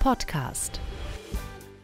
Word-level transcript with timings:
Podcast. 0.00 0.80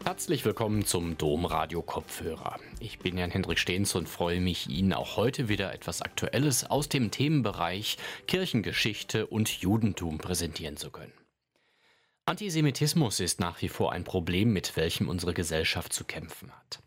Herzlich 0.03 0.43
willkommen 0.47 0.87
zum 0.87 1.19
Domradio 1.19 1.83
Kopfhörer. 1.83 2.59
Ich 2.81 2.99
bin 2.99 3.19
Jan 3.19 3.31
Hendrik 3.31 3.59
Stehns 3.59 3.95
und 3.95 4.09
freue 4.09 4.41
mich, 4.41 4.71
Ihnen 4.71 4.95
auch 4.95 5.19
heute 5.19 5.51
wieder 5.51 5.75
etwas 5.75 6.01
Aktuelles 6.01 6.65
aus 6.65 6.89
dem 6.89 7.11
Themenbereich 7.11 7.99
Kirchengeschichte 8.27 9.27
und 9.27 9.51
Judentum 9.51 10.17
präsentieren 10.17 10.79
zu 10.79 10.91
können. 10.91 11.13
Antisemitismus 12.25 13.21
ist 13.21 13.39
nach 13.39 13.61
wie 13.61 13.69
vor 13.69 13.93
ein 13.93 14.05
Problem, 14.05 14.51
mit 14.51 14.79
welchem 14.79 15.11
unsere 15.11 15.35
Gesellschaft 15.35 15.93
zu 15.93 16.05
kämpfen 16.05 16.51
hat. 16.53 16.79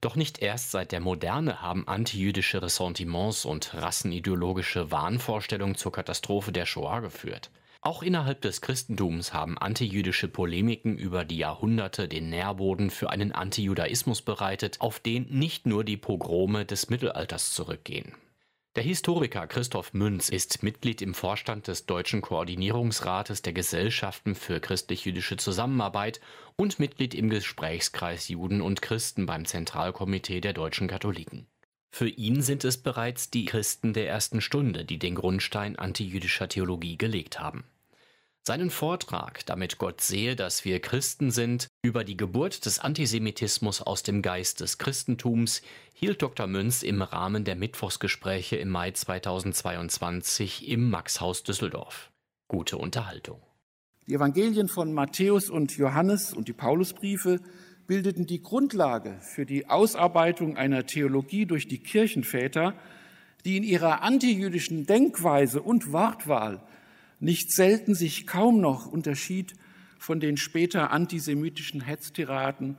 Doch 0.00 0.16
nicht 0.16 0.38
erst 0.38 0.70
seit 0.70 0.92
der 0.92 1.00
Moderne 1.00 1.60
haben 1.60 1.86
antijüdische 1.86 2.62
Ressentiments 2.62 3.44
und 3.44 3.74
rassenideologische 3.74 4.90
Wahnvorstellungen 4.90 5.74
zur 5.74 5.92
Katastrophe 5.92 6.50
der 6.50 6.64
Shoah 6.64 7.02
geführt. 7.02 7.50
Auch 7.80 8.02
innerhalb 8.02 8.40
des 8.40 8.60
Christentums 8.60 9.32
haben 9.32 9.56
antijüdische 9.56 10.26
Polemiken 10.26 10.98
über 10.98 11.24
die 11.24 11.38
Jahrhunderte 11.38 12.08
den 12.08 12.28
Nährboden 12.28 12.90
für 12.90 13.10
einen 13.10 13.30
Antijudaismus 13.30 14.22
bereitet, 14.22 14.80
auf 14.80 14.98
den 14.98 15.26
nicht 15.30 15.64
nur 15.64 15.84
die 15.84 15.96
Pogrome 15.96 16.66
des 16.66 16.90
Mittelalters 16.90 17.52
zurückgehen. 17.52 18.14
Der 18.74 18.82
Historiker 18.82 19.46
Christoph 19.46 19.92
Münz 19.92 20.28
ist 20.28 20.62
Mitglied 20.62 21.02
im 21.02 21.14
Vorstand 21.14 21.68
des 21.68 21.86
Deutschen 21.86 22.20
Koordinierungsrates 22.20 23.42
der 23.42 23.52
Gesellschaften 23.52 24.34
für 24.34 24.60
christlich-jüdische 24.60 25.36
Zusammenarbeit 25.36 26.20
und 26.56 26.78
Mitglied 26.78 27.14
im 27.14 27.30
Gesprächskreis 27.30 28.28
Juden 28.28 28.60
und 28.60 28.82
Christen 28.82 29.26
beim 29.26 29.46
Zentralkomitee 29.46 30.40
der 30.40 30.52
deutschen 30.52 30.88
Katholiken. 30.88 31.46
Für 31.90 32.08
ihn 32.08 32.42
sind 32.42 32.64
es 32.64 32.78
bereits 32.78 33.30
die 33.30 33.44
Christen 33.44 33.92
der 33.92 34.08
ersten 34.08 34.40
Stunde, 34.40 34.84
die 34.84 34.98
den 34.98 35.14
Grundstein 35.14 35.76
antijüdischer 35.76 36.48
Theologie 36.48 36.96
gelegt 36.96 37.40
haben. 37.40 37.64
Seinen 38.48 38.70
Vortrag, 38.70 39.44
damit 39.44 39.76
Gott 39.76 40.00
sehe, 40.00 40.34
dass 40.34 40.64
wir 40.64 40.80
Christen 40.80 41.30
sind, 41.30 41.68
über 41.82 42.02
die 42.02 42.16
Geburt 42.16 42.64
des 42.64 42.78
Antisemitismus 42.78 43.82
aus 43.82 44.02
dem 44.02 44.22
Geist 44.22 44.60
des 44.60 44.78
Christentums, 44.78 45.60
hielt 45.92 46.22
Dr. 46.22 46.46
Münz 46.46 46.82
im 46.82 47.02
Rahmen 47.02 47.44
der 47.44 47.56
Mittwochsgespräche 47.56 48.56
im 48.56 48.70
Mai 48.70 48.92
2022 48.92 50.66
im 50.66 50.88
Maxhaus 50.88 51.42
Düsseldorf. 51.42 52.10
Gute 52.48 52.78
Unterhaltung. 52.78 53.42
Die 54.06 54.14
Evangelien 54.14 54.68
von 54.68 54.94
Matthäus 54.94 55.50
und 55.50 55.76
Johannes 55.76 56.32
und 56.32 56.48
die 56.48 56.54
Paulusbriefe 56.54 57.40
bildeten 57.88 58.26
die 58.26 58.42
Grundlage 58.42 59.16
für 59.22 59.46
die 59.46 59.68
Ausarbeitung 59.68 60.56
einer 60.56 60.86
Theologie 60.86 61.46
durch 61.46 61.66
die 61.66 61.78
Kirchenväter, 61.78 62.74
die 63.44 63.56
in 63.56 63.64
ihrer 63.64 64.02
antijüdischen 64.02 64.86
Denkweise 64.86 65.62
und 65.62 65.90
Wortwahl 65.90 66.62
nicht 67.18 67.50
selten 67.50 67.94
sich 67.94 68.26
kaum 68.26 68.60
noch 68.60 68.86
unterschied 68.86 69.54
von 69.98 70.20
den 70.20 70.36
später 70.36 70.92
antisemitischen 70.92 71.80
Hetztiraden 71.80 72.76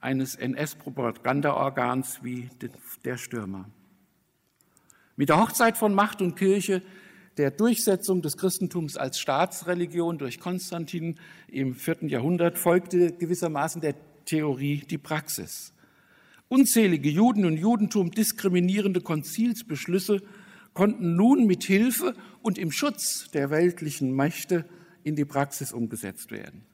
eines 0.00 0.34
NS-Propagandaorgans 0.34 2.24
wie 2.24 2.50
der 3.04 3.16
Stürmer. 3.16 3.70
Mit 5.16 5.28
der 5.28 5.40
Hochzeit 5.40 5.78
von 5.78 5.94
Macht 5.94 6.20
und 6.20 6.34
Kirche, 6.34 6.82
der 7.36 7.52
Durchsetzung 7.52 8.22
des 8.22 8.36
Christentums 8.36 8.96
als 8.96 9.20
Staatsreligion 9.20 10.18
durch 10.18 10.40
Konstantin 10.40 11.20
im 11.46 11.76
vierten 11.76 12.08
Jahrhundert 12.08 12.58
folgte 12.58 13.12
gewissermaßen 13.12 13.80
der 13.80 13.94
Theorie 14.28 14.84
die 14.88 14.98
Praxis. 14.98 15.72
Unzählige 16.48 17.08
Juden 17.08 17.46
und 17.46 17.56
Judentum 17.56 18.10
diskriminierende 18.10 19.00
Konzilsbeschlüsse 19.00 20.22
konnten 20.74 21.16
nun 21.16 21.46
mit 21.46 21.64
Hilfe 21.64 22.14
und 22.42 22.58
im 22.58 22.70
Schutz 22.70 23.30
der 23.30 23.48
weltlichen 23.48 24.14
Mächte 24.14 24.66
in 25.02 25.16
die 25.16 25.24
Praxis 25.24 25.72
umgesetzt 25.72 26.30
werden. 26.30 26.66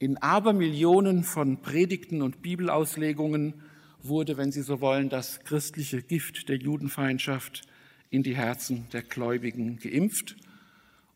In 0.00 0.16
Abermillionen 0.16 1.22
von 1.22 1.62
Predigten 1.62 2.20
und 2.20 2.42
Bibelauslegungen 2.42 3.54
wurde, 4.02 4.36
wenn 4.36 4.50
Sie 4.50 4.62
so 4.62 4.80
wollen, 4.80 5.08
das 5.08 5.40
christliche 5.44 6.02
Gift 6.02 6.48
der 6.48 6.56
Judenfeindschaft 6.56 7.62
in 8.10 8.24
die 8.24 8.36
Herzen 8.36 8.88
der 8.92 9.02
Gläubigen 9.02 9.78
geimpft 9.78 10.36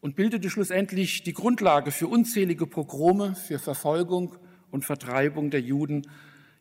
und 0.00 0.14
bildete 0.14 0.48
schlussendlich 0.48 1.24
die 1.24 1.34
Grundlage 1.34 1.90
für 1.90 2.06
unzählige 2.06 2.66
Pogrome, 2.66 3.34
für 3.34 3.58
Verfolgung 3.58 4.36
und 4.70 4.84
Vertreibung 4.84 5.50
der 5.50 5.60
Juden, 5.60 6.06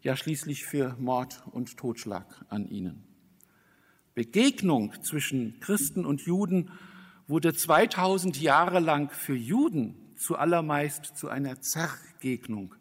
ja 0.02 0.16
schließlich 0.16 0.66
für 0.66 0.96
Mord 1.00 1.44
und 1.52 1.78
Totschlag 1.78 2.46
an 2.50 2.68
ihnen. 2.68 3.04
Begegnung 4.16 4.94
zwischen 5.02 5.60
Christen 5.60 6.06
und 6.06 6.22
Juden 6.22 6.72
wurde 7.28 7.54
2000 7.54 8.42
Jahre 8.42 8.80
lang 8.80 9.12
für 9.12 9.36
Juden 9.36 9.96
zuallermeist 10.18 11.18
zu 11.18 11.30
einer 11.30 11.62
Zergegnung, 11.62 12.76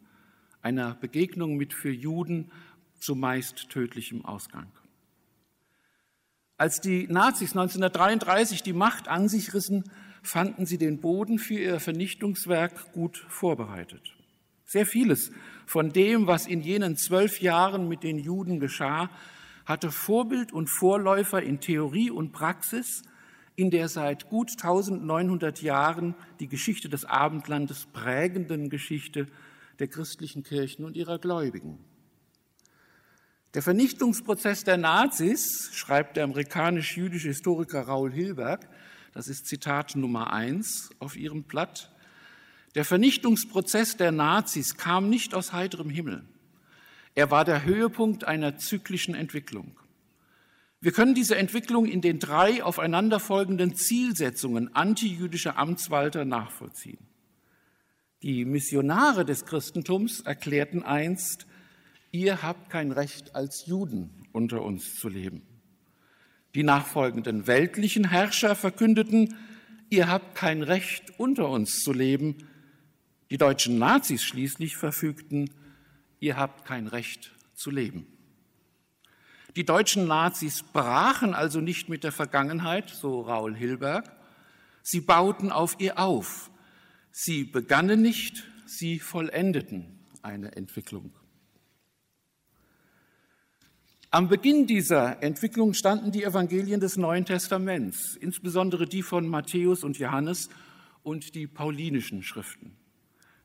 einer 0.61 0.95
Begegnung 0.95 1.55
mit 1.55 1.73
für 1.73 1.91
Juden 1.91 2.51
zumeist 2.99 3.69
tödlichem 3.69 4.25
Ausgang. 4.25 4.71
Als 6.57 6.81
die 6.81 7.07
Nazis 7.07 7.51
1933 7.51 8.63
die 8.63 8.73
Macht 8.73 9.07
an 9.07 9.29
sich 9.29 9.53
rissen, 9.53 9.85
fanden 10.21 10.65
sie 10.65 10.77
den 10.77 10.99
Boden 10.99 11.39
für 11.39 11.53
ihr 11.53 11.79
Vernichtungswerk 11.79 12.91
gut 12.91 13.17
vorbereitet. 13.29 14.18
Sehr 14.69 14.85
vieles 14.85 15.31
von 15.65 15.89
dem, 15.93 16.27
was 16.27 16.45
in 16.45 16.61
jenen 16.61 16.95
zwölf 16.95 17.41
Jahren 17.41 17.87
mit 17.87 18.03
den 18.03 18.19
Juden 18.19 18.59
geschah, 18.59 19.09
hatte 19.65 19.91
Vorbild 19.91 20.53
und 20.53 20.67
Vorläufer 20.67 21.41
in 21.41 21.59
Theorie 21.59 22.11
und 22.11 22.33
Praxis 22.33 23.01
in 23.55 23.71
der 23.71 23.87
seit 23.87 24.29
gut 24.29 24.51
1900 24.51 25.63
Jahren 25.63 26.13
die 26.39 26.47
Geschichte 26.47 26.87
des 26.87 27.03
Abendlandes 27.03 27.87
prägenden 27.87 28.69
Geschichte 28.69 29.25
der 29.79 29.87
christlichen 29.87 30.43
Kirchen 30.43 30.85
und 30.85 30.95
ihrer 30.95 31.17
Gläubigen. 31.17 31.79
Der 33.55 33.63
Vernichtungsprozess 33.63 34.65
der 34.65 34.77
Nazis, 34.77 35.71
schreibt 35.73 36.15
der 36.15 36.25
amerikanisch-jüdische 36.25 37.29
Historiker 37.29 37.81
Raul 37.81 38.11
Hilberg, 38.11 38.69
das 39.13 39.29
ist 39.29 39.47
Zitat 39.47 39.95
Nummer 39.95 40.31
eins 40.31 40.91
auf 40.99 41.17
ihrem 41.17 41.41
Blatt, 41.41 41.91
der 42.79 42.85
Vernichtungsprozess 42.85 43.97
der 43.97 44.13
Nazis 44.13 44.77
kam 44.77 45.09
nicht 45.09 45.35
aus 45.35 45.51
heiterem 45.51 45.89
Himmel. 45.89 46.23
Er 47.13 47.29
war 47.29 47.43
der 47.43 47.65
Höhepunkt 47.65 48.23
einer 48.23 48.57
zyklischen 48.57 49.15
Entwicklung. 49.15 49.77
Wir 50.79 50.93
können 50.93 51.13
diese 51.13 51.35
Entwicklung 51.35 51.87
in 51.87 51.99
den 51.99 52.19
drei 52.19 52.63
aufeinanderfolgenden 52.63 53.75
Zielsetzungen 53.75 54.73
antijüdischer 54.77 55.57
Amtswalter 55.57 56.23
nachvollziehen. 56.23 56.99
Die 58.23 58.45
Missionare 58.45 59.25
des 59.25 59.45
Christentums 59.45 60.21
erklärten 60.21 60.81
einst, 60.81 61.47
ihr 62.11 62.43
habt 62.43 62.69
kein 62.69 62.93
Recht 62.93 63.35
als 63.35 63.65
Juden 63.65 64.25
unter 64.31 64.61
uns 64.61 64.95
zu 64.95 65.09
leben. 65.09 65.41
Die 66.55 66.63
nachfolgenden 66.63 67.45
weltlichen 67.45 68.09
Herrscher 68.09 68.55
verkündeten, 68.55 69.35
ihr 69.89 70.07
habt 70.07 70.35
kein 70.35 70.63
Recht 70.63 71.19
unter 71.19 71.49
uns 71.49 71.81
zu 71.83 71.91
leben. 71.91 72.37
Die 73.29 73.37
deutschen 73.37 73.77
Nazis 73.77 74.23
schließlich 74.23 74.75
verfügten, 74.75 75.51
ihr 76.19 76.35
habt 76.37 76.65
kein 76.65 76.87
Recht 76.87 77.31
zu 77.53 77.69
leben. 77.69 78.07
Die 79.55 79.65
deutschen 79.65 80.07
Nazis 80.07 80.63
brachen 80.63 81.33
also 81.33 81.59
nicht 81.59 81.89
mit 81.89 82.03
der 82.03 82.11
Vergangenheit, 82.11 82.89
so 82.89 83.21
Raul 83.21 83.55
Hilberg, 83.55 84.11
sie 84.81 85.01
bauten 85.01 85.51
auf 85.51 85.75
ihr 85.79 85.99
auf. 85.99 86.49
Sie 87.11 87.43
begannen 87.43 88.01
nicht, 88.01 88.43
sie 88.65 88.99
vollendeten 88.99 89.99
eine 90.21 90.55
Entwicklung. 90.55 91.13
Am 94.11 94.27
Beginn 94.27 94.65
dieser 94.65 95.21
Entwicklung 95.21 95.75
standen 95.75 96.11
die 96.11 96.23
Evangelien 96.23 96.79
des 96.79 96.97
Neuen 96.97 97.25
Testaments, 97.25 98.15
insbesondere 98.15 98.87
die 98.87 99.03
von 99.03 99.27
Matthäus 99.27 99.83
und 99.83 99.99
Johannes 99.99 100.49
und 101.03 101.35
die 101.35 101.45
paulinischen 101.45 102.23
Schriften. 102.23 102.78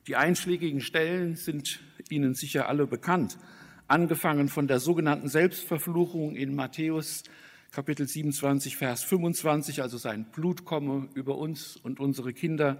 Die 0.07 0.15
einschlägigen 0.15 0.81
Stellen 0.81 1.35
sind 1.35 1.79
Ihnen 2.09 2.35
sicher 2.35 2.69
alle 2.69 2.85
bekannt, 2.85 3.39
angefangen 3.87 4.49
von 4.49 4.67
der 4.67 4.79
sogenannten 4.79 5.29
Selbstverfluchung 5.29 6.35
in 6.35 6.53
Matthäus 6.53 7.23
Kapitel 7.71 8.07
27, 8.07 8.77
Vers 8.77 9.03
25, 9.03 9.81
also 9.81 9.97
sein 9.97 10.25
Blut 10.25 10.63
komme 10.63 11.09
über 11.15 11.39
uns 11.39 11.75
und 11.77 11.99
unsere 11.99 12.33
Kinder. 12.33 12.77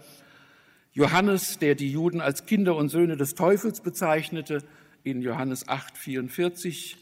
Johannes, 0.93 1.57
der 1.57 1.73
die 1.73 1.91
Juden 1.91 2.21
als 2.21 2.45
Kinder 2.45 2.75
und 2.75 2.89
Söhne 2.89 3.17
des 3.17 3.33
Teufels 3.33 3.81
bezeichnete, 3.81 4.59
in 5.03 5.23
Johannes 5.23 5.67
8, 5.67 5.97
44, 5.97 6.97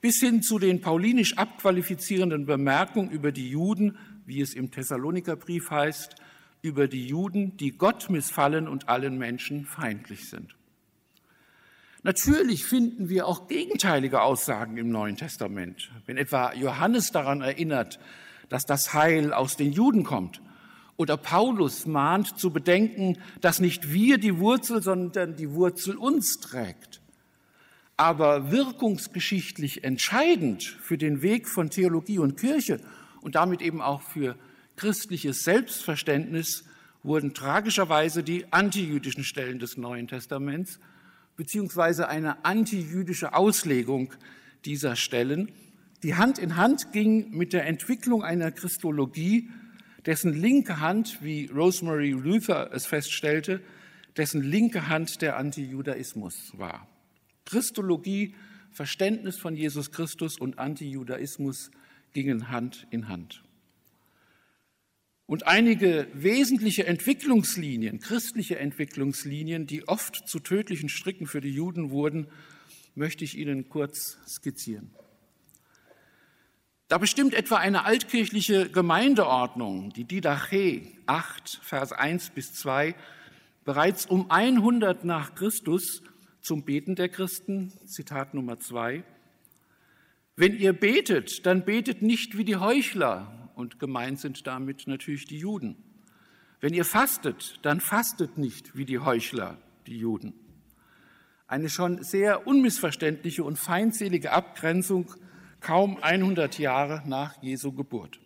bis 0.00 0.20
hin 0.20 0.42
zu 0.42 0.60
den 0.60 0.80
paulinisch 0.80 1.36
abqualifizierenden 1.36 2.46
Bemerkungen 2.46 3.10
über 3.10 3.32
die 3.32 3.50
Juden, 3.50 3.98
wie 4.24 4.40
es 4.40 4.54
im 4.54 4.70
Thessalonikerbrief 4.70 5.70
heißt, 5.70 6.14
über 6.62 6.88
die 6.88 7.06
Juden, 7.06 7.56
die 7.56 7.72
Gott 7.72 8.08
missfallen 8.08 8.68
und 8.68 8.88
allen 8.88 9.18
Menschen 9.18 9.66
feindlich 9.66 10.30
sind. 10.30 10.56
Natürlich 12.04 12.64
finden 12.64 13.08
wir 13.08 13.26
auch 13.26 13.46
gegenteilige 13.46 14.22
Aussagen 14.22 14.76
im 14.76 14.90
Neuen 14.90 15.16
Testament. 15.16 15.90
Wenn 16.06 16.16
etwa 16.16 16.52
Johannes 16.54 17.10
daran 17.12 17.42
erinnert, 17.42 18.00
dass 18.48 18.64
das 18.64 18.94
Heil 18.94 19.32
aus 19.32 19.56
den 19.56 19.72
Juden 19.72 20.02
kommt, 20.04 20.40
Oder 20.96 21.16
Paulus 21.16 21.86
mahnt 21.86 22.38
zu 22.38 22.52
bedenken, 22.52 23.18
dass 23.40 23.60
nicht 23.60 23.92
wir 23.92 24.18
die 24.18 24.38
Wurzel, 24.38 24.82
sondern 24.82 25.36
die 25.36 25.50
Wurzel 25.52 25.96
uns 25.96 26.38
trägt. 26.38 27.00
Aber 27.96 28.50
wirkungsgeschichtlich 28.50 29.84
entscheidend 29.84 30.62
für 30.62 30.98
den 30.98 31.22
Weg 31.22 31.48
von 31.48 31.70
Theologie 31.70 32.18
und 32.18 32.38
Kirche 32.38 32.80
und 33.20 33.34
damit 33.34 33.62
eben 33.62 33.80
auch 33.80 34.02
für 34.02 34.36
christliches 34.76 35.44
Selbstverständnis 35.44 36.64
wurden 37.02 37.34
tragischerweise 37.34 38.22
die 38.22 38.52
antijüdischen 38.52 39.24
Stellen 39.24 39.58
des 39.58 39.76
Neuen 39.76 40.08
Testaments 40.08 40.78
beziehungsweise 41.36 42.08
eine 42.08 42.44
antijüdische 42.44 43.34
Auslegung 43.34 44.12
dieser 44.64 44.96
Stellen, 44.96 45.50
die 46.02 46.14
Hand 46.16 46.38
in 46.38 46.56
Hand 46.56 46.92
ging 46.92 47.30
mit 47.30 47.52
der 47.52 47.66
Entwicklung 47.66 48.24
einer 48.24 48.50
Christologie, 48.50 49.50
dessen 50.04 50.32
linke 50.32 50.80
Hand, 50.80 51.18
wie 51.22 51.46
Rosemary 51.46 52.10
Luther 52.10 52.70
es 52.72 52.86
feststellte, 52.86 53.60
dessen 54.16 54.42
linke 54.42 54.88
Hand 54.88 55.22
der 55.22 55.36
Antijudaismus 55.36 56.52
war. 56.56 56.88
Christologie, 57.44 58.34
Verständnis 58.72 59.38
von 59.38 59.54
Jesus 59.54 59.90
Christus 59.92 60.38
und 60.38 60.58
Antijudaismus 60.58 61.70
gingen 62.12 62.50
Hand 62.50 62.86
in 62.90 63.08
Hand. 63.08 63.41
Und 65.26 65.46
einige 65.46 66.08
wesentliche 66.12 66.86
Entwicklungslinien, 66.86 68.00
christliche 68.00 68.58
Entwicklungslinien, 68.58 69.66
die 69.66 69.88
oft 69.88 70.28
zu 70.28 70.40
tödlichen 70.40 70.88
Stricken 70.88 71.26
für 71.26 71.40
die 71.40 71.52
Juden 71.52 71.90
wurden, 71.90 72.26
möchte 72.94 73.24
ich 73.24 73.38
Ihnen 73.38 73.68
kurz 73.68 74.18
skizzieren. 74.26 74.90
Da 76.88 76.98
bestimmt 76.98 77.32
etwa 77.32 77.56
eine 77.56 77.86
altkirchliche 77.86 78.68
Gemeindeordnung, 78.68 79.94
die 79.94 80.04
Didache 80.04 80.82
8, 81.06 81.60
Vers 81.62 81.92
1 81.92 82.30
bis 82.30 82.52
2, 82.52 82.94
bereits 83.64 84.04
um 84.04 84.30
100 84.30 85.04
nach 85.04 85.34
Christus 85.34 86.02
zum 86.42 86.64
Beten 86.64 86.94
der 86.94 87.08
Christen, 87.08 87.72
Zitat 87.86 88.34
Nummer 88.34 88.58
2, 88.58 89.04
wenn 90.36 90.58
ihr 90.58 90.72
betet, 90.72 91.46
dann 91.46 91.64
betet 91.64 92.02
nicht 92.02 92.36
wie 92.36 92.44
die 92.44 92.56
Heuchler, 92.56 93.41
und 93.54 93.78
gemeint 93.78 94.20
sind 94.20 94.46
damit 94.46 94.86
natürlich 94.86 95.26
die 95.26 95.38
Juden. 95.38 95.76
Wenn 96.60 96.74
ihr 96.74 96.84
fastet, 96.84 97.58
dann 97.62 97.80
fastet 97.80 98.38
nicht 98.38 98.76
wie 98.76 98.84
die 98.84 99.00
Heuchler, 99.00 99.58
die 99.86 99.98
Juden. 99.98 100.34
Eine 101.46 101.68
schon 101.68 102.02
sehr 102.02 102.46
unmissverständliche 102.46 103.44
und 103.44 103.58
feindselige 103.58 104.32
Abgrenzung 104.32 105.12
kaum 105.60 105.98
100 106.02 106.58
Jahre 106.58 107.02
nach 107.06 107.42
Jesu 107.42 107.72
Geburt. 107.72 108.20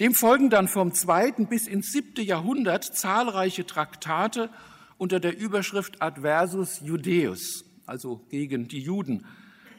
Dem 0.00 0.14
folgen 0.14 0.50
dann 0.50 0.68
vom 0.68 0.92
zweiten 0.92 1.48
bis 1.48 1.66
ins 1.66 1.90
siebte 1.90 2.22
Jahrhundert 2.22 2.84
zahlreiche 2.84 3.64
Traktate 3.64 4.50
unter 4.98 5.20
der 5.20 5.38
Überschrift 5.38 6.02
Adversus 6.02 6.80
Judeus, 6.80 7.64
also 7.86 8.22
gegen 8.28 8.68
die 8.68 8.80
Juden, 8.80 9.24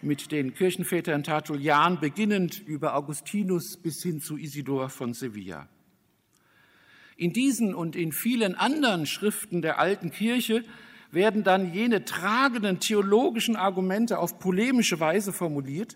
mit 0.01 0.31
den 0.31 0.53
Kirchenvätern 0.53 1.23
Tertullian 1.23 1.99
beginnend 1.99 2.61
über 2.65 2.95
Augustinus 2.95 3.77
bis 3.77 4.03
hin 4.03 4.21
zu 4.21 4.37
Isidor 4.37 4.89
von 4.89 5.13
Sevilla. 5.13 5.67
In 7.15 7.33
diesen 7.33 7.73
und 7.73 7.95
in 7.95 8.11
vielen 8.11 8.55
anderen 8.55 9.05
Schriften 9.05 9.61
der 9.61 9.79
alten 9.79 10.11
Kirche 10.11 10.63
werden 11.11 11.43
dann 11.43 11.73
jene 11.73 12.05
tragenden 12.05 12.79
theologischen 12.79 13.55
Argumente 13.55 14.19
auf 14.19 14.39
polemische 14.39 14.99
Weise 14.99 15.33
formuliert, 15.33 15.95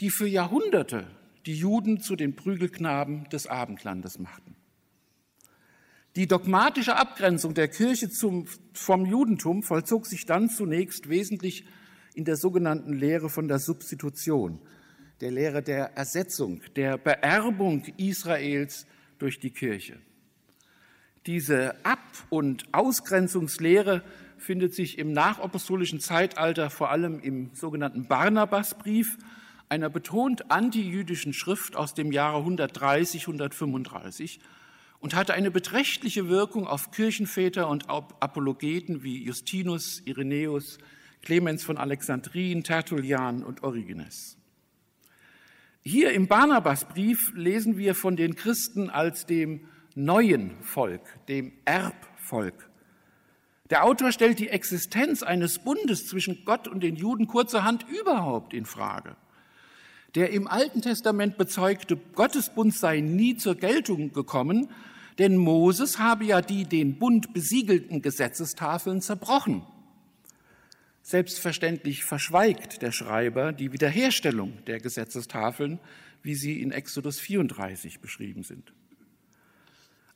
die 0.00 0.10
für 0.10 0.26
Jahrhunderte 0.26 1.06
die 1.46 1.54
Juden 1.54 2.00
zu 2.00 2.16
den 2.16 2.34
Prügelknaben 2.34 3.28
des 3.28 3.46
Abendlandes 3.46 4.18
machten. 4.18 4.56
Die 6.16 6.28
dogmatische 6.28 6.96
Abgrenzung 6.96 7.54
der 7.54 7.68
Kirche 7.68 8.08
zum, 8.08 8.46
vom 8.72 9.04
Judentum 9.04 9.62
vollzog 9.62 10.06
sich 10.06 10.26
dann 10.26 10.48
zunächst 10.48 11.08
wesentlich 11.08 11.66
in 12.14 12.24
der 12.24 12.36
sogenannten 12.36 12.92
Lehre 12.92 13.28
von 13.28 13.48
der 13.48 13.58
Substitution, 13.58 14.60
der 15.20 15.32
Lehre 15.32 15.62
der 15.62 15.96
Ersetzung, 15.96 16.62
der 16.76 16.96
Beerbung 16.96 17.84
Israels 17.96 18.86
durch 19.18 19.40
die 19.40 19.50
Kirche. 19.50 19.98
Diese 21.26 21.74
Ab- 21.84 21.98
und 22.30 22.64
Ausgrenzungslehre 22.72 24.02
findet 24.36 24.74
sich 24.74 24.98
im 24.98 25.12
nachapostolischen 25.12 26.00
Zeitalter 26.00 26.70
vor 26.70 26.90
allem 26.90 27.20
im 27.20 27.50
sogenannten 27.54 28.06
Barnabasbrief, 28.06 29.18
einer 29.68 29.88
betont 29.88 30.50
antijüdischen 30.50 31.32
Schrift 31.32 31.74
aus 31.74 31.94
dem 31.94 32.12
Jahre 32.12 32.38
130, 32.38 33.22
135 33.22 34.38
und 35.00 35.14
hatte 35.14 35.34
eine 35.34 35.50
beträchtliche 35.50 36.28
Wirkung 36.28 36.66
auf 36.66 36.90
Kirchenväter 36.90 37.68
und 37.68 37.88
Apologeten 37.88 39.02
wie 39.02 39.24
Justinus, 39.24 40.02
Irenäus, 40.04 40.78
Clemens 41.24 41.64
von 41.64 41.78
Alexandrien, 41.78 42.62
Tertullian 42.62 43.42
und 43.42 43.62
Origenes. 43.62 44.36
Hier 45.82 46.12
im 46.12 46.28
Barnabasbrief 46.28 47.32
lesen 47.34 47.76
wir 47.78 47.94
von 47.94 48.16
den 48.16 48.36
Christen 48.36 48.90
als 48.90 49.26
dem 49.26 49.66
neuen 49.94 50.62
Volk, 50.62 51.02
dem 51.28 51.52
Erbvolk. 51.64 52.70
Der 53.70 53.84
Autor 53.84 54.12
stellt 54.12 54.38
die 54.38 54.50
Existenz 54.50 55.22
eines 55.22 55.58
Bundes 55.58 56.06
zwischen 56.06 56.44
Gott 56.44 56.68
und 56.68 56.82
den 56.82 56.96
Juden 56.96 57.26
kurzerhand 57.26 57.86
überhaupt 57.88 58.52
in 58.52 58.66
Frage. 58.66 59.16
Der 60.14 60.30
im 60.30 60.46
Alten 60.46 60.82
Testament 60.82 61.38
bezeugte 61.38 61.96
Gottesbund 61.96 62.74
sei 62.74 63.00
nie 63.00 63.36
zur 63.36 63.54
Geltung 63.54 64.12
gekommen, 64.12 64.68
denn 65.18 65.36
Moses 65.36 65.98
habe 65.98 66.24
ja 66.24 66.40
die 66.40 66.64
den 66.64 66.98
Bund 66.98 67.32
besiegelten 67.32 68.02
Gesetzestafeln 68.02 69.00
zerbrochen. 69.00 69.62
Selbstverständlich 71.06 72.02
verschweigt 72.02 72.80
der 72.80 72.90
Schreiber 72.90 73.52
die 73.52 73.74
Wiederherstellung 73.74 74.64
der 74.64 74.80
Gesetzestafeln, 74.80 75.78
wie 76.22 76.34
sie 76.34 76.62
in 76.62 76.72
Exodus 76.72 77.20
34 77.20 78.00
beschrieben 78.00 78.42
sind. 78.42 78.72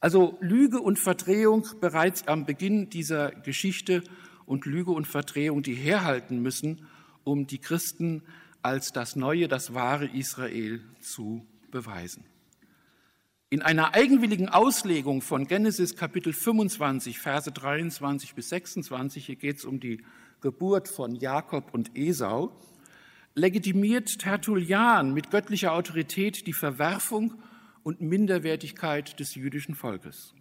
Also 0.00 0.38
Lüge 0.40 0.80
und 0.80 0.98
Verdrehung 0.98 1.66
bereits 1.82 2.26
am 2.26 2.46
Beginn 2.46 2.88
dieser 2.88 3.32
Geschichte 3.32 4.02
und 4.46 4.64
Lüge 4.64 4.90
und 4.92 5.06
Verdrehung, 5.06 5.62
die 5.62 5.74
herhalten 5.74 6.40
müssen, 6.40 6.86
um 7.22 7.46
die 7.46 7.58
Christen 7.58 8.22
als 8.62 8.90
das 8.90 9.14
neue, 9.14 9.46
das 9.46 9.74
wahre 9.74 10.06
Israel 10.06 10.80
zu 11.00 11.46
beweisen. 11.70 12.24
In 13.50 13.60
einer 13.60 13.92
eigenwilligen 13.92 14.48
Auslegung 14.48 15.20
von 15.20 15.46
Genesis 15.46 15.96
Kapitel 15.96 16.32
25, 16.32 17.18
Verse 17.18 17.52
23 17.52 18.34
bis 18.34 18.48
26, 18.48 19.26
hier 19.26 19.36
geht 19.36 19.58
es 19.58 19.66
um 19.66 19.80
die 19.80 20.02
Geburt 20.40 20.88
von 20.88 21.14
Jakob 21.16 21.74
und 21.74 21.96
Esau, 21.96 22.52
legitimiert 23.34 24.18
Tertullian 24.18 25.12
mit 25.14 25.30
göttlicher 25.30 25.72
Autorität 25.72 26.46
die 26.46 26.52
Verwerfung 26.52 27.34
und 27.82 28.00
Minderwertigkeit 28.00 29.18
des 29.18 29.34
jüdischen 29.34 29.74
Volkes. 29.74 30.34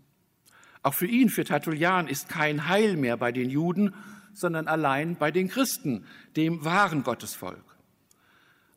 Auch 0.84 0.94
für 0.94 1.08
ihn, 1.08 1.30
für 1.30 1.44
Tertullian, 1.44 2.08
ist 2.08 2.30
kein 2.30 2.68
Heil 2.68 2.96
mehr 2.98 3.18
bei 3.18 3.32
den 3.32 3.50
Juden, 3.50 3.94
sondern 4.34 4.68
allein 4.68 5.16
bei 5.16 5.32
den 5.32 5.48
Christen, 5.48 6.06
dem 6.36 6.64
wahren 6.64 7.04
Gottesvolk. 7.04 7.78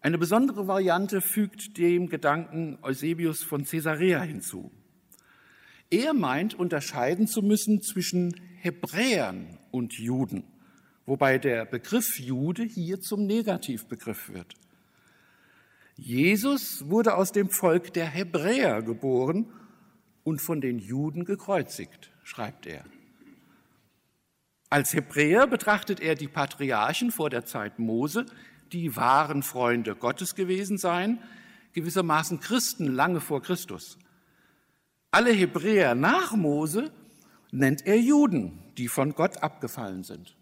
Eine 0.00 0.16
besondere 0.16 0.66
Variante 0.66 1.20
fügt 1.20 1.76
dem 1.76 2.08
Gedanken 2.08 2.78
Eusebius 2.82 3.42
von 3.42 3.64
Caesarea 3.64 4.22
hinzu. 4.22 4.70
Er 5.90 6.14
meint, 6.14 6.54
unterscheiden 6.54 7.26
zu 7.26 7.42
müssen 7.42 7.82
zwischen 7.82 8.34
Hebräern 8.60 9.58
und 9.70 9.98
Juden 9.98 10.44
wobei 11.10 11.38
der 11.38 11.64
Begriff 11.64 12.20
Jude 12.20 12.62
hier 12.62 13.00
zum 13.00 13.26
Negativbegriff 13.26 14.28
wird. 14.28 14.54
Jesus 15.96 16.88
wurde 16.88 17.16
aus 17.16 17.32
dem 17.32 17.50
Volk 17.50 17.92
der 17.94 18.06
Hebräer 18.06 18.80
geboren 18.82 19.52
und 20.22 20.40
von 20.40 20.60
den 20.60 20.78
Juden 20.78 21.24
gekreuzigt, 21.24 22.12
schreibt 22.22 22.68
er. 22.68 22.84
Als 24.68 24.94
Hebräer 24.94 25.48
betrachtet 25.48 25.98
er 25.98 26.14
die 26.14 26.28
Patriarchen 26.28 27.10
vor 27.10 27.28
der 27.28 27.44
Zeit 27.44 27.80
Mose, 27.80 28.24
die 28.70 28.94
wahren 28.94 29.42
Freunde 29.42 29.96
Gottes 29.96 30.36
gewesen 30.36 30.78
seien, 30.78 31.18
gewissermaßen 31.72 32.38
Christen 32.38 32.86
lange 32.86 33.20
vor 33.20 33.42
Christus. 33.42 33.98
Alle 35.10 35.32
Hebräer 35.32 35.96
nach 35.96 36.36
Mose 36.36 36.92
nennt 37.50 37.84
er 37.84 37.98
Juden, 37.98 38.62
die 38.78 38.86
von 38.86 39.16
Gott 39.16 39.42
abgefallen 39.42 40.04
sind. 40.04 40.36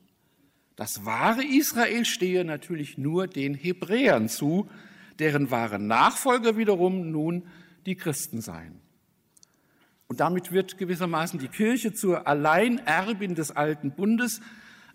Das 0.78 1.04
wahre 1.04 1.44
Israel 1.44 2.04
stehe 2.04 2.44
natürlich 2.44 2.98
nur 2.98 3.26
den 3.26 3.54
Hebräern 3.54 4.28
zu, 4.28 4.70
deren 5.18 5.50
wahre 5.50 5.80
Nachfolger 5.80 6.56
wiederum 6.56 7.10
nun 7.10 7.48
die 7.84 7.96
Christen 7.96 8.40
seien. 8.40 8.78
Und 10.06 10.20
damit 10.20 10.52
wird 10.52 10.78
gewissermaßen 10.78 11.40
die 11.40 11.48
Kirche 11.48 11.94
zur 11.94 12.28
Alleinerbin 12.28 13.34
des 13.34 13.50
alten 13.50 13.90
Bundes. 13.90 14.40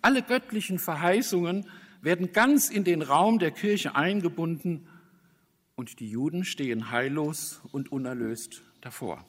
Alle 0.02 0.22
göttlichen 0.22 0.80
Verheißungen 0.80 1.68
werden 2.02 2.32
ganz 2.32 2.70
in 2.70 2.86
den 2.86 3.02
Raum 3.02 3.38
der 3.38 3.52
Kirche 3.52 3.94
eingebunden 3.94 4.88
und 5.76 6.00
die 6.00 6.10
Juden 6.10 6.46
stehen 6.46 6.92
heillos 6.92 7.60
und 7.74 7.92
unerlöst 7.92 8.64
davor. 8.80 9.26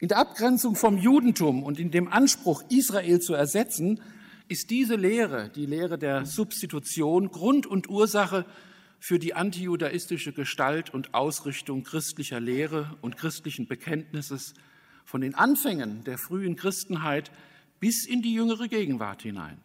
In 0.00 0.08
der 0.08 0.18
Abgrenzung 0.18 0.76
vom 0.76 0.98
Judentum 0.98 1.62
und 1.62 1.80
in 1.80 1.90
dem 1.90 2.08
Anspruch, 2.08 2.62
Israel 2.68 3.20
zu 3.20 3.32
ersetzen, 3.32 4.02
ist 4.50 4.70
diese 4.70 4.96
Lehre, 4.96 5.48
die 5.48 5.64
Lehre 5.64 5.96
der 5.96 6.26
Substitution, 6.26 7.30
Grund 7.30 7.66
und 7.66 7.88
Ursache 7.88 8.44
für 8.98 9.20
die 9.20 9.34
antijudaistische 9.34 10.32
Gestalt 10.32 10.92
und 10.92 11.14
Ausrichtung 11.14 11.84
christlicher 11.84 12.40
Lehre 12.40 12.98
und 13.00 13.16
christlichen 13.16 13.68
Bekenntnisses 13.68 14.54
von 15.04 15.20
den 15.20 15.36
Anfängen 15.36 16.02
der 16.02 16.18
frühen 16.18 16.56
Christenheit 16.56 17.30
bis 17.78 18.04
in 18.04 18.22
die 18.22 18.34
jüngere 18.34 18.66
Gegenwart 18.66 19.22
hinein. 19.22 19.58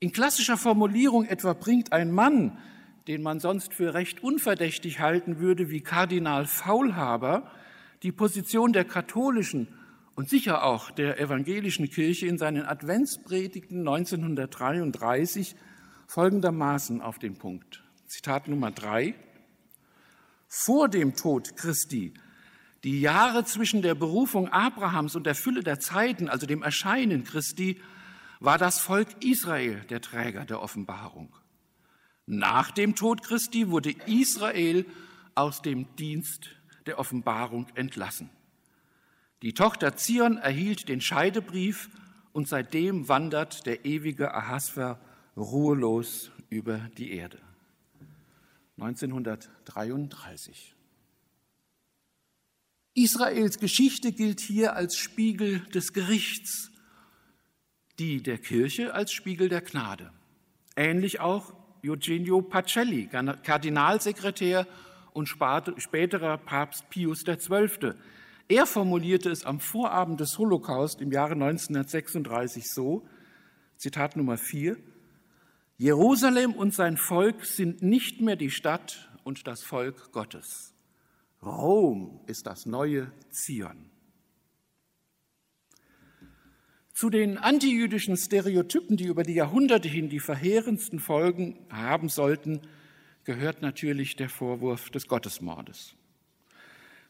In 0.00 0.12
klassischer 0.12 0.56
Formulierung 0.56 1.26
etwa 1.26 1.52
bringt 1.52 1.92
ein 1.92 2.10
Mann, 2.10 2.56
den 3.06 3.20
man 3.20 3.38
sonst 3.38 3.74
für 3.74 3.92
recht 3.92 4.22
unverdächtig 4.22 4.98
halten 5.00 5.40
würde, 5.40 5.68
wie 5.68 5.82
Kardinal 5.82 6.46
Faulhaber, 6.46 7.50
die 8.02 8.12
Position 8.12 8.72
der 8.72 8.84
katholischen 8.84 9.68
und 10.14 10.28
sicher 10.28 10.64
auch 10.64 10.90
der 10.90 11.18
evangelischen 11.20 11.88
Kirche 11.88 12.26
in 12.26 12.38
seinen 12.38 12.64
Adventspredigten 12.64 13.80
1933 13.80 15.56
folgendermaßen 16.06 17.00
auf 17.00 17.18
den 17.18 17.36
Punkt. 17.36 17.82
Zitat 18.06 18.48
Nummer 18.48 18.70
drei. 18.70 19.14
Vor 20.48 20.88
dem 20.88 21.16
Tod 21.16 21.56
Christi, 21.56 22.12
die 22.84 23.00
Jahre 23.00 23.44
zwischen 23.44 23.80
der 23.80 23.94
Berufung 23.94 24.48
Abrahams 24.48 25.16
und 25.16 25.24
der 25.24 25.34
Fülle 25.34 25.62
der 25.62 25.80
Zeiten, 25.80 26.28
also 26.28 26.46
dem 26.46 26.62
Erscheinen 26.62 27.24
Christi, 27.24 27.80
war 28.40 28.58
das 28.58 28.80
Volk 28.80 29.08
Israel 29.24 29.80
der 29.88 30.00
Träger 30.00 30.44
der 30.44 30.60
Offenbarung. 30.60 31.34
Nach 32.26 32.70
dem 32.70 32.94
Tod 32.94 33.22
Christi 33.22 33.70
wurde 33.70 33.94
Israel 34.06 34.84
aus 35.34 35.62
dem 35.62 35.96
Dienst 35.96 36.50
der 36.86 36.98
Offenbarung 36.98 37.66
entlassen. 37.74 38.30
Die 39.42 39.54
Tochter 39.54 39.96
Zion 39.96 40.38
erhielt 40.38 40.88
den 40.88 41.00
Scheidebrief 41.00 41.90
und 42.32 42.46
seitdem 42.48 43.08
wandert 43.08 43.66
der 43.66 43.84
ewige 43.84 44.32
Ahasver 44.34 45.00
ruhelos 45.36 46.30
über 46.48 46.78
die 46.96 47.10
Erde. 47.12 47.38
1933. 48.78 50.76
Israels 52.94 53.58
Geschichte 53.58 54.12
gilt 54.12 54.38
hier 54.40 54.76
als 54.76 54.96
Spiegel 54.96 55.60
des 55.74 55.92
Gerichts, 55.92 56.70
die 57.98 58.22
der 58.22 58.38
Kirche 58.38 58.94
als 58.94 59.12
Spiegel 59.12 59.48
der 59.48 59.62
Gnade. 59.62 60.12
Ähnlich 60.76 61.18
auch 61.18 61.52
Eugenio 61.84 62.42
Pacelli, 62.42 63.08
Kardinalsekretär 63.42 64.68
und 65.12 65.26
späterer 65.26 66.38
Papst 66.38 66.88
Pius 66.90 67.24
XII. 67.24 67.94
Er 68.52 68.66
formulierte 68.66 69.30
es 69.30 69.46
am 69.46 69.60
Vorabend 69.60 70.20
des 70.20 70.36
Holocaust 70.36 71.00
im 71.00 71.10
Jahre 71.10 71.32
1936 71.32 72.70
so, 72.70 73.08
Zitat 73.78 74.14
Nummer 74.14 74.36
4, 74.36 74.76
Jerusalem 75.78 76.52
und 76.52 76.74
sein 76.74 76.98
Volk 76.98 77.46
sind 77.46 77.80
nicht 77.80 78.20
mehr 78.20 78.36
die 78.36 78.50
Stadt 78.50 79.10
und 79.24 79.46
das 79.46 79.62
Volk 79.62 80.12
Gottes. 80.12 80.74
Rom 81.42 82.20
ist 82.26 82.46
das 82.46 82.66
neue 82.66 83.10
Zion. 83.30 83.90
Zu 86.92 87.08
den 87.08 87.38
antijüdischen 87.38 88.18
Stereotypen, 88.18 88.98
die 88.98 89.06
über 89.06 89.22
die 89.22 89.32
Jahrhunderte 89.32 89.88
hin 89.88 90.10
die 90.10 90.20
verheerendsten 90.20 90.98
Folgen 90.98 91.58
haben 91.70 92.10
sollten, 92.10 92.60
gehört 93.24 93.62
natürlich 93.62 94.16
der 94.16 94.28
Vorwurf 94.28 94.90
des 94.90 95.08
Gottesmordes. 95.08 95.96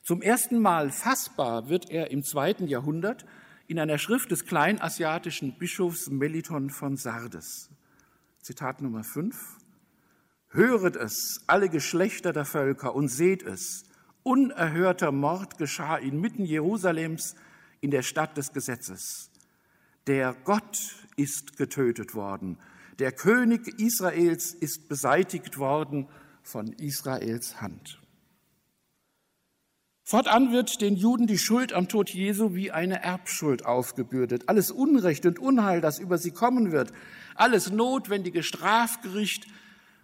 Zum 0.03 0.21
ersten 0.21 0.59
Mal 0.59 0.91
fassbar 0.91 1.69
wird 1.69 1.89
er 1.89 2.11
im 2.11 2.25
zweiten 2.25 2.67
Jahrhundert 2.67 3.25
in 3.69 3.79
einer 3.79 3.99
Schrift 3.99 4.33
des 4.33 4.47
kleinasiatischen 4.47 5.57
Bischofs 5.59 6.11
Meliton 6.11 6.71
von 6.71 6.97
Sardes. 6.97 7.71
Zitat 8.41 8.83
Nummer 8.83 9.05
5. 9.05 9.37
Höret 10.49 10.97
es, 10.97 11.45
alle 11.47 11.69
Geschlechter 11.69 12.33
der 12.33 12.45
Völker, 12.45 12.97
und 12.97 13.07
seht 13.07 13.45
es. 13.45 13.85
Unerhörter 14.25 15.13
Mord 15.13 15.57
geschah 15.57 15.99
inmitten 15.99 16.45
Jerusalems 16.45 17.37
in 17.81 17.93
der 17.93 18.03
Stadt 18.03 18.37
des 18.37 18.53
Gesetzes. 18.53 19.31
Der 20.09 20.35
Gott 20.43 20.97
ist 21.15 21.57
getötet 21.57 22.17
worden. 22.17 22.59
Der 22.99 23.13
König 23.13 23.79
Israels 23.81 24.53
ist 24.53 24.89
beseitigt 24.89 25.59
worden 25.59 26.09
von 26.43 26.73
Israels 26.73 27.61
Hand. 27.61 28.02
Fortan 30.05 30.53
wird 30.53 30.81
den 30.81 30.97
Juden 30.97 31.27
die 31.29 31.39
Schuld 31.39 31.73
am 31.73 31.89
Tod 31.89 32.11
Jesu 32.11 32.55
wie 32.55 32.73
eine 32.73 33.03
Erbschuld 33.03 33.65
aufgebürdet. 33.65 34.49
Alles 34.49 34.71
Unrecht 34.73 35.25
und 35.27 35.39
Unheil, 35.39 35.81
das 35.81 36.01
über 36.01 36.19
sie 36.19 36.33
kommen 36.33 36.73
wird, 36.73 36.93
alles 37.37 37.71
notwendige 37.71 38.43
Strafgericht 38.43 39.47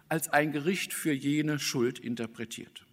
als 0.07 0.29
ein 0.29 0.51
Gericht 0.51 0.93
für 0.93 1.11
jene 1.11 1.59
Schuld 1.59 1.99
interpretiert. 1.99 2.85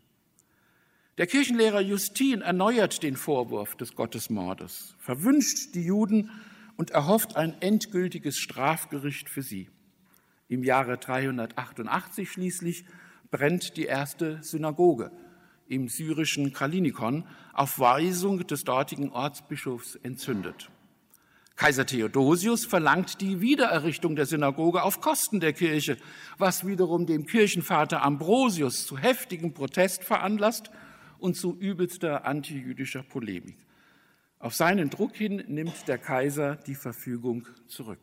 Der 1.16 1.26
Kirchenlehrer 1.26 1.80
Justin 1.80 2.42
erneuert 2.42 3.02
den 3.02 3.16
Vorwurf 3.16 3.76
des 3.76 3.94
Gottesmordes, 3.94 4.96
verwünscht 4.98 5.75
die 5.75 5.84
Juden 5.84 6.30
und 6.76 6.90
erhofft 6.90 7.36
ein 7.36 7.54
endgültiges 7.62 8.36
Strafgericht 8.36 9.30
für 9.30 9.42
sie. 9.42 9.70
Im 10.48 10.62
Jahre 10.62 10.98
388 10.98 12.30
schließlich 12.30 12.84
brennt 13.30 13.76
die 13.76 13.84
erste 13.84 14.42
Synagoge 14.42 15.10
im 15.68 15.88
syrischen 15.88 16.52
Kalinikon 16.52 17.25
auf 17.52 17.78
Weisung 17.78 18.46
des 18.46 18.64
dortigen 18.64 19.11
Ortsbischofs 19.11 19.96
entzündet. 19.96 20.70
Kaiser 21.56 21.87
Theodosius 21.87 22.66
verlangt 22.66 23.23
die 23.23 23.40
Wiedererrichtung 23.40 24.14
der 24.14 24.26
Synagoge 24.26 24.82
auf 24.82 25.00
Kosten 25.00 25.40
der 25.40 25.54
Kirche, 25.54 25.96
was 26.37 26.66
wiederum 26.66 27.06
dem 27.06 27.25
Kirchenvater 27.25 28.02
Ambrosius 28.02 28.87
zu 28.87 28.99
heftigem 28.99 29.54
Protest 29.54 30.04
veranlasst 30.04 30.70
und 31.18 31.35
zu 31.35 31.56
übelster 31.58 32.26
antijüdischer 32.26 33.02
Polemik. 33.02 33.56
Auf 34.38 34.54
seinen 34.54 34.90
Druck 34.90 35.16
hin 35.16 35.44
nimmt 35.49 35.88
der 35.88 35.96
Kaiser 35.96 36.56
die 36.56 36.75
Verfügung 36.75 37.49
zurück. 37.68 38.00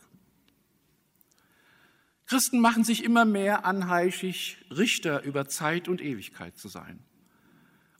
Christen 2.25 2.59
machen 2.59 2.83
sich 2.83 3.03
immer 3.03 3.25
mehr 3.25 3.65
anheischig, 3.65 4.65
Richter 4.71 5.21
über 5.21 5.47
Zeit 5.47 5.87
und 5.87 6.01
Ewigkeit 6.01 6.57
zu 6.57 6.69
sein. 6.69 6.99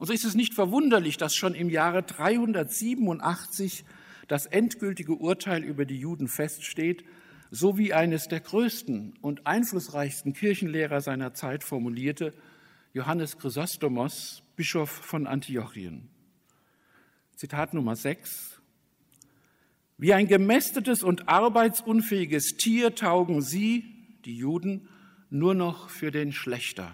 Und 0.04 0.08
so 0.08 0.14
ist 0.14 0.26
es 0.26 0.36
nicht 0.36 0.54
verwunderlich, 0.54 1.16
dass 1.16 1.34
schon 1.34 1.56
im 1.56 1.70
Jahre 1.70 2.04
387 2.04 3.86
das 4.28 4.46
endgültige 4.48 5.14
Urteil 5.14 5.64
über 5.64 5.86
die 5.86 5.98
Juden 5.98 6.28
feststeht, 6.28 7.06
so 7.52 7.78
wie 7.78 7.94
eines 7.94 8.28
der 8.28 8.42
größten 8.42 9.14
und 9.22 9.48
einflussreichsten 9.48 10.34
Kirchenlehrer 10.34 11.00
seiner 11.00 11.34
Zeit 11.34 11.64
formulierte, 11.64 12.34
Johannes 12.92 13.38
Chrysostomos, 13.38 14.44
Bischof 14.58 14.90
von 14.90 15.26
Antiochien. 15.26 16.10
Zitat 17.38 17.74
Nummer 17.74 17.96
6. 17.96 18.60
Wie 19.98 20.14
ein 20.14 20.28
gemästetes 20.28 21.02
und 21.04 21.30
arbeitsunfähiges 21.30 22.58
Tier 22.58 22.94
taugen 22.94 23.42
sie, 23.42 23.86
die 24.26 24.36
Juden, 24.36 24.90
nur 25.30 25.56
noch 25.56 25.90
für 25.90 26.12
den 26.12 26.34
Schlechter. 26.34 26.94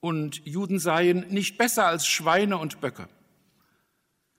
Und 0.00 0.44
Juden 0.46 0.78
seien 0.78 1.26
nicht 1.28 1.58
besser 1.58 1.86
als 1.86 2.06
Schweine 2.06 2.58
und 2.58 2.80
Böcke. 2.80 3.08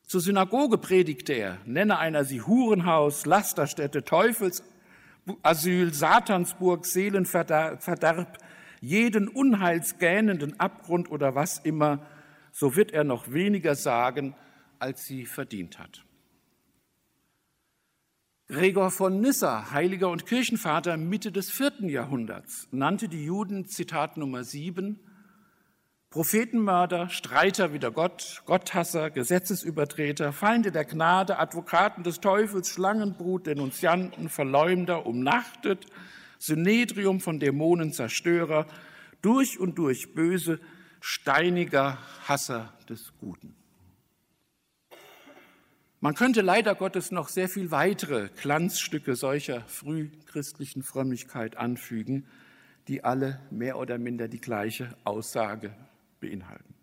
Zur 0.07 0.21
Synagoge 0.21 0.77
predigte 0.77 1.33
er, 1.33 1.57
nenne 1.65 1.97
einer 1.97 2.23
sie 2.23 2.41
Hurenhaus, 2.41 3.25
Lasterstätte, 3.25 4.05
Teufelsasyl, 4.05 5.93
Satansburg, 5.93 6.85
Seelenverderb, 6.85 8.37
jeden 8.79 9.27
unheilsgähnenden 9.27 10.59
Abgrund 10.59 11.11
oder 11.11 11.35
was 11.35 11.59
immer, 11.59 12.05
so 12.53 12.75
wird 12.75 12.91
er 12.91 13.03
noch 13.03 13.33
weniger 13.33 13.75
sagen, 13.75 14.33
als 14.79 15.05
sie 15.05 15.25
verdient 15.25 15.77
hat. 15.77 16.05
Gregor 18.47 18.91
von 18.91 19.19
Nyssa, 19.19 19.71
Heiliger 19.71 20.09
und 20.09 20.25
Kirchenvater 20.25 20.95
Mitte 20.95 21.33
des 21.33 21.51
vierten 21.51 21.89
Jahrhunderts, 21.89 22.69
nannte 22.71 23.09
die 23.09 23.25
Juden, 23.25 23.65
Zitat 23.65 24.15
Nummer 24.15 24.45
sieben, 24.45 25.01
Prophetenmörder, 26.09 27.09
Streiter 27.09 27.73
wider 27.73 27.91
Gott, 27.91 28.41
Gotthasser, 28.45 29.09
Gesetzesübertreter, 29.09 30.31
Feinde 30.31 30.71
der 30.71 30.85
Gnade, 30.85 31.37
Advokaten 31.37 32.03
des 32.03 32.21
Teufels, 32.21 32.69
Schlangenbrut, 32.69 33.45
Denunzianten, 33.45 34.29
Verleumder, 34.29 35.05
umnachtet, 35.05 35.85
Synedrium 36.39 37.19
von 37.19 37.41
Dämonen, 37.41 37.91
Zerstörer, 37.91 38.67
durch 39.21 39.59
und 39.59 39.77
durch 39.77 40.13
böse, 40.13 40.61
steiniger 41.01 41.97
Hasser 42.25 42.73
des 42.87 43.11
Guten. 43.19 43.55
Man 45.99 46.15
könnte 46.15 46.41
leider 46.41 46.73
Gottes 46.75 47.11
noch 47.11 47.27
sehr 47.27 47.49
viel 47.49 47.69
weitere 47.71 48.29
Glanzstücke 48.41 49.15
solcher 49.15 49.61
frühchristlichen 49.67 50.83
Frömmigkeit 50.83 51.57
anfügen, 51.57 52.27
die 52.87 53.03
alle 53.03 53.41
mehr 53.49 53.77
oder 53.77 53.97
minder 53.97 54.29
die 54.29 54.39
gleiche 54.39 54.95
Aussage 55.03 55.75
beinhalten. 56.19 56.73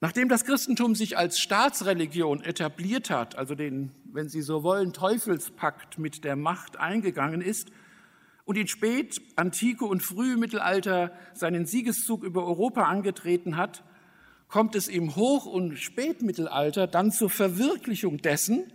Nachdem 0.00 0.30
das 0.30 0.44
Christentum 0.46 0.94
sich 0.94 1.18
als 1.18 1.38
Staatsreligion 1.38 2.42
etabliert 2.42 3.10
hat, 3.10 3.36
also 3.36 3.54
den, 3.54 3.90
wenn 4.04 4.30
Sie 4.30 4.40
so 4.40 4.62
wollen, 4.62 4.94
Teufelspakt 4.94 5.98
mit 5.98 6.24
der 6.24 6.36
Macht 6.36 6.78
eingegangen 6.78 7.42
ist 7.42 7.70
und 8.46 8.56
in 8.56 8.66
Spät-, 8.66 9.20
Antike 9.36 9.84
und 9.84 10.02
Frühmittelalter 10.02 11.12
seinen 11.34 11.66
Siegeszug 11.66 12.24
über 12.24 12.46
Europa 12.46 12.84
angetreten 12.84 13.58
hat, 13.58 13.84
kommt 14.48 14.74
es 14.74 14.88
im 14.88 15.16
Hoch- 15.16 15.46
und 15.46 15.78
Spätmittelalter 15.78 16.86
dann 16.86 17.12
zur 17.12 17.28
Verwirklichung 17.28 18.18
dessen, 18.18 18.72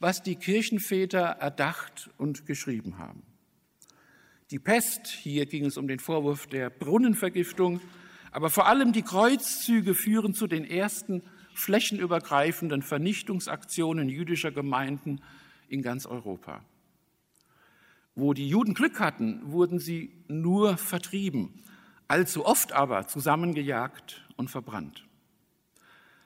was 0.00 0.22
die 0.22 0.36
Kirchenväter 0.36 1.20
erdacht 1.20 2.10
und 2.16 2.46
geschrieben 2.46 2.98
haben. 2.98 3.22
Die 4.52 4.58
Pest, 4.58 5.06
hier 5.06 5.46
ging 5.46 5.64
es 5.64 5.78
um 5.78 5.88
den 5.88 5.98
Vorwurf 5.98 6.46
der 6.46 6.68
Brunnenvergiftung, 6.68 7.80
aber 8.32 8.50
vor 8.50 8.66
allem 8.66 8.92
die 8.92 9.00
Kreuzzüge 9.00 9.94
führen 9.94 10.34
zu 10.34 10.46
den 10.46 10.66
ersten 10.66 11.22
flächenübergreifenden 11.54 12.82
Vernichtungsaktionen 12.82 14.10
jüdischer 14.10 14.52
Gemeinden 14.52 15.22
in 15.68 15.80
ganz 15.80 16.04
Europa. 16.04 16.62
Wo 18.14 18.34
die 18.34 18.46
Juden 18.46 18.74
Glück 18.74 19.00
hatten, 19.00 19.40
wurden 19.50 19.78
sie 19.78 20.12
nur 20.28 20.76
vertrieben, 20.76 21.62
allzu 22.06 22.44
oft 22.44 22.74
aber 22.74 23.06
zusammengejagt 23.06 24.28
und 24.36 24.50
verbrannt. 24.50 25.08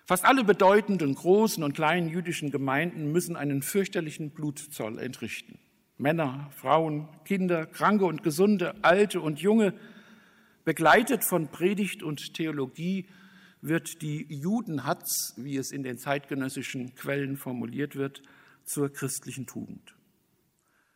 Fast 0.05 0.25
alle 0.25 0.43
bedeutenden 0.43 1.15
großen 1.15 1.63
und 1.63 1.75
kleinen 1.75 2.09
jüdischen 2.09 2.51
Gemeinden 2.51 3.13
müssen 3.13 3.37
einen 3.37 3.63
fürchterlichen 3.63 4.31
Blutzoll 4.31 4.99
entrichten. 4.99 5.61
Männer, 5.99 6.51
Frauen, 6.55 7.09
Kinder, 7.25 7.67
Kranke 7.67 8.05
und 8.05 8.23
Gesunde, 8.23 8.75
Alte 8.83 9.21
und 9.21 9.41
Junge, 9.41 9.75
begleitet 10.65 11.25
von 11.25 11.49
Predigt 11.49 12.03
und 12.03 12.35
Theologie, 12.35 13.07
wird 13.63 14.03
die 14.03 14.27
Judenhatz, 14.29 15.33
wie 15.37 15.57
es 15.57 15.73
in 15.73 15.83
den 15.83 15.99
zeitgenössischen 15.99 16.95
Quellen 16.95 17.37
formuliert 17.37 17.97
wird, 17.97 18.23
zur 18.65 18.93
christlichen 18.93 19.47
Tugend. 19.47 19.95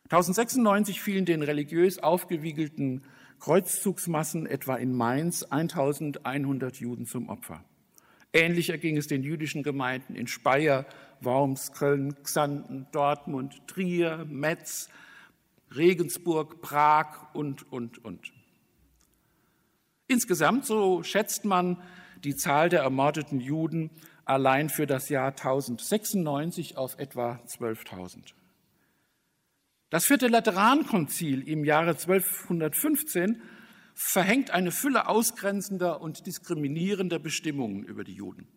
1096 0.05 1.01
fielen 1.01 1.25
den 1.25 1.41
religiös 1.41 1.97
aufgewiegelten 1.97 3.03
Kreuzzugsmassen 3.39 4.45
etwa 4.45 4.75
in 4.75 4.93
Mainz 4.93 5.43
1100 5.43 6.75
Juden 6.77 7.05
zum 7.05 7.29
Opfer. 7.29 7.63
Ähnlich 8.33 8.69
erging 8.69 8.97
es 8.97 9.07
den 9.07 9.23
jüdischen 9.23 9.61
Gemeinden 9.61 10.15
in 10.15 10.27
Speyer, 10.27 10.85
Worms, 11.19 11.73
Köln, 11.73 12.15
Xanten, 12.23 12.87
Dortmund, 12.91 13.67
Trier, 13.67 14.25
Metz, 14.29 14.89
Regensburg, 15.75 16.61
Prag 16.61 17.33
und, 17.33 17.71
und, 17.71 18.03
und. 18.03 18.31
Insgesamt, 20.07 20.65
so 20.65 21.03
schätzt 21.03 21.45
man, 21.45 21.81
die 22.23 22.35
Zahl 22.35 22.69
der 22.69 22.81
ermordeten 22.81 23.39
Juden 23.39 23.89
allein 24.25 24.69
für 24.69 24.85
das 24.85 25.09
Jahr 25.09 25.29
1096 25.29 26.77
auf 26.77 26.97
etwa 26.99 27.39
12.000. 27.47 28.33
Das 29.89 30.05
vierte 30.05 30.27
Laterankonzil 30.27 31.47
im 31.47 31.65
Jahre 31.65 31.91
1215 31.91 33.41
verhängt 33.93 34.51
eine 34.51 34.71
Fülle 34.71 35.07
ausgrenzender 35.07 36.01
und 36.01 36.25
diskriminierender 36.25 37.19
Bestimmungen 37.19 37.83
über 37.83 38.03
die 38.03 38.13
Juden. 38.13 38.47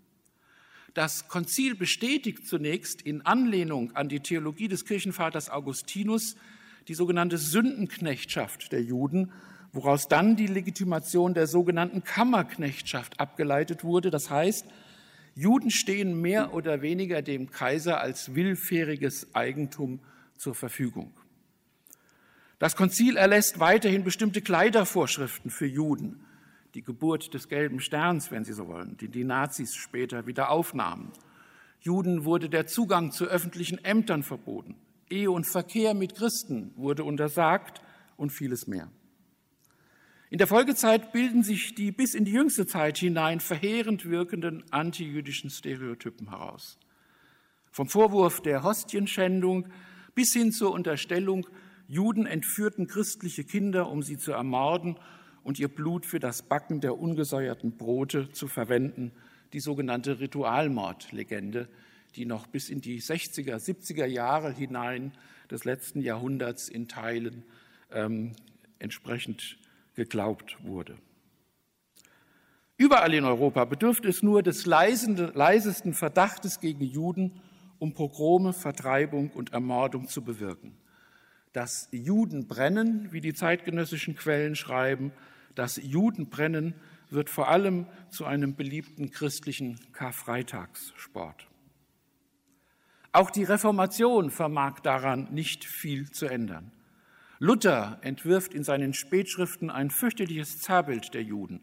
Das 0.95 1.26
Konzil 1.26 1.75
bestätigt 1.75 2.47
zunächst 2.47 3.03
in 3.03 3.23
Anlehnung 3.23 3.97
an 3.97 4.09
die 4.09 4.21
Theologie 4.21 4.69
des 4.69 4.85
Kirchenvaters 4.85 5.50
Augustinus 5.50 6.37
die 6.87 6.95
sogenannte 6.95 7.38
Sündenknechtschaft 7.38 8.71
der 8.71 8.83
Juden, 8.83 9.33
woraus 9.73 10.07
dann 10.07 10.37
die 10.37 10.47
Legitimation 10.47 11.35
der 11.35 11.49
sogenannten 11.49 12.05
Kammerknechtschaft 12.05 13.19
abgeleitet 13.19 13.83
wurde. 13.83 14.11
Das 14.11 14.31
heißt, 14.31 14.67
Juden 15.35 15.71
stehen 15.71 16.21
mehr 16.21 16.55
oder 16.55 16.81
weniger 16.81 17.23
dem 17.23 17.51
Kaiser 17.51 18.01
als 18.01 18.37
willfähriges 18.37 19.35
Eigentum 19.35 19.99
zur 20.37 20.55
Verfügung. 20.55 21.12
Das 22.59 22.77
Konzil 22.77 23.17
erlässt 23.17 23.61
weiterhin 23.61 24.05
bestimmte 24.05 24.40
Kleidervorschriften 24.40 25.51
für 25.51 25.67
Juden. 25.67 26.25
Die 26.75 26.83
Geburt 26.83 27.35
des 27.35 27.49
gelben 27.49 27.81
Sterns, 27.81 28.31
wenn 28.31 28.45
Sie 28.45 28.53
so 28.53 28.69
wollen, 28.69 28.97
die 28.97 29.09
die 29.09 29.25
Nazis 29.25 29.75
später 29.75 30.27
wieder 30.27 30.51
aufnahmen. 30.51 31.12
Juden 31.81 32.25
wurde 32.25 32.49
der 32.49 32.67
Zugang 32.67 33.12
zu 33.12 33.27
öffentlichen 33.27 33.85
Ämtern 33.85 34.23
verboten. 34.23 34.77
Ehe 35.11 35.31
und 35.31 35.47
Verkehr 35.47 35.95
mit 35.95 36.14
Christen 36.14 36.73
wurde 36.77 37.05
untersagt 37.05 37.83
und 38.17 38.31
vieles 38.31 38.67
mehr. 38.67 38.90
In 40.31 40.38
der 40.38 40.47
Folgezeit 40.47 41.12
bilden 41.12 41.43
sich 41.43 41.75
die 41.75 41.93
bis 41.93 42.14
in 42.14 42.25
die 42.25 42.33
jüngste 42.33 42.67
Zeit 42.67 42.99
hinein 42.99 43.38
verheerend 43.38 44.07
wirkenden 44.07 44.64
antijüdischen 44.73 45.51
Stereotypen 45.51 46.31
heraus. 46.31 46.79
Vom 47.71 47.88
Vorwurf 47.88 48.40
der 48.40 48.62
Hostienschändung 48.62 49.69
bis 50.14 50.33
hin 50.33 50.53
zur 50.53 50.73
Unterstellung, 50.73 51.47
Juden 51.87 52.27
entführten 52.27 52.87
christliche 52.87 53.44
Kinder, 53.44 53.90
um 53.90 54.03
sie 54.03 54.16
zu 54.16 54.33
ermorden 54.33 54.97
und 55.42 55.59
ihr 55.59 55.68
Blut 55.68 56.07
für 56.07 56.20
das 56.20 56.42
Backen 56.42 56.81
der 56.81 56.99
ungesäuerten 56.99 57.77
Brote 57.77 58.33
zu 58.33 58.49
verwenden, 58.49 59.12
die 59.53 59.61
sogenannte 59.61 60.20
Ritualmordlegende, 60.20 61.68
die 62.16 62.25
noch 62.25 62.47
bis 62.47 62.70
in 62.70 62.81
die 62.81 63.01
60er, 63.01 63.57
70er 63.57 64.07
Jahre 64.07 64.53
hinein 64.53 65.12
des 65.51 65.64
letzten 65.64 66.01
Jahrhunderts 66.01 66.68
in 66.68 66.88
Teilen 66.88 67.44
ähm, 67.92 68.33
entsprechend 68.79 69.59
geglaubt 69.94 70.57
wurde. 70.64 70.97
Überall 72.77 73.14
in 73.14 73.25
Europa 73.25 73.64
bedürfte 73.66 74.09
es 74.09 74.23
nur 74.23 74.42
des 74.42 74.66
leisesten 74.66 75.94
Verdachtes 75.94 76.59
gegen 76.59 76.85
Juden, 76.85 77.40
um 77.79 77.94
Pogrome, 77.94 78.53
Vertreibung 78.53 79.31
und 79.31 79.53
Ermordung 79.53 80.09
zu 80.09 80.23
bewirken. 80.23 80.77
Das 81.55 81.88
Judenbrennen, 81.93 83.12
wie 83.12 83.21
die 83.21 83.33
zeitgenössischen 83.33 84.17
Quellen 84.17 84.57
schreiben, 84.57 85.12
das 85.55 85.77
Judenbrennen 85.77 86.75
wird 87.11 87.31
vor 87.31 87.49
allem 87.49 87.87
zu 88.11 88.25
einem 88.25 88.57
beliebten 88.57 89.12
christlichen 89.12 89.79
Karfreitagssport. 89.93 91.47
Auch 93.12 93.31
die 93.31 93.45
Reformation 93.45 94.33
vermag 94.33 94.81
daran 94.81 95.33
nicht 95.33 95.64
viel 95.64 96.11
zu 96.11 96.27
ändern. 96.27 96.73
Luther 97.38 98.01
entwirft 98.03 98.53
in 98.53 98.64
seinen 98.64 98.93
Spätschriften 98.93 99.71
ein 99.71 99.90
fürchterliches 99.90 100.59
Zerrbild 100.59 101.14
der 101.14 101.23
Juden. 101.23 101.61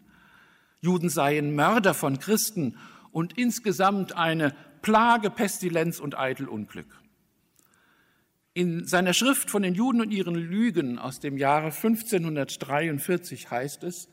Juden 0.79 1.09
seien 1.09 1.53
Mörder 1.53 1.93
von 1.93 2.17
Christen 2.17 2.77
und 3.11 3.37
insgesamt 3.37 4.15
eine 4.15 4.55
Plage, 4.81 5.29
Pestilenz 5.29 5.99
und 5.99 6.17
eitel 6.17 6.47
Unglück. 6.47 7.00
In 8.53 8.85
seiner 8.85 9.13
Schrift 9.13 9.49
von 9.49 9.61
den 9.61 9.75
Juden 9.75 10.01
und 10.01 10.11
ihren 10.11 10.35
Lügen 10.35 10.99
aus 10.99 11.21
dem 11.21 11.37
Jahre 11.37 11.67
1543 11.67 13.49
heißt 13.49 13.83
es, 13.83 14.09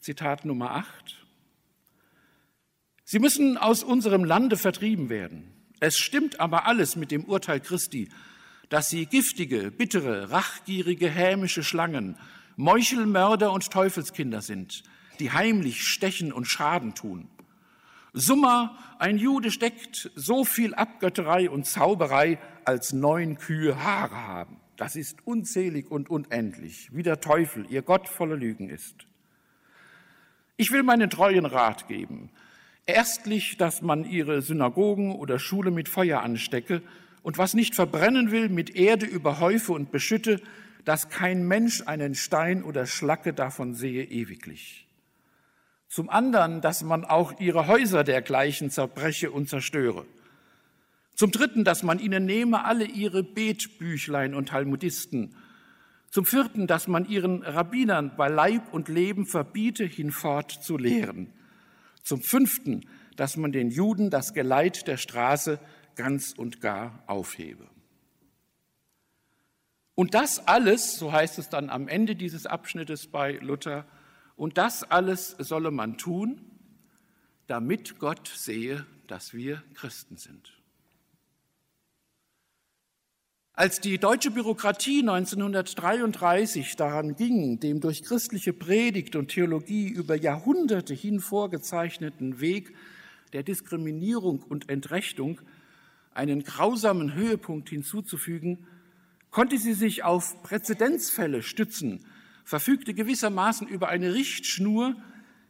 Zitat 0.00 0.44
Nummer 0.44 0.70
8, 0.72 1.22
Sie 3.04 3.18
müssen 3.18 3.58
aus 3.58 3.82
unserem 3.82 4.24
Lande 4.24 4.56
vertrieben 4.56 5.08
werden. 5.10 5.52
Es 5.80 5.98
stimmt 5.98 6.38
aber 6.38 6.66
alles 6.66 6.96
mit 6.96 7.10
dem 7.10 7.24
Urteil 7.24 7.60
Christi, 7.60 8.08
dass 8.68 8.88
sie 8.88 9.04
giftige, 9.06 9.70
bittere, 9.70 10.30
rachgierige, 10.30 11.10
hämische 11.10 11.64
Schlangen, 11.64 12.16
Meuchelmörder 12.56 13.52
und 13.52 13.70
Teufelskinder 13.70 14.40
sind, 14.40 14.84
die 15.18 15.32
heimlich 15.32 15.82
stechen 15.82 16.32
und 16.32 16.46
Schaden 16.46 16.94
tun. 16.94 17.28
Summa, 18.14 18.76
ein 18.98 19.16
Jude 19.16 19.50
steckt 19.50 20.10
so 20.14 20.44
viel 20.44 20.74
Abgötterei 20.74 21.48
und 21.48 21.66
Zauberei, 21.66 22.38
als 22.64 22.92
neun 22.92 23.38
Kühe 23.38 23.82
Haare 23.82 24.26
haben. 24.28 24.60
Das 24.76 24.96
ist 24.96 25.26
unzählig 25.26 25.90
und 25.90 26.10
unendlich, 26.10 26.90
wie 26.92 27.02
der 27.02 27.20
Teufel, 27.20 27.66
ihr 27.70 27.82
Gott 27.82 28.08
voller 28.08 28.36
Lügen 28.36 28.68
ist. 28.68 29.06
Ich 30.56 30.70
will 30.70 30.82
meinen 30.82 31.08
treuen 31.08 31.46
Rat 31.46 31.88
geben. 31.88 32.30
Erstlich, 32.84 33.56
dass 33.56 33.80
man 33.80 34.04
ihre 34.04 34.42
Synagogen 34.42 35.12
oder 35.12 35.38
Schule 35.38 35.70
mit 35.70 35.88
Feuer 35.88 36.20
anstecke 36.20 36.82
und 37.22 37.38
was 37.38 37.54
nicht 37.54 37.74
verbrennen 37.74 38.30
will, 38.30 38.48
mit 38.48 38.74
Erde 38.74 39.06
überhäufe 39.06 39.72
und 39.72 39.90
beschütte, 39.90 40.40
dass 40.84 41.08
kein 41.08 41.46
Mensch 41.46 41.82
einen 41.86 42.14
Stein 42.14 42.62
oder 42.62 42.86
Schlacke 42.86 43.32
davon 43.32 43.74
sehe 43.74 44.04
ewiglich. 44.04 44.86
Zum 45.92 46.08
anderen, 46.08 46.62
dass 46.62 46.82
man 46.82 47.04
auch 47.04 47.38
ihre 47.38 47.66
Häuser 47.66 48.02
dergleichen 48.02 48.70
zerbreche 48.70 49.30
und 49.30 49.50
zerstöre. 49.50 50.06
Zum 51.14 51.30
Dritten, 51.30 51.64
dass 51.64 51.82
man 51.82 51.98
ihnen 51.98 52.24
nehme 52.24 52.64
alle 52.64 52.86
ihre 52.86 53.22
Betbüchlein 53.22 54.34
und 54.34 54.48
Talmudisten. 54.48 55.36
Zum 56.08 56.24
Vierten, 56.24 56.66
dass 56.66 56.88
man 56.88 57.06
ihren 57.06 57.42
Rabbinern 57.42 58.16
bei 58.16 58.28
Leib 58.28 58.72
und 58.72 58.88
Leben 58.88 59.26
verbiete, 59.26 59.84
hinfort 59.84 60.50
zu 60.50 60.78
lehren. 60.78 61.30
Zum 62.02 62.22
Fünften, 62.22 62.88
dass 63.16 63.36
man 63.36 63.52
den 63.52 63.70
Juden 63.70 64.08
das 64.08 64.32
Geleit 64.32 64.88
der 64.88 64.96
Straße 64.96 65.60
ganz 65.94 66.32
und 66.32 66.62
gar 66.62 67.04
aufhebe. 67.06 67.68
Und 69.94 70.14
das 70.14 70.48
alles, 70.48 70.96
so 70.96 71.12
heißt 71.12 71.38
es 71.38 71.50
dann 71.50 71.68
am 71.68 71.86
Ende 71.86 72.16
dieses 72.16 72.46
Abschnittes 72.46 73.08
bei 73.08 73.32
Luther, 73.42 73.84
und 74.36 74.58
das 74.58 74.82
alles 74.82 75.36
solle 75.38 75.70
man 75.70 75.98
tun, 75.98 76.40
damit 77.46 77.98
Gott 77.98 78.28
sehe, 78.28 78.86
dass 79.06 79.34
wir 79.34 79.62
Christen 79.74 80.16
sind. 80.16 80.52
Als 83.54 83.80
die 83.80 83.98
deutsche 83.98 84.30
Bürokratie 84.30 85.00
1933 85.00 86.74
daran 86.76 87.16
ging, 87.16 87.60
dem 87.60 87.80
durch 87.80 88.02
christliche 88.02 88.54
Predigt 88.54 89.14
und 89.14 89.28
Theologie 89.28 89.88
über 89.88 90.16
Jahrhunderte 90.16 90.94
hin 90.94 91.20
vorgezeichneten 91.20 92.40
Weg 92.40 92.74
der 93.34 93.42
Diskriminierung 93.42 94.42
und 94.42 94.70
Entrechtung 94.70 95.42
einen 96.14 96.44
grausamen 96.44 97.14
Höhepunkt 97.14 97.68
hinzuzufügen, 97.68 98.66
konnte 99.30 99.58
sie 99.58 99.74
sich 99.74 100.02
auf 100.02 100.42
Präzedenzfälle 100.42 101.42
stützen, 101.42 102.06
verfügte 102.44 102.94
gewissermaßen 102.94 103.68
über 103.68 103.88
eine 103.88 104.14
Richtschnur. 104.14 104.96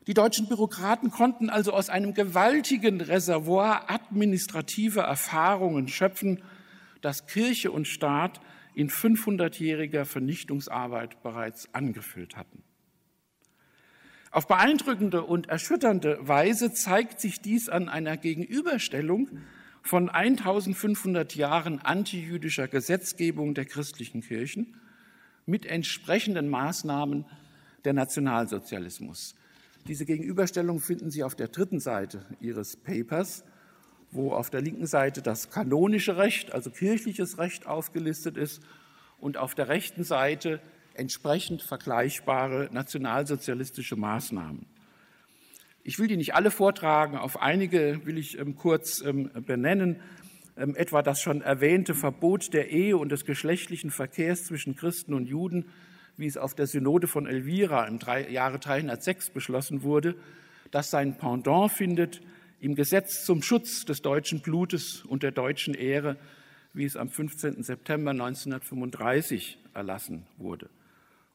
Die 0.06 0.14
deutschen 0.14 0.48
Bürokraten 0.48 1.10
konnten 1.10 1.50
also 1.50 1.72
aus 1.72 1.88
einem 1.88 2.14
gewaltigen 2.14 3.00
Reservoir 3.00 3.90
administrativer 3.90 5.02
Erfahrungen 5.02 5.88
schöpfen, 5.88 6.42
das 7.00 7.26
Kirche 7.26 7.70
und 7.70 7.86
Staat 7.86 8.40
in 8.74 8.88
500-jähriger 8.88 10.04
Vernichtungsarbeit 10.04 11.22
bereits 11.22 11.72
angefüllt 11.74 12.36
hatten. 12.36 12.62
Auf 14.30 14.48
beeindruckende 14.48 15.24
und 15.24 15.48
erschütternde 15.48 16.16
Weise 16.26 16.72
zeigt 16.72 17.20
sich 17.20 17.42
dies 17.42 17.68
an 17.68 17.90
einer 17.90 18.16
Gegenüberstellung 18.16 19.28
von 19.82 20.08
1500 20.08 21.34
Jahren 21.34 21.80
antijüdischer 21.80 22.66
Gesetzgebung 22.66 23.52
der 23.52 23.66
christlichen 23.66 24.22
Kirchen 24.22 24.80
mit 25.46 25.66
entsprechenden 25.66 26.48
Maßnahmen 26.48 27.24
der 27.84 27.92
Nationalsozialismus. 27.92 29.34
Diese 29.88 30.04
Gegenüberstellung 30.04 30.80
finden 30.80 31.10
Sie 31.10 31.24
auf 31.24 31.34
der 31.34 31.48
dritten 31.48 31.80
Seite 31.80 32.24
Ihres 32.40 32.76
Papers, 32.76 33.44
wo 34.12 34.32
auf 34.32 34.50
der 34.50 34.60
linken 34.60 34.86
Seite 34.86 35.22
das 35.22 35.50
kanonische 35.50 36.16
Recht, 36.16 36.52
also 36.52 36.70
kirchliches 36.70 37.38
Recht 37.38 37.66
aufgelistet 37.66 38.36
ist 38.36 38.62
und 39.18 39.36
auf 39.36 39.54
der 39.54 39.68
rechten 39.68 40.04
Seite 40.04 40.60
entsprechend 40.94 41.62
vergleichbare 41.62 42.68
nationalsozialistische 42.72 43.96
Maßnahmen. 43.96 44.66
Ich 45.84 45.98
will 45.98 46.06
die 46.06 46.16
nicht 46.16 46.34
alle 46.34 46.52
vortragen, 46.52 47.16
auf 47.16 47.40
einige 47.42 48.02
will 48.04 48.18
ich 48.18 48.38
ähm, 48.38 48.54
kurz 48.54 49.00
ähm, 49.00 49.30
benennen, 49.34 49.96
ähm, 50.56 50.74
etwa 50.76 51.02
das 51.02 51.20
schon 51.20 51.42
erwähnte 51.42 51.94
Verbot 51.94 52.52
der 52.52 52.70
Ehe 52.70 52.96
und 52.96 53.10
des 53.10 53.24
geschlechtlichen 53.24 53.90
Verkehrs 53.90 54.44
zwischen 54.44 54.76
Christen 54.76 55.14
und 55.14 55.26
Juden, 55.26 55.66
wie 56.16 56.26
es 56.26 56.36
auf 56.36 56.54
der 56.54 56.66
Synode 56.66 57.06
von 57.06 57.26
Elvira 57.26 57.86
im 57.86 57.98
Jahre 58.28 58.58
306 58.58 59.30
beschlossen 59.30 59.82
wurde, 59.82 60.14
das 60.70 60.90
sein 60.90 61.16
Pendant 61.16 61.72
findet 61.72 62.20
im 62.60 62.74
Gesetz 62.74 63.24
zum 63.24 63.42
Schutz 63.42 63.84
des 63.84 64.02
deutschen 64.02 64.40
Blutes 64.40 65.04
und 65.04 65.22
der 65.22 65.32
deutschen 65.32 65.74
Ehre, 65.74 66.16
wie 66.74 66.84
es 66.84 66.96
am 66.96 67.08
15. 67.08 67.62
September 67.62 68.12
1935 68.12 69.58
erlassen 69.74 70.26
wurde. 70.36 70.70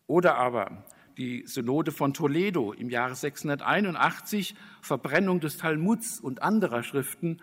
Oder 0.07 0.35
aber 0.37 0.85
die 1.17 1.43
Synode 1.45 1.91
von 1.91 2.13
Toledo 2.13 2.71
im 2.71 2.89
Jahre 2.89 3.15
681, 3.15 4.55
Verbrennung 4.81 5.39
des 5.39 5.57
Talmuds 5.57 6.19
und 6.19 6.41
anderer 6.41 6.83
Schriften. 6.83 7.41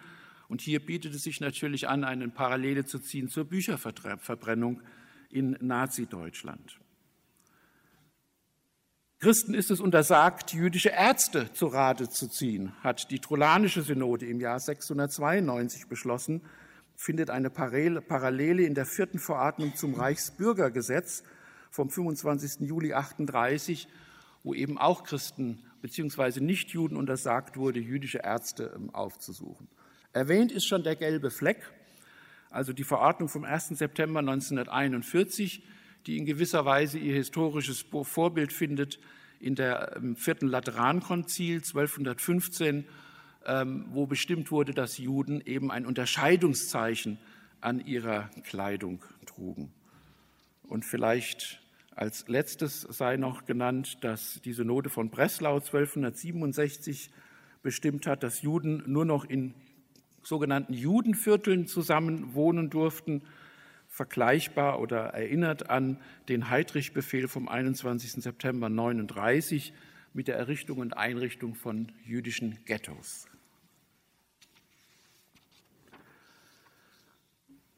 Und 0.49 0.61
hier 0.61 0.85
bietet 0.85 1.15
es 1.15 1.23
sich 1.23 1.41
natürlich 1.41 1.89
an, 1.89 2.05
eine 2.05 2.29
Parallele 2.29 2.85
zu 2.85 2.99
ziehen 2.99 3.29
zur 3.29 3.45
Bücherverbrennung 3.45 4.83
in 5.31 5.57
Nazi-Deutschland. 5.61 6.79
Christen 9.19 9.55
ist 9.55 9.71
es 9.71 9.81
untersagt, 9.81 10.53
jüdische 10.53 10.91
Ärzte 10.91 11.51
zu 11.55 11.67
Rate 11.69 12.11
zu 12.11 12.29
ziehen, 12.29 12.73
hat 12.83 13.11
die 13.11 13.21
Trollanische 13.21 13.83
Synode 13.83 14.27
im 14.27 14.39
Jahr 14.39 14.61
692 14.61 15.87
beschlossen, 15.87 16.43
findet 16.95 17.31
eine 17.31 17.49
Parallele 17.49 18.65
in 18.65 18.75
der 18.75 18.85
vierten 18.85 19.19
Verordnung 19.19 19.75
zum 19.77 19.95
Reichsbürgergesetz 19.95 21.23
vom 21.71 21.89
25. 21.91 22.69
Juli 22.69 22.93
38, 22.93 23.89
wo 24.43 24.53
eben 24.53 24.79
auch 24.79 25.05
Christen 25.05 25.63
bzw. 25.81 26.41
Nichtjuden 26.41 26.97
untersagt 26.97 27.57
wurde, 27.57 27.81
jüdische 27.81 28.19
Ärzte 28.19 28.75
ähm, 28.77 28.95
aufzusuchen. 28.95 29.69
Erwähnt 30.14 30.53
ist 30.53 30.66
schon 30.66 30.85
der 30.85 30.94
gelbe 30.94 31.29
Fleck, 31.29 31.68
also 32.48 32.72
die 32.72 32.85
Verordnung 32.85 33.29
vom 33.29 33.42
1. 33.42 33.70
September 33.70 34.20
1941, 34.20 35.64
die 36.07 36.18
in 36.18 36.24
gewisser 36.24 36.64
Weise 36.64 36.98
ihr 36.98 37.14
historisches 37.14 37.85
Vorbild 38.05 38.53
findet 38.53 39.00
in 39.40 39.57
der 39.57 39.96
ähm, 39.96 40.14
vierten 40.14 40.46
Laterankonzil 40.46 41.57
1215, 41.57 42.85
ähm, 43.44 43.87
wo 43.90 44.07
bestimmt 44.07 44.53
wurde, 44.53 44.72
dass 44.72 44.98
Juden 44.98 45.40
eben 45.44 45.72
ein 45.72 45.85
Unterscheidungszeichen 45.85 47.18
an 47.61 47.85
ihrer 47.85 48.31
Kleidung 48.44 49.05
trugen. 49.27 49.72
Und 50.68 50.85
vielleicht 50.85 51.61
als 51.96 52.29
letztes 52.29 52.83
sei 52.83 53.16
noch 53.16 53.46
genannt, 53.46 53.98
dass 54.03 54.40
die 54.44 54.53
Synode 54.53 54.90
von 54.90 55.11
Breslau 55.11 55.57
1267 55.57 57.11
bestimmt 57.64 58.07
hat, 58.07 58.22
dass 58.22 58.42
Juden 58.42 58.85
nur 58.87 59.05
noch 59.05 59.24
in 59.24 59.55
sogenannten 60.25 60.73
Judenvierteln 60.73 61.67
zusammen 61.67 62.35
wohnen 62.35 62.71
durften, 62.71 63.23
vergleichbar 63.89 64.81
oder 64.81 65.15
erinnert 65.15 65.69
an 65.71 66.01
den 66.29 66.51
Heydrich-Befehl 66.51 67.29
vom 67.29 67.49
21. 67.49 68.23
September 68.23 68.67
1939 68.67 69.73
mit 70.13 70.29
der 70.29 70.37
Errichtung 70.37 70.79
und 70.79 70.97
Einrichtung 70.97 71.55
von 71.55 71.93
jüdischen 72.05 72.59
Ghettos. 72.65 73.27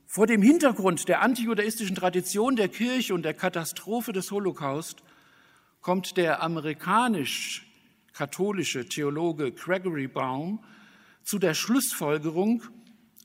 Vor 0.07 0.27
dem 0.27 0.41
Hintergrund 0.41 1.09
der 1.09 1.21
antijudaistischen 1.21 1.97
Tradition 1.97 2.57
der 2.57 2.69
Kirche 2.69 3.13
und 3.13 3.23
der 3.23 3.35
Katastrophe 3.35 4.15
des 4.15 4.31
Holocaust 4.31 5.03
kommt 5.83 6.17
der 6.17 6.43
amerikanisch-katholische 6.43 8.89
Theologe 8.89 9.53
Gregory 9.53 10.09
Baum 10.09 10.65
zu 11.27 11.41
der 11.41 11.55
Schlussfolgerung, 11.55 12.63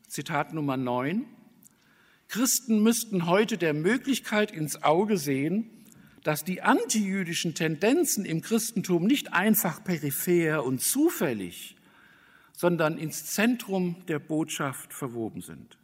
Zitat 0.07 0.53
Nummer 0.55 0.75
9, 0.75 1.23
Christen 2.29 2.81
müssten 2.81 3.27
heute 3.27 3.59
der 3.59 3.75
Möglichkeit 3.75 4.49
ins 4.49 4.81
Auge 4.81 5.17
sehen, 5.17 5.69
dass 6.23 6.43
die 6.43 6.63
antijüdischen 6.63 7.53
Tendenzen 7.53 8.25
im 8.25 8.41
Christentum 8.41 9.05
nicht 9.05 9.33
einfach 9.33 9.83
peripher 9.83 10.65
und 10.65 10.81
zufällig, 10.81 11.75
sondern 12.53 12.97
ins 12.97 13.27
Zentrum 13.27 14.03
der 14.07 14.17
Botschaft 14.17 14.93
verwoben 14.93 15.41
sind. 15.41 15.77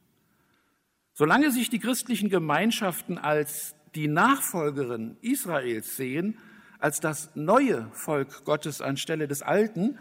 Solange 1.14 1.52
sich 1.52 1.70
die 1.70 1.80
christlichen 1.80 2.30
Gemeinschaften 2.30 3.20
als 3.20 3.76
die 3.94 4.08
Nachfolgerin 4.08 5.18
Israels 5.22 5.96
sehen, 5.96 6.40
als 6.80 7.00
das 7.00 7.36
neue 7.36 7.92
Volk 7.92 8.44
Gottes 8.44 8.82
anstelle 8.82 9.28
des 9.28 9.44
alten, 9.44 10.00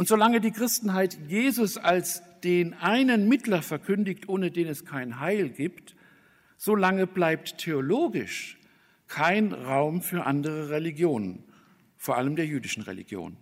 und 0.00 0.08
solange 0.08 0.40
die 0.40 0.50
Christenheit 0.50 1.18
Jesus 1.28 1.76
als 1.76 2.22
den 2.42 2.72
einen 2.72 3.28
Mittler 3.28 3.60
verkündigt, 3.60 4.30
ohne 4.30 4.50
den 4.50 4.66
es 4.66 4.86
kein 4.86 5.20
Heil 5.20 5.50
gibt, 5.50 5.94
solange 6.56 7.06
bleibt 7.06 7.58
theologisch 7.58 8.58
kein 9.08 9.52
Raum 9.52 10.00
für 10.00 10.24
andere 10.24 10.70
Religionen, 10.70 11.44
vor 11.98 12.16
allem 12.16 12.34
der 12.34 12.46
jüdischen 12.46 12.82
Religion. 12.82 13.36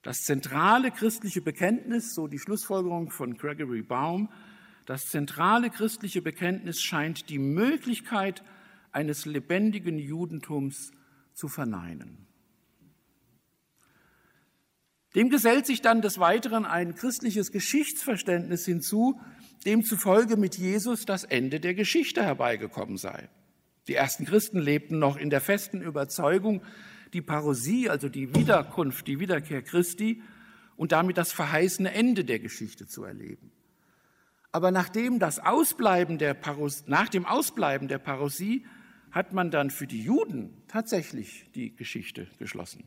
Das 0.00 0.24
zentrale 0.24 0.90
christliche 0.90 1.42
Bekenntnis, 1.42 2.14
so 2.14 2.28
die 2.28 2.38
Schlussfolgerung 2.38 3.10
von 3.10 3.36
Gregory 3.36 3.82
Baum, 3.82 4.30
das 4.86 5.10
zentrale 5.10 5.68
christliche 5.68 6.22
Bekenntnis 6.22 6.80
scheint 6.80 7.28
die 7.28 7.38
Möglichkeit 7.38 8.42
eines 8.90 9.26
lebendigen 9.26 9.98
Judentums 9.98 10.92
zu 11.34 11.48
verneinen. 11.48 12.31
Dem 15.14 15.28
gesellt 15.28 15.66
sich 15.66 15.82
dann 15.82 16.00
des 16.00 16.18
Weiteren 16.18 16.64
ein 16.64 16.94
christliches 16.94 17.52
Geschichtsverständnis 17.52 18.64
hinzu, 18.64 19.20
demzufolge 19.66 20.36
mit 20.36 20.56
Jesus 20.56 21.04
das 21.04 21.24
Ende 21.24 21.60
der 21.60 21.74
Geschichte 21.74 22.22
herbeigekommen 22.22 22.96
sei. 22.96 23.28
Die 23.88 23.94
ersten 23.94 24.24
Christen 24.24 24.58
lebten 24.58 24.98
noch 24.98 25.16
in 25.16 25.30
der 25.30 25.40
festen 25.40 25.82
Überzeugung, 25.82 26.62
die 27.12 27.20
Parosie, 27.20 27.90
also 27.90 28.08
die 28.08 28.34
Wiederkunft, 28.34 29.06
die 29.06 29.20
Wiederkehr 29.20 29.62
Christi 29.62 30.22
und 30.76 30.92
damit 30.92 31.18
das 31.18 31.32
verheißene 31.32 31.92
Ende 31.92 32.24
der 32.24 32.38
Geschichte 32.38 32.86
zu 32.86 33.04
erleben. 33.04 33.52
Aber 34.50 34.70
nachdem 34.70 35.18
das 35.18 35.38
Ausbleiben 35.38 36.18
der 36.18 36.34
Paros, 36.34 36.84
nach 36.86 37.08
dem 37.08 37.26
Ausbleiben 37.26 37.88
der 37.88 37.98
Parosie 37.98 38.66
hat 39.10 39.32
man 39.32 39.50
dann 39.50 39.70
für 39.70 39.86
die 39.86 40.02
Juden 40.02 40.62
tatsächlich 40.68 41.50
die 41.54 41.74
Geschichte 41.74 42.28
geschlossen. 42.38 42.84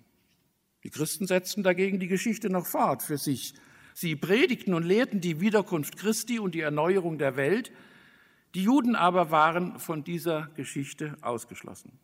Die 0.85 0.91
Christen 0.91 1.25
setzten 1.25 1.63
dagegen 1.63 1.99
die 1.99 2.07
Geschichte 2.07 2.47
noch 2.51 2.67
fort 2.67 3.01
für 3.01 3.17
sich. 3.17 3.55
Sie 3.95 4.15
predigten 4.15 4.75
und 4.75 4.83
lehrten 4.83 5.19
die 5.19 5.41
Wiederkunft 5.41 5.97
Christi 5.97 6.37
und 6.37 6.53
die 6.53 6.61
Erneuerung 6.61 7.17
der 7.17 7.35
Welt. 7.37 7.71
Die 8.53 8.61
Juden 8.61 8.95
aber 8.95 9.31
waren 9.31 9.79
von 9.79 10.03
dieser 10.03 10.51
Geschichte 10.55 11.17
ausgeschlossen. 11.21 11.97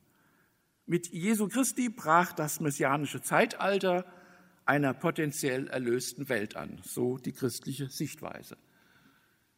Mit 0.87 1.09
Jesu 1.13 1.47
Christi 1.47 1.89
brach 1.89 2.33
das 2.33 2.59
messianische 2.59 3.21
Zeitalter, 3.21 4.03
einer 4.65 4.95
potenziell 4.95 5.67
erlösten 5.67 6.27
Welt 6.27 6.55
an, 6.55 6.79
so 6.83 7.19
die 7.19 7.33
christliche 7.33 7.87
Sichtweise. 7.87 8.57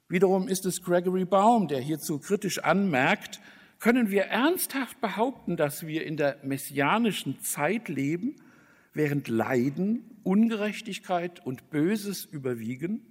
Wiederum 0.10 0.50
ist 0.50 0.66
es 0.66 0.84
Gregory 0.84 1.24
Baum, 1.24 1.70
der 1.70 1.80
hierzu 1.80 2.20
kritisch 2.20 2.60
anmerkt, 2.60 3.40
können 3.80 4.10
wir 4.10 4.24
ernsthaft 4.24 5.00
behaupten, 5.00 5.56
dass 5.56 5.88
wir 5.88 6.06
in 6.06 6.18
der 6.18 6.40
messianischen 6.44 7.40
Zeit 7.40 7.88
leben, 7.88 8.36
während 8.94 9.28
Leiden, 9.28 10.04
Ungerechtigkeit 10.24 11.46
und 11.46 11.70
Böses 11.70 12.26
überwiegen? 12.26 13.06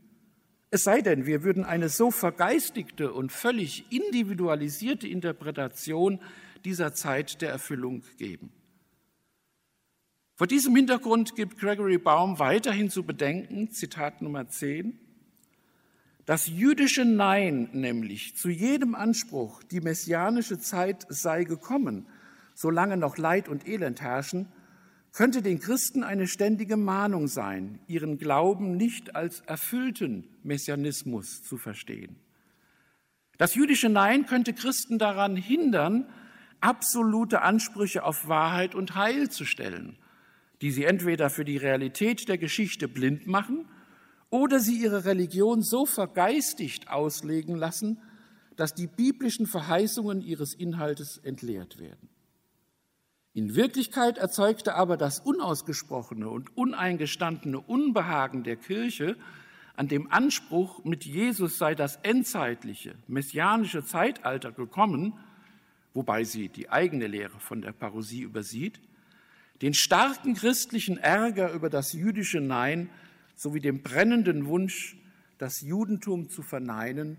Es 0.70 0.84
sei 0.84 1.02
denn, 1.02 1.26
wir 1.26 1.42
würden 1.42 1.64
eine 1.64 1.88
so 1.88 2.10
vergeistigte 2.10 3.12
und 3.12 3.30
völlig 3.30 3.92
individualisierte 3.92 5.06
Interpretation 5.06 6.18
dieser 6.64 6.94
Zeit 6.94 7.42
der 7.42 7.50
Erfüllung 7.50 8.04
geben. 8.16 8.50
Vor 10.34 10.46
diesem 10.46 10.74
Hintergrund 10.74 11.36
gibt 11.36 11.58
Gregory 11.58 11.98
Baum 11.98 12.38
weiterhin 12.38 12.88
zu 12.88 13.02
bedenken, 13.04 13.70
Zitat 13.70 14.22
Nummer 14.22 14.48
10, 14.48 14.98
das 16.24 16.46
jüdische 16.46 17.04
Nein 17.04 17.68
nämlich 17.72 18.36
zu 18.36 18.48
jedem 18.48 18.94
Anspruch, 18.94 19.62
die 19.64 19.80
messianische 19.80 20.58
Zeit 20.58 21.04
sei 21.08 21.44
gekommen, 21.44 22.06
solange 22.54 22.96
noch 22.96 23.18
Leid 23.18 23.48
und 23.48 23.66
Elend 23.68 24.00
herrschen, 24.00 24.46
könnte 25.12 25.42
den 25.42 25.60
Christen 25.60 26.02
eine 26.02 26.26
ständige 26.26 26.76
Mahnung 26.76 27.28
sein, 27.28 27.78
ihren 27.86 28.18
Glauben 28.18 28.76
nicht 28.76 29.14
als 29.14 29.40
erfüllten 29.40 30.26
Messianismus 30.42 31.42
zu 31.42 31.58
verstehen. 31.58 32.16
Das 33.36 33.54
jüdische 33.54 33.88
Nein 33.88 34.26
könnte 34.26 34.54
Christen 34.54 34.98
daran 34.98 35.36
hindern, 35.36 36.06
absolute 36.60 37.42
Ansprüche 37.42 38.04
auf 38.04 38.28
Wahrheit 38.28 38.74
und 38.74 38.94
Heil 38.94 39.30
zu 39.30 39.44
stellen, 39.44 39.98
die 40.62 40.70
sie 40.70 40.84
entweder 40.84 41.28
für 41.28 41.44
die 41.44 41.56
Realität 41.56 42.28
der 42.28 42.38
Geschichte 42.38 42.88
blind 42.88 43.26
machen 43.26 43.66
oder 44.30 44.60
sie 44.60 44.80
ihre 44.80 45.04
Religion 45.04 45.62
so 45.62 45.84
vergeistigt 45.84 46.88
auslegen 46.88 47.56
lassen, 47.56 48.00
dass 48.56 48.74
die 48.74 48.86
biblischen 48.86 49.46
Verheißungen 49.46 50.22
ihres 50.22 50.54
Inhaltes 50.54 51.18
entleert 51.18 51.78
werden. 51.78 52.11
In 53.34 53.54
Wirklichkeit 53.54 54.18
erzeugte 54.18 54.74
aber 54.74 54.96
das 54.96 55.20
unausgesprochene 55.20 56.28
und 56.28 56.54
uneingestandene 56.56 57.58
Unbehagen 57.58 58.44
der 58.44 58.56
Kirche 58.56 59.16
an 59.74 59.88
dem 59.88 60.12
Anspruch, 60.12 60.84
mit 60.84 61.06
Jesus 61.06 61.56
sei 61.56 61.74
das 61.74 61.96
endzeitliche, 62.02 62.94
messianische 63.08 63.84
Zeitalter 63.84 64.52
gekommen, 64.52 65.18
wobei 65.94 66.24
sie 66.24 66.50
die 66.50 66.68
eigene 66.68 67.06
Lehre 67.06 67.40
von 67.40 67.62
der 67.62 67.72
Parosie 67.72 68.20
übersieht, 68.20 68.80
den 69.62 69.72
starken 69.72 70.34
christlichen 70.34 70.98
Ärger 70.98 71.52
über 71.52 71.70
das 71.70 71.94
jüdische 71.94 72.40
Nein 72.40 72.90
sowie 73.34 73.60
dem 73.60 73.82
brennenden 73.82 74.46
Wunsch, 74.46 74.96
das 75.38 75.62
Judentum 75.62 76.28
zu 76.28 76.42
verneinen 76.42 77.16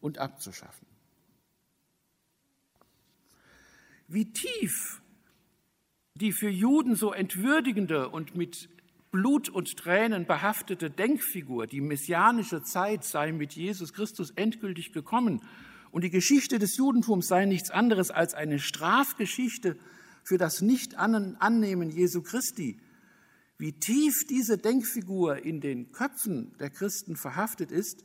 und 0.00 0.18
abzuschaffen. 0.18 0.86
Wie 4.06 4.32
tief 4.32 5.02
die 6.20 6.32
für 6.32 6.48
Juden 6.48 6.94
so 6.94 7.12
entwürdigende 7.12 8.08
und 8.08 8.36
mit 8.36 8.68
Blut 9.10 9.48
und 9.48 9.76
Tränen 9.76 10.26
behaftete 10.26 10.90
Denkfigur, 10.90 11.66
die 11.66 11.80
messianische 11.80 12.62
Zeit 12.62 13.04
sei 13.04 13.32
mit 13.32 13.52
Jesus 13.52 13.92
Christus 13.92 14.30
endgültig 14.30 14.92
gekommen 14.92 15.42
und 15.90 16.02
die 16.02 16.10
Geschichte 16.10 16.58
des 16.58 16.76
Judentums 16.76 17.28
sei 17.28 17.46
nichts 17.46 17.70
anderes 17.70 18.10
als 18.10 18.34
eine 18.34 18.58
Strafgeschichte 18.58 19.76
für 20.24 20.38
das 20.38 20.60
Nicht-Annehmen 20.60 21.90
Jesu 21.90 22.22
Christi, 22.22 22.78
wie 23.58 23.72
tief 23.72 24.26
diese 24.28 24.58
Denkfigur 24.58 25.44
in 25.44 25.60
den 25.60 25.92
Köpfen 25.92 26.54
der 26.58 26.70
Christen 26.70 27.16
verhaftet 27.16 27.70
ist, 27.70 28.04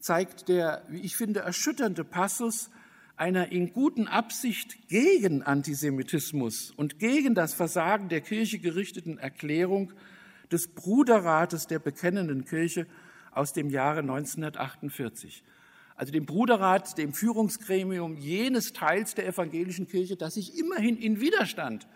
zeigt 0.00 0.48
der, 0.48 0.86
wie 0.88 1.00
ich 1.00 1.16
finde, 1.16 1.40
erschütternde 1.40 2.04
Passus 2.04 2.70
einer 3.18 3.50
in 3.50 3.72
guten 3.72 4.06
Absicht 4.06 4.88
gegen 4.88 5.42
Antisemitismus 5.42 6.70
und 6.70 6.98
gegen 6.98 7.34
das 7.34 7.52
Versagen 7.54 8.08
der 8.08 8.20
Kirche 8.20 8.58
gerichteten 8.58 9.18
Erklärung 9.18 9.92
des 10.52 10.68
Bruderrates 10.68 11.66
der 11.66 11.78
bekennenden 11.78 12.44
Kirche 12.44 12.86
aus 13.32 13.52
dem 13.52 13.70
Jahre 13.70 14.00
1948. 14.00 15.42
Also 15.96 16.12
dem 16.12 16.26
Bruderrat, 16.26 16.96
dem 16.96 17.12
Führungsgremium 17.12 18.16
jenes 18.16 18.72
Teils 18.72 19.16
der 19.16 19.26
evangelischen 19.26 19.88
Kirche, 19.88 20.16
das 20.16 20.34
sich 20.34 20.56
immerhin 20.56 20.96
in 20.96 21.20
Widerstand 21.20 21.88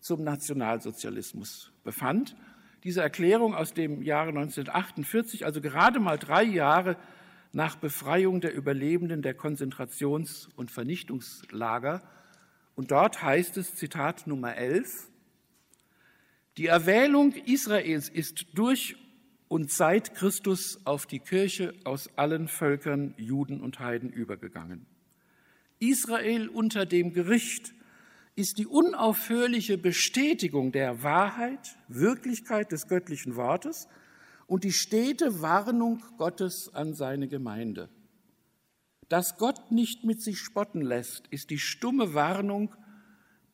zum 0.00 0.22
Nationalsozialismus 0.22 1.72
befand. 1.82 2.36
Diese 2.84 3.02
Erklärung 3.02 3.56
aus 3.56 3.74
dem 3.74 4.00
Jahre 4.02 4.28
1948, 4.28 5.44
also 5.44 5.60
gerade 5.60 5.98
mal 5.98 6.18
drei 6.18 6.44
Jahre 6.44 6.96
nach 7.52 7.76
Befreiung 7.76 8.40
der 8.40 8.54
Überlebenden 8.54 9.22
der 9.22 9.36
Konzentrations- 9.36 10.48
und 10.56 10.70
Vernichtungslager. 10.70 12.02
Und 12.74 12.90
dort 12.90 13.22
heißt 13.22 13.56
es, 13.56 13.74
Zitat 13.74 14.26
Nummer 14.26 14.56
11, 14.56 15.10
die 16.56 16.66
Erwählung 16.66 17.32
Israels 17.46 18.08
ist 18.08 18.46
durch 18.54 18.96
und 19.48 19.70
seit 19.70 20.14
Christus 20.14 20.80
auf 20.84 21.06
die 21.06 21.20
Kirche 21.20 21.74
aus 21.84 22.10
allen 22.18 22.48
Völkern, 22.48 23.14
Juden 23.16 23.60
und 23.60 23.78
Heiden 23.78 24.10
übergegangen. 24.10 24.86
Israel 25.78 26.48
unter 26.48 26.84
dem 26.84 27.12
Gericht 27.12 27.72
ist 28.34 28.58
die 28.58 28.66
unaufhörliche 28.66 29.78
Bestätigung 29.78 30.70
der 30.70 31.02
Wahrheit, 31.02 31.76
Wirklichkeit 31.88 32.72
des 32.72 32.86
göttlichen 32.88 33.36
Wortes 33.36 33.88
und 34.48 34.64
die 34.64 34.72
stete 34.72 35.40
Warnung 35.42 36.02
Gottes 36.16 36.74
an 36.74 36.94
seine 36.94 37.28
Gemeinde. 37.28 37.90
Dass 39.08 39.36
Gott 39.36 39.70
nicht 39.70 40.04
mit 40.04 40.20
sich 40.22 40.40
spotten 40.40 40.80
lässt, 40.80 41.28
ist 41.28 41.50
die 41.50 41.58
stumme 41.58 42.14
Warnung 42.14 42.74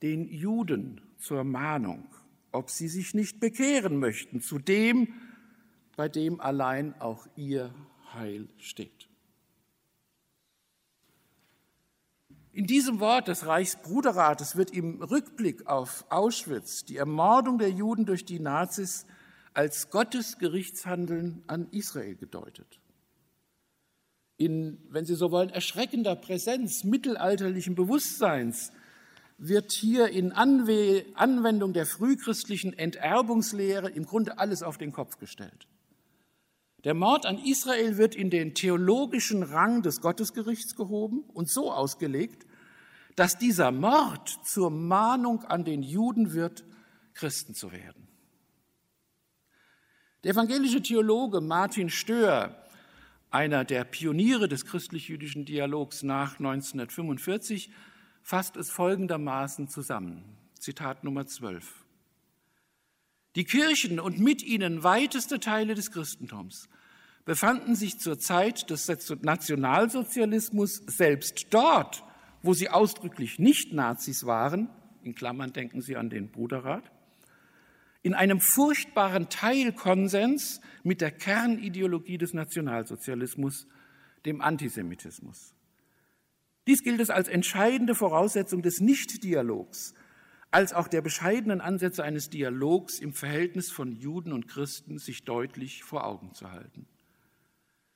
den 0.02 0.28
Juden 0.28 1.00
zur 1.18 1.44
Mahnung, 1.44 2.06
ob 2.52 2.70
sie 2.70 2.88
sich 2.88 3.12
nicht 3.12 3.40
bekehren 3.40 3.98
möchten 3.98 4.40
zu 4.40 4.58
dem, 4.58 5.08
bei 5.96 6.08
dem 6.08 6.40
allein 6.40 6.98
auch 7.00 7.26
ihr 7.36 7.74
Heil 8.12 8.48
steht. 8.58 9.08
In 12.52 12.66
diesem 12.68 13.00
Wort 13.00 13.26
des 13.26 13.46
Reichsbruderrates 13.46 14.54
wird 14.54 14.70
im 14.70 15.02
Rückblick 15.02 15.66
auf 15.66 16.04
Auschwitz 16.08 16.84
die 16.84 16.98
Ermordung 16.98 17.58
der 17.58 17.70
Juden 17.70 18.06
durch 18.06 18.24
die 18.24 18.38
Nazis 18.38 19.06
als 19.54 19.90
Gottes 19.90 20.38
Gerichtshandeln 20.38 21.42
an 21.46 21.68
Israel 21.70 22.16
gedeutet. 22.16 22.80
In, 24.36 24.78
wenn 24.90 25.06
Sie 25.06 25.14
so 25.14 25.30
wollen, 25.30 25.50
erschreckender 25.50 26.16
Präsenz 26.16 26.82
mittelalterlichen 26.82 27.76
Bewusstseins 27.76 28.72
wird 29.38 29.72
hier 29.72 30.08
in 30.08 30.32
Anwendung 30.32 31.72
der 31.72 31.86
frühchristlichen 31.86 32.76
Enterbungslehre 32.76 33.90
im 33.90 34.06
Grunde 34.06 34.38
alles 34.38 34.62
auf 34.62 34.76
den 34.76 34.92
Kopf 34.92 35.18
gestellt. 35.18 35.66
Der 36.82 36.94
Mord 36.94 37.24
an 37.24 37.38
Israel 37.38 37.96
wird 37.96 38.14
in 38.14 38.30
den 38.30 38.54
theologischen 38.54 39.42
Rang 39.42 39.82
des 39.82 40.00
Gottesgerichts 40.00 40.76
gehoben 40.76 41.20
und 41.32 41.48
so 41.48 41.72
ausgelegt, 41.72 42.44
dass 43.16 43.38
dieser 43.38 43.70
Mord 43.70 44.28
zur 44.44 44.70
Mahnung 44.70 45.44
an 45.44 45.64
den 45.64 45.82
Juden 45.82 46.32
wird, 46.32 46.64
Christen 47.14 47.54
zu 47.54 47.72
werden. 47.72 48.08
Der 50.24 50.30
evangelische 50.30 50.80
Theologe 50.80 51.42
Martin 51.42 51.90
Stöhr, 51.90 52.56
einer 53.30 53.66
der 53.66 53.84
Pioniere 53.84 54.48
des 54.48 54.64
christlich-jüdischen 54.64 55.44
Dialogs 55.44 56.02
nach 56.02 56.38
1945, 56.38 57.70
fasst 58.22 58.56
es 58.56 58.70
folgendermaßen 58.70 59.68
zusammen. 59.68 60.24
Zitat 60.58 61.04
Nummer 61.04 61.26
12. 61.26 61.84
Die 63.36 63.44
Kirchen 63.44 64.00
und 64.00 64.18
mit 64.18 64.42
ihnen 64.42 64.82
weiteste 64.82 65.40
Teile 65.40 65.74
des 65.74 65.90
Christentums 65.90 66.70
befanden 67.26 67.74
sich 67.74 68.00
zur 68.00 68.18
Zeit 68.18 68.70
des 68.70 68.88
Nationalsozialismus 69.20 70.76
selbst 70.86 71.48
dort, 71.50 72.02
wo 72.40 72.54
sie 72.54 72.70
ausdrücklich 72.70 73.38
nicht 73.38 73.74
Nazis 73.74 74.24
waren, 74.24 74.70
in 75.02 75.14
Klammern 75.14 75.52
denken 75.52 75.82
Sie 75.82 75.98
an 75.98 76.08
den 76.08 76.30
Bruderrat, 76.30 76.93
in 78.04 78.12
einem 78.14 78.38
furchtbaren 78.38 79.30
Teilkonsens 79.30 80.60
mit 80.82 81.00
der 81.00 81.10
Kernideologie 81.10 82.18
des 82.18 82.34
Nationalsozialismus, 82.34 83.66
dem 84.26 84.42
Antisemitismus. 84.42 85.54
Dies 86.66 86.82
gilt 86.82 87.00
es 87.00 87.08
als 87.08 87.28
entscheidende 87.28 87.94
Voraussetzung 87.94 88.62
des 88.62 88.80
Nichtdialogs 88.80 89.94
als 90.50 90.72
auch 90.72 90.86
der 90.86 91.00
bescheidenen 91.00 91.60
Ansätze 91.60 92.04
eines 92.04 92.30
Dialogs 92.30 93.00
im 93.00 93.12
Verhältnis 93.12 93.72
von 93.72 93.90
Juden 93.90 94.32
und 94.32 94.46
Christen 94.46 94.98
sich 94.98 95.24
deutlich 95.24 95.82
vor 95.82 96.06
Augen 96.06 96.32
zu 96.32 96.52
halten. 96.52 96.86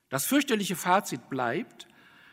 Das 0.08 0.26
fürchterliche 0.26 0.74
Fazit 0.74 1.28
bleibt, 1.28 1.86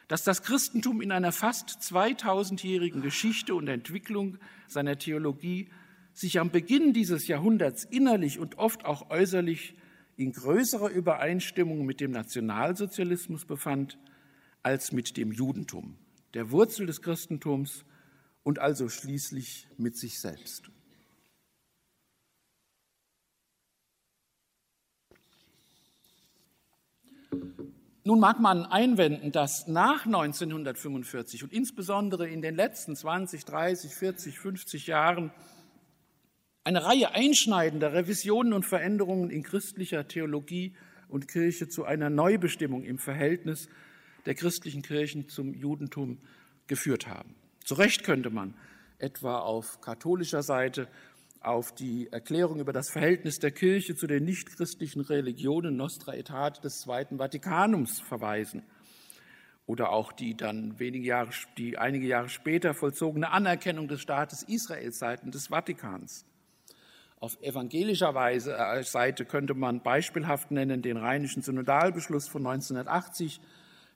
dass 0.07 0.23
das 0.23 0.41
Christentum 0.41 1.01
in 1.01 1.11
einer 1.11 1.31
fast 1.31 1.69
2000-jährigen 1.69 3.01
Geschichte 3.01 3.53
und 3.53 3.67
Entwicklung 3.67 4.39
seiner 4.67 4.97
Theologie 4.97 5.69
sich 6.15 6.39
am 6.39 6.49
Beginn 6.49 6.93
dieses 6.93 7.27
Jahrhunderts 7.27 7.83
innerlich 7.83 8.39
und 8.39 8.57
oft 8.57 8.85
auch 8.85 9.09
äußerlich 9.09 9.75
in 10.15 10.31
größerer 10.31 10.89
Übereinstimmung 10.89 11.85
mit 11.85 11.99
dem 11.99 12.11
Nationalsozialismus 12.11 13.43
befand 13.43 13.99
als 14.63 14.93
mit 14.93 15.17
dem 15.17 15.33
Judentum, 15.33 15.97
der 16.33 16.51
Wurzel 16.51 16.85
des 16.85 17.01
Christentums 17.01 17.83
und 18.43 18.59
also 18.59 18.87
schließlich 18.87 19.67
mit 19.77 19.97
sich 19.97 20.19
selbst. 20.19 20.71
Nun 28.05 28.19
mag 28.19 28.39
man 28.39 28.65
einwenden, 28.65 29.33
dass 29.33 29.67
nach 29.67 30.05
1945 30.05 31.43
und 31.43 31.51
insbesondere 31.51 32.29
in 32.29 32.41
den 32.41 32.55
letzten 32.55 32.95
20, 32.95 33.43
30, 33.43 33.93
40, 33.93 34.39
50 34.39 34.87
Jahren 34.87 35.31
eine 36.65 36.83
Reihe 36.83 37.13
einschneidender 37.13 37.93
Revisionen 37.93 38.51
und 38.51 38.65
Veränderungen 38.65 39.29
in 39.29 39.43
christlicher 39.43 40.07
Theologie 40.07 40.73
und 41.07 41.27
Kirche 41.27 41.69
zu 41.69 41.85
einer 41.85 42.09
Neubestimmung 42.09 42.83
im 42.83 42.97
Verhältnis 42.97 43.69
der 44.25 44.33
christlichen 44.33 44.81
Kirchen 44.81 45.29
zum 45.29 45.53
Judentum 45.53 46.17
geführt 46.65 47.05
haben. 47.05 47.35
Zu 47.63 47.75
Recht 47.75 48.03
könnte 48.03 48.31
man 48.31 48.55
etwa 48.97 49.39
auf 49.39 49.79
katholischer 49.79 50.41
Seite 50.41 50.87
auf 51.39 51.71
die 51.75 52.07
Erklärung 52.11 52.59
über 52.59 52.73
das 52.73 52.89
Verhältnis 52.89 53.37
der 53.37 53.51
Kirche 53.51 53.95
zu 53.95 54.07
den 54.07 54.25
nichtchristlichen 54.25 55.01
Religionen 55.01 55.77
Nostra 55.77 56.13
Aetate 56.13 56.61
des 56.61 56.81
Zweiten 56.81 57.19
Vatikanums 57.19 57.99
verweisen 57.99 58.63
oder 59.67 59.91
auch 59.91 60.11
die 60.11 60.35
dann 60.35 60.79
wenige 60.79 61.05
Jahre, 61.05 61.29
die 61.59 61.77
einige 61.77 62.07
Jahre 62.07 62.29
später 62.29 62.73
vollzogene 62.73 63.29
Anerkennung 63.29 63.87
des 63.87 64.01
Staates 64.01 64.41
Israel 64.41 64.91
seitens 64.91 65.33
des 65.33 65.47
Vatikans. 65.47 66.25
Auf 67.25 67.41
evangelischer 67.41 68.13
Weise, 68.13 68.55
äh, 68.55 68.83
Seite 68.83 69.25
könnte 69.25 69.55
man 69.55 69.81
beispielhaft 69.81 70.51
nennen 70.51 70.83
den 70.83 70.95
Rheinischen 70.95 71.41
Synodalbeschluss 71.41 72.27
von 72.27 72.45
1980, 72.45 73.41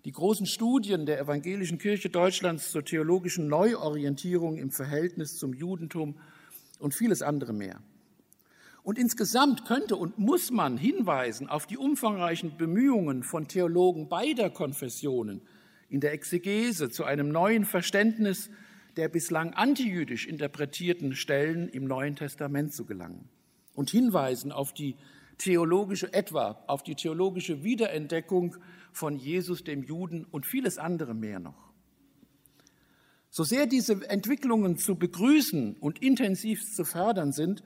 die 0.04 0.12
großen 0.12 0.48
Studien 0.48 1.06
der 1.06 1.20
evangelischen 1.20 1.78
Kirche 1.78 2.10
Deutschlands 2.10 2.72
zur 2.72 2.84
theologischen 2.84 3.48
Neuorientierung 3.48 4.58
im 4.58 4.72
Verhältnis 4.72 5.38
zum 5.38 5.54
Judentum 5.54 6.20
und 6.80 6.96
vieles 6.96 7.22
andere 7.22 7.54
mehr. 7.54 7.80
Und 8.82 8.98
insgesamt 8.98 9.64
könnte 9.66 9.96
und 9.96 10.18
muss 10.18 10.50
man 10.50 10.76
hinweisen 10.76 11.50
auf 11.50 11.68
die 11.68 11.78
umfangreichen 11.78 12.58
Bemühungen 12.58 13.22
von 13.22 13.48
Theologen 13.48 14.10
beider 14.10 14.50
Konfessionen 14.50 15.44
in 15.88 16.02
der 16.02 16.14
Exegese 16.14 16.90
zu 16.90 17.04
einem 17.04 17.30
neuen 17.30 17.66
Verständnis 17.66 18.50
der 19.00 19.08
bislang 19.08 19.54
antijüdisch 19.54 20.28
interpretierten 20.28 21.16
Stellen 21.16 21.70
im 21.70 21.86
Neuen 21.86 22.18
Testament 22.18 22.74
zu 22.74 22.84
gelangen 22.84 23.30
und 23.74 23.90
hinweisen 23.90 24.52
auf 24.52 24.74
die 24.74 24.98
theologische, 25.38 26.12
etwa 26.12 26.62
auf 26.68 26.84
die 26.84 26.96
theologische 26.96 27.64
Wiederentdeckung 27.64 28.58
von 28.92 29.16
Jesus 29.16 29.64
dem 29.64 29.84
Juden 29.84 30.26
und 30.26 30.46
vieles 30.46 30.78
andere 30.78 31.14
mehr 31.14 31.40
noch. 31.40 31.72
So 33.30 33.46
sehr 33.46 33.68
diese 33.68 34.06
Entwicklungen 34.10 34.76
zu 34.76 34.96
begrüßen 34.96 35.78
und 35.80 36.02
intensiv 36.02 36.70
zu 36.70 36.84
fördern 36.84 37.32
sind, 37.32 37.64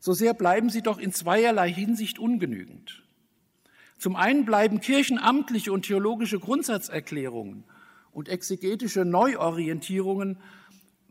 so 0.00 0.14
sehr 0.14 0.34
bleiben 0.34 0.68
sie 0.68 0.82
doch 0.82 0.98
in 0.98 1.12
zweierlei 1.12 1.72
Hinsicht 1.72 2.18
ungenügend. 2.18 3.04
Zum 3.98 4.16
einen 4.16 4.44
bleiben 4.44 4.80
kirchenamtliche 4.80 5.72
und 5.72 5.86
theologische 5.86 6.40
Grundsatzerklärungen 6.40 7.62
und 8.10 8.28
exegetische 8.28 9.04
Neuorientierungen 9.04 10.38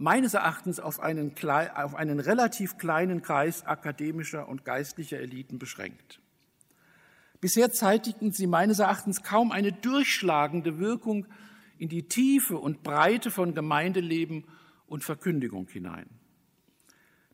meines 0.02 0.34
Erachtens 0.34 0.80
auf 0.80 1.00
einen, 1.00 1.32
auf 1.76 1.94
einen 1.94 2.20
relativ 2.20 2.78
kleinen 2.78 3.22
Kreis 3.22 3.64
akademischer 3.68 4.50
und 4.50 4.66
geistlicher 4.66 5.20
Eliten 5.20 5.60
beschränkt. 5.60 6.20
Bisher 7.40 7.72
zeitigten 7.72 8.32
sie 8.32 8.48
meines 8.48 8.80
Erachtens 8.80 9.22
kaum 9.22 9.52
eine 9.52 9.72
durchschlagende 9.72 10.80
Wirkung 10.80 11.28
in 11.78 11.88
die 11.88 12.04
Tiefe 12.04 12.58
und 12.58 12.82
Breite 12.82 13.30
von 13.30 13.54
Gemeindeleben 13.54 14.46
und 14.88 15.04
Verkündigung 15.04 15.68
hinein. 15.68 16.08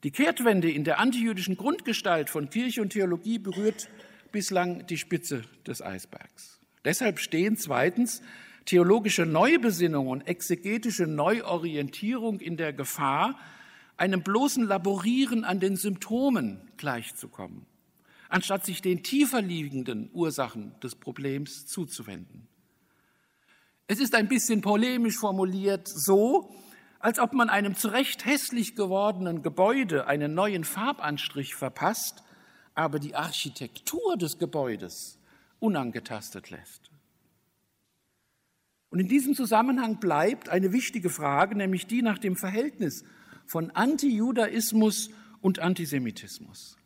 Die 0.04 0.12
Kehrtwende 0.12 0.70
in 0.70 0.84
der 0.84 1.00
antijüdischen 1.00 1.56
Grundgestalt 1.56 2.30
von 2.30 2.50
Kirche 2.50 2.82
und 2.82 2.90
Theologie 2.90 3.40
berührt 3.40 3.90
bislang 4.34 4.86
die 4.88 4.98
Spitze 4.98 5.44
des 5.66 5.82
Eisbergs. 5.82 6.60
Deshalb 6.84 7.20
stehen 7.20 7.56
zweitens 7.56 8.22
theologische 8.68 9.26
Neubesinnung 9.26 10.08
und 10.08 10.28
exegetische 10.28 11.08
Neuorientierung 11.08 12.40
in 12.40 12.58
der 12.58 12.74
Gefahr, 12.74 13.40
einem 13.96 14.22
bloßen 14.22 14.64
Laborieren 14.68 15.44
an 15.44 15.60
den 15.60 15.78
Symptomen 15.78 16.62
gleichzukommen, 16.78 17.66
anstatt 18.30 18.66
sich 18.66 18.82
den 18.82 19.02
tiefer 19.04 19.42
liegenden 19.42 20.12
Ursachen 20.14 20.76
des 20.84 20.96
Problems 20.96 21.66
zuzuwenden. 21.66 22.48
Es 23.88 24.00
ist 24.00 24.14
ein 24.14 24.28
bisschen 24.28 24.62
polemisch 24.62 25.18
formuliert 25.18 25.88
so, 25.88 26.54
als 27.00 27.20
ob 27.20 27.32
man 27.32 27.50
einem 27.50 27.76
zu 27.76 27.88
Recht 27.88 28.26
hässlich 28.26 28.76
gewordenen 28.76 29.44
Gebäude 29.44 30.08
einen 30.08 30.34
neuen 30.34 30.66
Farbanstrich 30.66 31.56
verpasst, 31.56 32.22
aber 32.76 33.00
die 33.00 33.16
Architektur 33.16 34.18
des 34.18 34.38
Gebäudes 34.38 35.20
unangetastet 35.60 36.50
lässt. 36.50 36.92
Und 38.98 39.02
in 39.02 39.10
diesem 39.10 39.36
Zusammenhang 39.36 40.00
bleibt 40.00 40.50
eine 40.50 40.74
wichtige 40.74 41.12
Frage, 41.12 41.56
nämlich 41.56 41.86
die 41.86 42.02
nach 42.02 42.18
dem 42.18 42.36
Verhältnis 42.36 43.04
von 43.46 43.70
Antijudaismus 43.70 45.12
und 45.40 45.60
Antisemitismus. 45.60 46.80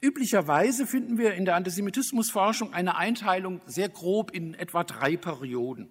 Üblicherweise 0.00 0.86
finden 0.86 1.18
wir 1.18 1.34
in 1.34 1.44
der 1.44 1.56
Antisemitismusforschung 1.56 2.72
eine 2.72 2.96
Einteilung 2.96 3.60
sehr 3.66 3.90
grob 3.90 4.30
in 4.30 4.54
etwa 4.54 4.84
drei 4.84 5.18
Perioden. 5.18 5.90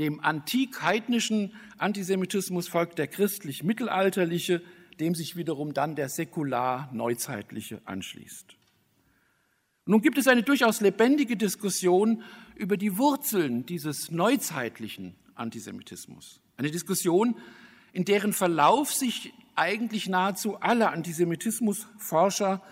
Dem 0.00 0.18
antik-heidnischen 0.18 1.54
Antisemitismus 1.76 2.66
folgt 2.66 2.98
der 2.98 3.06
christlich-mittelalterliche, 3.06 4.60
dem 4.98 5.14
sich 5.14 5.36
wiederum 5.36 5.72
dann 5.72 5.94
der 5.94 6.08
säkular-neuzeitliche 6.08 7.80
anschließt. 7.84 8.58
Nun 9.88 10.02
gibt 10.02 10.18
es 10.18 10.26
eine 10.26 10.42
durchaus 10.42 10.82
lebendige 10.82 11.36
Diskussion 11.36 12.22
über 12.58 12.76
die 12.76 12.98
Wurzeln 12.98 13.64
dieses 13.64 14.10
neuzeitlichen 14.10 15.14
Antisemitismus. 15.34 16.40
Eine 16.56 16.70
Diskussion, 16.70 17.36
in 17.92 18.04
deren 18.04 18.32
Verlauf 18.32 18.92
sich 18.92 19.32
eigentlich 19.54 20.08
nahezu 20.08 20.56
alle 20.60 20.90
Antisemitismusforscher, 20.90 22.62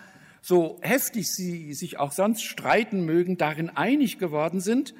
so 0.41 0.77
heftig 0.81 1.27
sie 1.27 1.73
sich 1.73 1.99
auch 1.99 2.11
sonst 2.11 2.43
streiten 2.43 3.05
mögen, 3.05 3.37
darin 3.37 3.69
einig 3.69 4.19
geworden 4.19 4.59
sind, 4.59 4.93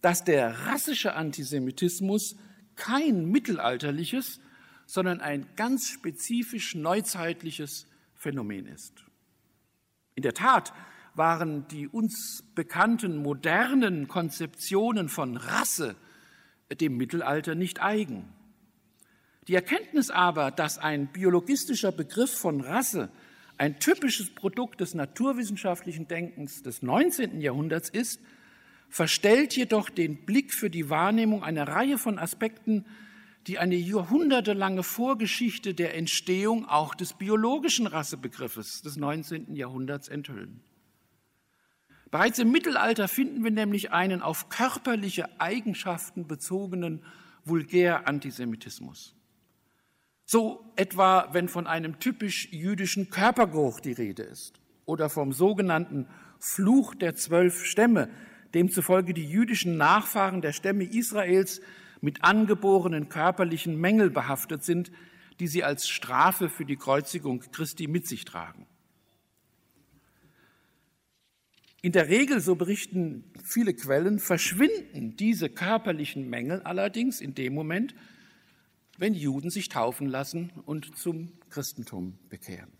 dass 0.00 0.24
der 0.24 0.66
rassische 0.66 1.14
Antisemitismus 1.14 2.36
kein 2.76 3.26
mittelalterliches, 3.26 4.40
sondern 4.86 5.20
ein 5.20 5.46
ganz 5.56 5.88
spezifisch 5.88 6.74
neuzeitliches 6.74 7.86
Phänomen 8.14 8.66
ist. 8.66 9.04
In 10.14 10.22
der 10.22 10.34
Tat 10.34 10.72
waren 11.18 11.68
die 11.68 11.86
uns 11.86 12.44
bekannten 12.54 13.18
modernen 13.18 14.08
Konzeptionen 14.08 15.08
von 15.08 15.36
Rasse 15.36 15.96
dem 16.80 16.96
Mittelalter 16.96 17.54
nicht 17.54 17.82
eigen. 17.82 18.24
Die 19.48 19.54
Erkenntnis 19.54 20.10
aber, 20.10 20.50
dass 20.50 20.78
ein 20.78 21.08
biologistischer 21.08 21.92
Begriff 21.92 22.30
von 22.30 22.60
Rasse 22.60 23.10
ein 23.56 23.80
typisches 23.80 24.34
Produkt 24.34 24.80
des 24.80 24.94
naturwissenschaftlichen 24.94 26.06
Denkens 26.06 26.62
des 26.62 26.82
19. 26.82 27.40
Jahrhunderts 27.40 27.88
ist, 27.88 28.20
verstellt 28.88 29.56
jedoch 29.56 29.90
den 29.90 30.24
Blick 30.24 30.52
für 30.52 30.70
die 30.70 30.90
Wahrnehmung 30.90 31.42
einer 31.42 31.66
Reihe 31.66 31.98
von 31.98 32.18
Aspekten, 32.18 32.84
die 33.46 33.58
eine 33.58 33.74
jahrhundertelange 33.74 34.82
Vorgeschichte 34.82 35.74
der 35.74 35.94
Entstehung 35.94 36.66
auch 36.66 36.94
des 36.94 37.14
biologischen 37.14 37.86
Rassebegriffes 37.86 38.82
des 38.82 38.96
19. 38.96 39.54
Jahrhunderts 39.54 40.08
enthüllen. 40.08 40.60
Bereits 42.10 42.38
im 42.38 42.50
Mittelalter 42.50 43.06
finden 43.06 43.44
wir 43.44 43.50
nämlich 43.50 43.92
einen 43.92 44.22
auf 44.22 44.48
körperliche 44.48 45.40
Eigenschaften 45.40 46.26
bezogenen 46.26 47.04
Vulgär-Antisemitismus. 47.44 49.14
So 50.24 50.72
etwa, 50.76 51.28
wenn 51.32 51.48
von 51.48 51.66
einem 51.66 51.98
typisch 52.00 52.48
jüdischen 52.50 53.10
Körpergeruch 53.10 53.80
die 53.80 53.92
Rede 53.92 54.22
ist 54.22 54.60
oder 54.84 55.10
vom 55.10 55.32
sogenannten 55.32 56.06
Fluch 56.38 56.94
der 56.94 57.14
zwölf 57.14 57.64
Stämme, 57.64 58.10
demzufolge 58.54 59.12
die 59.12 59.28
jüdischen 59.28 59.76
Nachfahren 59.76 60.40
der 60.40 60.52
Stämme 60.52 60.84
Israels 60.84 61.60
mit 62.00 62.24
angeborenen 62.24 63.08
körperlichen 63.08 63.78
Mängel 63.78 64.10
behaftet 64.10 64.64
sind, 64.64 64.90
die 65.40 65.48
sie 65.48 65.64
als 65.64 65.88
Strafe 65.88 66.48
für 66.48 66.64
die 66.64 66.76
Kreuzigung 66.76 67.40
Christi 67.52 67.86
mit 67.86 68.06
sich 68.06 68.24
tragen. 68.24 68.66
In 71.80 71.92
der 71.92 72.08
Regel, 72.08 72.40
so 72.40 72.56
berichten 72.56 73.24
viele 73.44 73.72
Quellen, 73.72 74.18
verschwinden 74.18 75.16
diese 75.16 75.48
körperlichen 75.48 76.28
Mängel 76.28 76.60
allerdings 76.62 77.20
in 77.20 77.34
dem 77.34 77.54
Moment, 77.54 77.94
wenn 78.98 79.14
Juden 79.14 79.50
sich 79.50 79.68
taufen 79.68 80.08
lassen 80.08 80.50
und 80.66 80.96
zum 80.98 81.32
Christentum 81.50 82.18
bekehren. 82.28 82.72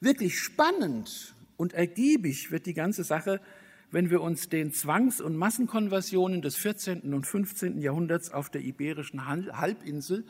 Wirklich 0.00 0.38
spannend 0.38 1.34
und 1.58 1.74
ergiebig 1.74 2.50
wird 2.50 2.64
die 2.64 2.72
ganze 2.72 3.04
Sache, 3.04 3.42
wenn 3.90 4.08
wir 4.08 4.22
uns 4.22 4.48
den 4.48 4.72
Zwangs- 4.72 5.20
und 5.20 5.36
Massenkonversionen 5.36 6.40
des 6.40 6.56
14. 6.56 7.12
und 7.12 7.26
15. 7.26 7.80
Jahrhunderts 7.82 8.30
auf 8.30 8.48
der 8.48 8.62
iberischen 8.62 9.26
Halbinsel, 9.26 10.24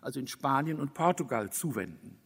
also 0.00 0.20
in 0.20 0.28
Spanien 0.28 0.78
und 0.78 0.94
Portugal, 0.94 1.50
zuwenden. 1.50 2.21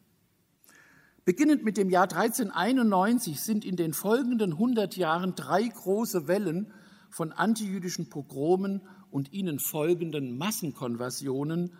Beginnend 1.26 1.64
mit 1.64 1.76
dem 1.76 1.90
Jahr 1.90 2.04
1391 2.04 3.40
sind 3.40 3.64
in 3.64 3.74
den 3.74 3.92
folgenden 3.92 4.52
100 4.52 4.96
Jahren 4.96 5.34
drei 5.34 5.64
große 5.64 6.28
Wellen 6.28 6.72
von 7.10 7.32
antijüdischen 7.32 8.08
Pogromen 8.08 8.80
und 9.10 9.32
ihnen 9.32 9.58
folgenden 9.58 10.38
Massenkonversionen 10.38 11.72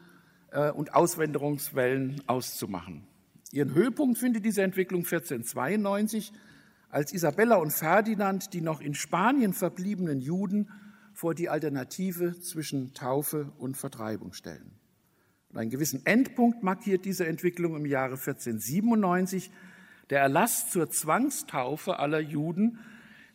äh, 0.51 0.73
und 0.73 0.97
Auswanderungswellen 0.97 2.23
auszumachen. 2.27 3.07
Ihren 3.53 3.73
Höhepunkt 3.73 4.19
findet 4.19 4.45
diese 4.45 4.63
Entwicklung 4.63 5.03
1492, 5.03 6.33
als 6.91 7.13
Isabella 7.13 7.55
und 7.55 7.73
Ferdinand 7.73 8.53
die 8.53 8.63
noch 8.63 8.81
in 8.81 8.95
Spanien 8.95 9.53
verbliebenen 9.53 10.21
Juden 10.21 10.71
vor 11.15 11.37
die 11.37 11.49
Alternative 11.49 12.41
zwischen 12.41 12.95
Taufe 12.95 13.53
und 13.59 13.77
Vertreibung 13.77 14.33
stellen. 14.33 14.73
Und 15.57 15.63
einen 15.63 15.71
gewissen 15.71 16.05
Endpunkt 16.05 16.63
markiert 16.63 17.07
diese 17.07 17.27
Entwicklung 17.27 17.77
im 17.77 17.87
Jahre 17.87 18.17
1497 18.17 19.51
der 20.11 20.21
Erlass 20.21 20.71
zur 20.71 20.91
Zwangstaufe 20.91 21.99
aller 21.99 22.21
Juden 22.21 22.79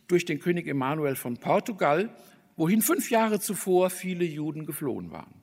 durch 0.06 0.24
den 0.24 0.38
König 0.38 0.68
Emanuel 0.68 1.16
von 1.16 1.38
Portugal, 1.38 2.14
wohin 2.54 2.80
fünf 2.80 3.10
Jahre 3.10 3.40
zuvor 3.40 3.90
viele 3.90 4.24
Juden 4.24 4.66
geflohen 4.66 5.10
waren. 5.10 5.34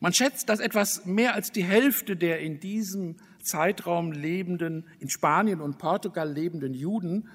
Man 0.00 0.12
schätzt, 0.12 0.50
dass 0.50 0.60
etwas 0.60 1.06
mehr 1.06 1.32
als 1.32 1.50
die 1.50 1.64
Hälfte 1.64 2.14
der 2.14 2.40
in 2.40 2.60
diesem 2.60 3.16
Zeitraum 3.42 4.12
lebenden, 4.12 4.86
in 4.98 5.08
Spanien 5.08 5.62
und 5.62 5.78
Portugal 5.78 6.30
lebenden 6.30 6.74
Juden 6.74 7.30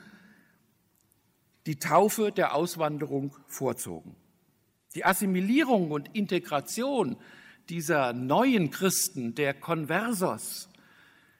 die 1.65 1.79
Taufe 1.79 2.31
der 2.31 2.53
Auswanderung 2.53 3.35
vorzogen. 3.47 4.15
Die 4.93 5.03
Assimilierung 5.03 5.89
und 5.89 6.13
Integration 6.13 7.17
dieser 7.69 8.13
neuen 8.13 8.71
Christen, 8.71 9.35
der 9.35 9.53
Conversos, 9.53 10.69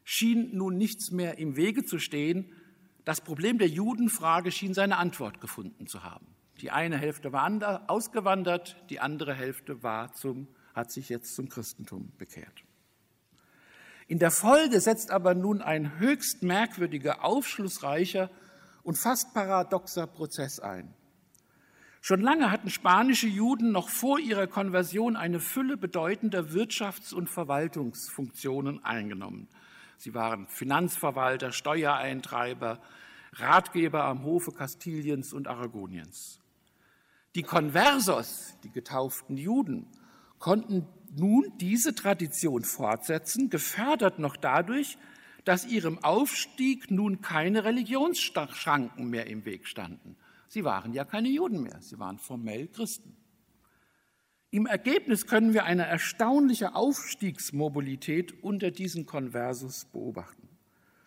schien 0.04 0.56
nun 0.56 0.78
nichts 0.78 1.12
mehr 1.12 1.38
im 1.38 1.56
Wege 1.56 1.84
zu 1.84 2.00
stehen, 2.00 2.52
das 3.04 3.22
Problem 3.22 3.58
der 3.58 3.68
Judenfrage 3.68 4.52
schien 4.52 4.74
seine 4.74 4.98
Antwort 4.98 5.40
gefunden 5.42 5.88
zu 5.88 6.04
haben. 6.04 6.28
Die 6.62 6.72
eine 6.72 6.98
Hälfte 6.98 7.34
war 7.34 7.84
ausgewandert, 7.88 8.78
die 8.90 9.00
andere 9.00 9.34
Hälfte 9.34 9.84
war 9.84 10.14
zum, 10.14 10.48
hat 10.74 10.92
sich 10.92 11.10
jetzt 11.10 11.36
zum 11.36 11.50
Christentum 11.50 12.12
bekehrt. 12.18 12.64
In 14.08 14.20
der 14.20 14.32
Folge 14.32 14.80
setzt 14.80 15.12
aber 15.12 15.34
nun 15.34 15.62
ein 15.62 16.00
höchst 16.00 16.44
merkwürdiger, 16.44 17.24
aufschlussreicher 17.24 18.30
und 18.84 18.98
fast 18.98 19.34
paradoxer 19.34 20.06
Prozess 20.06 20.60
ein. 20.60 20.94
Schon 22.08 22.22
lange 22.22 22.52
hatten 22.52 22.70
spanische 22.70 23.26
Juden 23.26 23.72
noch 23.72 23.90
vor 23.90 24.20
ihrer 24.20 24.46
Konversion 24.46 25.16
eine 25.16 25.40
Fülle 25.40 25.76
bedeutender 25.76 26.52
Wirtschafts- 26.52 27.16
und 27.16 27.32
Verwaltungsfunktionen 27.32 28.86
eingenommen. 28.86 29.48
Sie 29.98 30.14
waren 30.14 30.46
Finanzverwalter, 30.46 31.52
Steuereintreiber, 31.52 32.80
Ratgeber 33.34 34.04
am 34.04 34.24
Hofe 34.24 34.52
Kastiliens 34.52 35.34
und 35.34 35.48
Aragoniens. 35.48 36.40
Die 37.34 37.42
Conversos, 37.42 38.56
die 38.64 38.72
getauften 38.72 39.36
Juden, 39.36 39.88
konnten 40.38 40.86
nun 41.12 41.54
diese 41.60 41.96
Tradition 41.96 42.66
fortsetzen, 42.66 43.50
gefördert 43.50 44.20
noch 44.20 44.38
dadurch, 44.38 45.00
dass 45.44 45.66
ihrem 45.66 45.98
Aufstieg 46.04 46.92
nun 46.92 47.22
keine 47.22 47.64
Religionsschranken 47.64 49.10
mehr 49.10 49.26
im 49.26 49.44
Weg 49.46 49.68
standen. 49.68 50.16
Sie 50.48 50.64
waren 50.64 50.94
ja 50.94 51.06
keine 51.06 51.30
Juden 51.30 51.62
mehr, 51.62 51.82
sie 51.82 52.00
waren 52.00 52.18
formell 52.18 52.68
Christen. 52.68 53.16
Im 54.52 54.68
Ergebnis 54.68 55.28
können 55.28 55.54
wir 55.54 55.66
eine 55.66 55.86
erstaunliche 55.86 56.76
Aufstiegsmobilität 56.76 58.44
unter 58.44 58.72
diesen 58.72 59.06
Konversus 59.06 59.86
beobachten. 59.86 60.48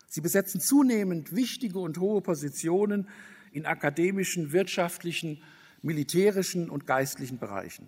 Sie 0.07 0.21
besetzen 0.21 0.59
zunehmend 0.59 1.35
wichtige 1.35 1.79
und 1.79 1.99
hohe 1.99 2.21
Positionen 2.21 3.07
in 3.51 3.65
akademischen, 3.65 4.51
wirtschaftlichen, 4.51 5.41
militärischen 5.81 6.69
und 6.69 6.85
geistlichen 6.85 7.39
Bereichen. 7.39 7.87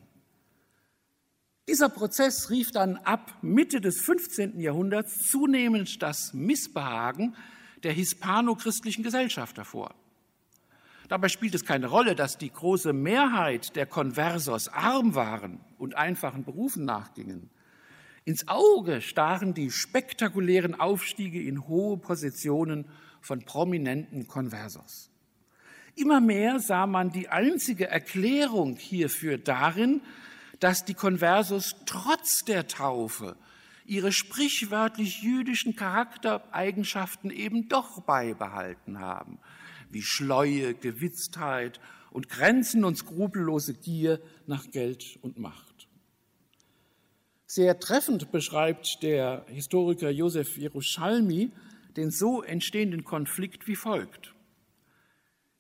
Dieser 1.68 1.90
Prozess 1.90 2.50
rief 2.50 2.72
dann 2.72 2.98
ab 2.98 3.38
Mitte 3.42 3.82
des 3.82 4.02
15. 4.02 4.60
Jahrhunderts 4.60 5.28
zunehmend 5.30 6.02
das 6.02 6.34
Missbehagen 6.34 7.36
der 7.84 7.94
hispano-christlichen 7.94 9.04
Gesellschaft 9.04 9.58
hervor. 9.58 9.96
Dabei 11.12 11.28
spielt 11.28 11.54
es 11.56 11.66
keine 11.66 11.88
Rolle, 11.88 12.16
dass 12.16 12.38
die 12.38 12.54
große 12.54 12.94
Mehrheit 12.94 13.76
der 13.76 13.86
Conversos 13.86 14.70
arm 14.70 15.14
waren 15.14 15.60
und 15.78 15.98
einfachen 15.98 16.46
Berufen 16.46 16.86
nachgingen. 16.86 17.50
Ins 18.24 18.48
Auge 18.48 19.02
stachen 19.02 19.54
die 19.54 19.72
spektakulären 19.72 20.74
Aufstiege 20.80 21.44
in 21.44 21.68
hohe 21.68 21.98
Positionen 21.98 22.86
von 23.20 23.44
prominenten 23.44 24.26
Conversos. 24.30 25.10
Immer 25.98 26.22
mehr 26.22 26.62
sah 26.62 26.88
man 26.88 27.12
die 27.12 27.28
einzige 27.28 27.90
Erklärung 27.90 28.78
hierfür 28.78 29.38
darin, 29.38 30.00
dass 30.62 30.86
die 30.86 30.94
Conversos 30.94 31.76
trotz 31.86 32.46
der 32.48 32.68
Taufe 32.68 33.36
ihre 33.84 34.14
sprichwörtlich 34.14 35.22
jüdischen 35.22 35.76
Charaktereigenschaften 35.76 37.32
eben 37.32 37.68
doch 37.68 38.00
beibehalten 38.00 39.02
haben 39.02 39.40
wie 39.94 40.02
Schleue, 40.02 40.74
Gewitztheit 40.74 41.80
und 42.12 42.30
grenzen- 42.30 42.84
und 42.84 42.98
skrupellose 42.98 43.74
Gier 43.74 44.20
nach 44.48 44.70
Geld 44.72 45.18
und 45.22 45.38
Macht. 45.38 45.88
Sehr 47.46 47.80
treffend 47.80 48.32
beschreibt 48.32 49.04
der 49.04 49.46
Historiker 49.48 50.10
Josef 50.10 50.58
Jerusalmi 50.58 51.52
den 51.98 52.12
so 52.12 52.42
entstehenden 52.42 53.04
Konflikt 53.04 53.68
wie 53.68 53.76
folgt. 53.76 54.34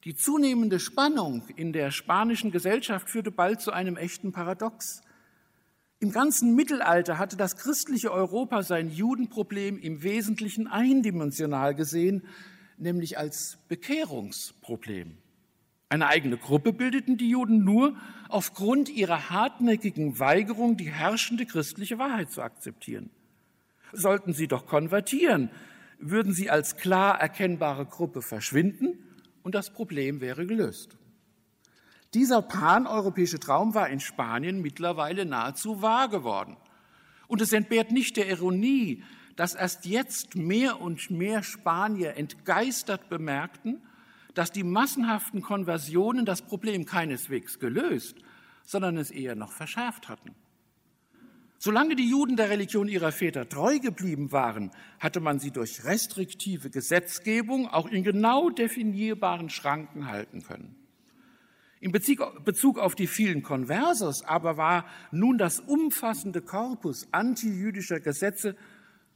Die 0.03 0.15
zunehmende 0.15 0.79
Spannung 0.79 1.43
in 1.55 1.73
der 1.73 1.91
spanischen 1.91 2.51
Gesellschaft 2.51 3.09
führte 3.09 3.31
bald 3.31 3.61
zu 3.61 3.71
einem 3.71 3.97
echten 3.97 4.31
Paradox. 4.31 5.01
Im 5.99 6.11
ganzen 6.11 6.55
Mittelalter 6.55 7.19
hatte 7.19 7.37
das 7.37 7.55
christliche 7.57 8.11
Europa 8.11 8.63
sein 8.63 8.89
Judenproblem 8.89 9.77
im 9.77 10.01
Wesentlichen 10.01 10.67
eindimensional 10.67 11.75
gesehen, 11.75 12.23
nämlich 12.81 13.17
als 13.17 13.59
Bekehrungsproblem. 13.67 15.17
Eine 15.89 16.07
eigene 16.07 16.37
Gruppe 16.37 16.73
bildeten 16.73 17.17
die 17.17 17.29
Juden 17.29 17.63
nur 17.63 17.95
aufgrund 18.29 18.89
ihrer 18.89 19.29
hartnäckigen 19.29 20.19
Weigerung, 20.19 20.77
die 20.77 20.89
herrschende 20.89 21.45
christliche 21.45 21.99
Wahrheit 21.99 22.31
zu 22.31 22.41
akzeptieren. 22.41 23.09
Sollten 23.91 24.33
sie 24.33 24.47
doch 24.47 24.65
konvertieren, 24.65 25.49
würden 25.99 26.33
sie 26.33 26.49
als 26.49 26.77
klar 26.77 27.19
erkennbare 27.19 27.85
Gruppe 27.85 28.21
verschwinden 28.21 28.97
und 29.43 29.53
das 29.53 29.71
Problem 29.71 30.21
wäre 30.21 30.45
gelöst. 30.45 30.97
Dieser 32.13 32.41
paneuropäische 32.41 33.39
Traum 33.39 33.73
war 33.73 33.89
in 33.89 33.99
Spanien 33.99 34.61
mittlerweile 34.61 35.25
nahezu 35.25 35.81
wahr 35.81 36.09
geworden. 36.09 36.57
Und 37.27 37.41
es 37.41 37.53
entbehrt 37.53 37.91
nicht 37.91 38.17
der 38.17 38.29
Ironie, 38.29 39.03
dass 39.41 39.55
erst 39.55 39.87
jetzt 39.87 40.35
mehr 40.35 40.81
und 40.81 41.09
mehr 41.09 41.41
Spanier 41.41 42.15
entgeistert 42.15 43.09
bemerkten, 43.09 43.81
dass 44.35 44.51
die 44.51 44.63
massenhaften 44.63 45.41
Konversionen 45.41 46.27
das 46.27 46.43
Problem 46.43 46.85
keineswegs 46.85 47.57
gelöst, 47.57 48.17
sondern 48.65 48.97
es 48.97 49.09
eher 49.09 49.33
noch 49.33 49.51
verschärft 49.51 50.09
hatten. 50.09 50.35
Solange 51.57 51.95
die 51.95 52.07
Juden 52.07 52.35
der 52.35 52.51
Religion 52.51 52.87
ihrer 52.87 53.11
Väter 53.11 53.49
treu 53.49 53.79
geblieben 53.79 54.31
waren, 54.31 54.69
hatte 54.99 55.21
man 55.21 55.39
sie 55.39 55.49
durch 55.49 55.85
restriktive 55.85 56.69
Gesetzgebung 56.69 57.67
auch 57.67 57.87
in 57.87 58.03
genau 58.03 58.51
definierbaren 58.51 59.49
Schranken 59.49 60.05
halten 60.05 60.43
können. 60.43 60.75
In 61.79 61.91
Bezug 61.91 62.77
auf 62.77 62.93
die 62.93 63.07
vielen 63.07 63.41
Konversos 63.41 64.23
aber 64.23 64.57
war 64.57 64.85
nun 65.09 65.39
das 65.39 65.59
umfassende 65.59 66.43
Korpus 66.43 67.07
antijüdischer 67.11 67.99
Gesetze 67.99 68.55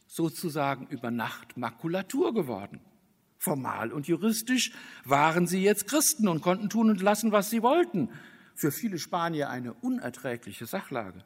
sozusagen 0.08 0.88
über 0.88 1.12
Nacht 1.12 1.58
Makulatur 1.58 2.34
geworden. 2.34 2.80
Formal 3.38 3.92
und 3.92 4.08
juristisch 4.08 4.72
waren 5.04 5.46
sie 5.46 5.62
jetzt 5.62 5.88
Christen 5.88 6.28
und 6.28 6.42
konnten 6.42 6.70
tun 6.70 6.90
und 6.90 7.02
lassen, 7.02 7.32
was 7.32 7.50
sie 7.50 7.62
wollten. 7.62 8.10
Für 8.56 8.72
viele 8.72 8.98
Spanier 8.98 9.50
eine 9.50 9.74
unerträgliche 9.74 10.66
Sachlage. 10.66 11.24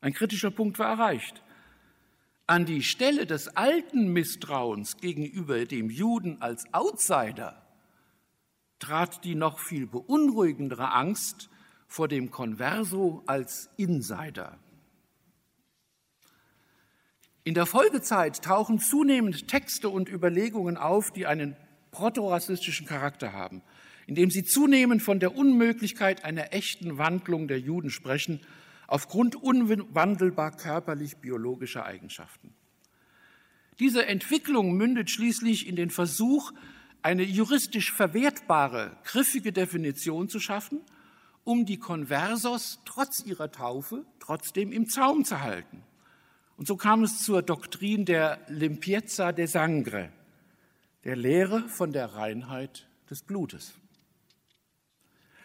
Ein 0.00 0.12
kritischer 0.12 0.50
Punkt 0.50 0.78
war 0.78 0.88
erreicht. 0.88 1.42
An 2.46 2.66
die 2.66 2.82
Stelle 2.82 3.26
des 3.26 3.48
alten 3.56 4.12
Misstrauens 4.12 4.98
gegenüber 4.98 5.64
dem 5.64 5.88
Juden 5.88 6.42
als 6.42 6.64
Outsider 6.72 7.64
trat 8.78 9.24
die 9.24 9.34
noch 9.34 9.58
viel 9.58 9.86
beunruhigendere 9.86 10.92
Angst 10.92 11.48
vor 11.88 12.06
dem 12.06 12.30
Converso 12.30 13.22
als 13.26 13.70
Insider. 13.78 14.58
In 17.46 17.52
der 17.52 17.66
Folgezeit 17.66 18.42
tauchen 18.42 18.78
zunehmend 18.78 19.48
Texte 19.48 19.90
und 19.90 20.08
Überlegungen 20.08 20.78
auf, 20.78 21.10
die 21.10 21.26
einen 21.26 21.56
protorassistischen 21.90 22.86
Charakter 22.86 23.34
haben, 23.34 23.60
indem 24.06 24.30
sie 24.30 24.44
zunehmend 24.44 25.02
von 25.02 25.20
der 25.20 25.36
Unmöglichkeit 25.36 26.24
einer 26.24 26.54
echten 26.54 26.96
Wandlung 26.96 27.46
der 27.46 27.60
Juden 27.60 27.90
sprechen, 27.90 28.40
aufgrund 28.86 29.36
unwandelbar 29.36 30.56
körperlich-biologischer 30.56 31.84
Eigenschaften. 31.84 32.54
Diese 33.78 34.06
Entwicklung 34.06 34.74
mündet 34.74 35.10
schließlich 35.10 35.68
in 35.68 35.76
den 35.76 35.90
Versuch, 35.90 36.50
eine 37.02 37.24
juristisch 37.24 37.92
verwertbare, 37.92 38.96
griffige 39.04 39.52
Definition 39.52 40.30
zu 40.30 40.40
schaffen, 40.40 40.80
um 41.44 41.66
die 41.66 41.78
Conversos 41.78 42.80
trotz 42.86 43.22
ihrer 43.22 43.52
Taufe 43.52 44.06
trotzdem 44.18 44.72
im 44.72 44.88
Zaum 44.88 45.26
zu 45.26 45.42
halten. 45.42 45.82
Und 46.56 46.66
so 46.68 46.76
kam 46.76 47.02
es 47.02 47.22
zur 47.22 47.42
Doktrin 47.42 48.04
der 48.04 48.40
Limpiezza 48.48 49.32
de 49.32 49.46
Sangre, 49.46 50.10
der 51.04 51.16
Lehre 51.16 51.68
von 51.68 51.92
der 51.92 52.14
Reinheit 52.14 52.86
des 53.10 53.22
Blutes. 53.22 53.74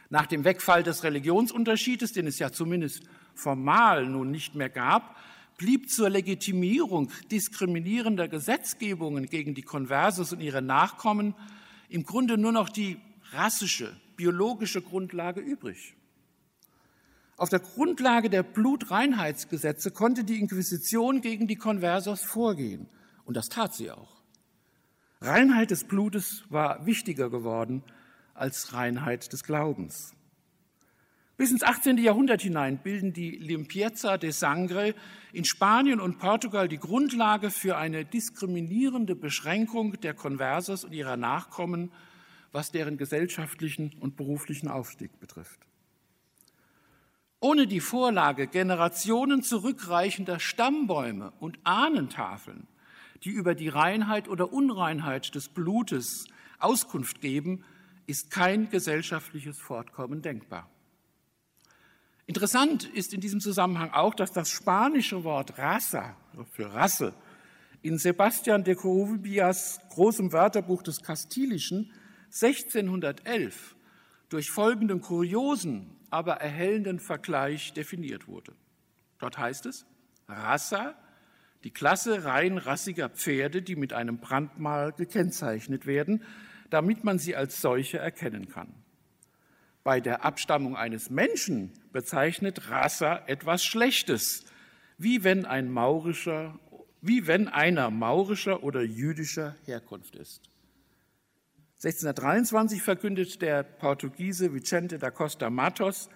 Nach 0.10 0.26
dem 0.26 0.43
Wegfall 0.43 0.84
des 0.84 1.03
Religionsunterschiedes, 1.03 2.14
den 2.14 2.28
es 2.28 2.39
ja 2.39 2.51
zumindest 2.51 3.03
formal 3.36 4.05
nun 4.05 4.32
nicht 4.32 4.55
mehr 4.55 4.70
gab, 4.70 5.16
blieb 5.57 5.89
zur 5.89 6.10
Legitimierung 6.10 7.12
diskriminierender 7.32 8.28
Gesetzgebungen 8.28 9.28
gegen 9.28 9.53
die 9.53 9.62
Konversos 9.62 10.34
und 10.34 10.41
ihre 10.41 10.62
Nachkommen 10.62 11.36
im 11.89 12.05
Grunde 12.05 12.38
nur 12.38 12.51
noch 12.51 12.70
die 12.70 12.97
rassische, 13.32 13.95
biologische 14.16 14.82
Grundlage 14.82 15.41
übrig. 15.41 15.95
Auf 17.40 17.48
der 17.48 17.60
Grundlage 17.60 18.30
der 18.30 18.44
Blutreinheitsgesetze 18.44 19.92
konnte 19.92 20.26
die 20.26 20.40
Inquisition 20.40 21.22
gegen 21.22 21.48
die 21.48 21.56
Konversos 21.56 22.22
vorgehen. 22.22 22.90
Und 23.24 23.38
das 23.38 23.48
tat 23.48 23.74
sie 23.74 23.92
auch. 23.92 24.22
Reinheit 25.22 25.72
des 25.72 25.86
Blutes 25.86 26.44
war 26.50 26.86
wichtiger 26.86 27.30
geworden 27.30 27.82
als 28.34 28.74
Reinheit 28.74 29.32
des 29.32 29.44
Glaubens. 29.44 30.14
Bis 31.38 31.52
ins 31.52 31.64
18. 31.64 31.98
Jahrhundert 32.00 32.42
hinein 32.42 32.78
bilden 32.78 33.14
die 33.14 33.32
Limpieza 33.32 34.18
de 34.18 34.32
Sangre 34.32 34.94
in 35.32 35.46
Spanien 35.46 36.02
und 36.02 36.18
Portugal 36.18 36.68
die 36.68 36.78
Grundlage 36.78 37.52
für 37.52 37.78
eine 37.78 38.04
diskriminierende 38.04 39.16
Beschränkung 39.16 39.98
der 40.02 40.14
Conversos 40.14 40.84
und 40.84 40.92
ihrer 40.92 41.16
Nachkommen, 41.16 41.94
was 42.52 42.74
deren 42.74 42.98
gesellschaftlichen 42.98 43.94
und 44.02 44.18
beruflichen 44.18 44.68
Aufstieg 44.68 45.22
betrifft. 45.22 45.68
Ohne 47.42 47.68
die 47.68 47.80
Vorlage 47.80 48.48
Generationen 48.48 49.44
zurückreichender 49.44 50.40
Stammbäume 50.40 51.32
und 51.40 51.58
Ahnentafeln, 51.64 52.68
die 53.24 53.30
über 53.30 53.56
die 53.56 53.70
Reinheit 53.70 54.28
oder 54.28 54.52
Unreinheit 54.52 55.34
des 55.36 55.48
Blutes 55.48 56.28
Auskunft 56.60 57.22
geben, 57.22 57.64
ist 58.08 58.30
kein 58.32 58.70
gesellschaftliches 58.70 59.58
Fortkommen 59.58 60.22
denkbar. 60.22 60.70
Interessant 62.26 62.84
ist 62.84 63.14
in 63.14 63.22
diesem 63.22 63.40
Zusammenhang 63.40 63.92
auch, 63.92 64.14
dass 64.14 64.32
das 64.32 64.50
spanische 64.50 65.24
Wort 65.24 65.58
Raza 65.58 66.16
für 66.52 66.74
Rasse 66.74 67.14
in 67.82 67.98
Sebastian 67.98 68.64
de 68.64 68.76
Corubias 68.76 69.80
großem 69.90 70.34
Wörterbuch 70.34 70.84
des 70.84 71.02
Kastilischen 71.02 71.92
1611 72.26 73.76
durch 74.28 74.52
folgenden 74.52 75.02
kuriosen, 75.02 75.99
aber 76.12 76.36
erhellenden 76.36 76.99
Vergleich 76.99 77.74
definiert 77.74 78.28
wurde. 78.28 78.53
Dort 79.20 79.38
heißt 79.38 79.66
es, 79.66 79.86
Rassa, 80.28 80.95
die 81.64 81.72
Klasse 81.72 82.24
rein 82.24 82.57
rassiger 82.57 83.10
Pferde, 83.10 83.62
die 83.62 83.76
mit 83.76 83.93
einem 83.93 84.20
Brandmal 84.20 84.93
gekennzeichnet 84.93 85.86
werden, 85.86 86.24
damit 86.70 87.03
man 87.03 87.20
sie 87.20 87.36
als 87.36 87.62
solche 87.62 87.97
erkennen 87.97 88.47
kann. 88.47 88.74
Bei 89.84 89.99
der 89.99 90.24
Abstammung 90.24 90.76
eines 90.76 91.10
Menschen 91.10 91.74
bezeichnet 91.91 92.70
Rassa 92.70 93.24
etwas 93.28 93.64
Schlechtes, 93.64 94.45
wie 94.97 95.24
wenn 95.24 95.45
ein 95.45 95.72
maurischer, 95.72 96.60
wie 97.01 97.28
wenn 97.28 97.47
einer 97.47 97.89
maurischer 97.89 98.64
oder 98.64 98.82
jüdischer 98.82 99.55
Herkunft 99.66 100.16
ist. 100.16 100.49
1623 101.82 102.82
verkündet 102.82 103.42
der 103.42 103.64
Portugiese 103.64 104.54
Vicente 104.54 105.00
da 105.00 105.12
Costa 105.12 105.50
Matos, 105.50 106.10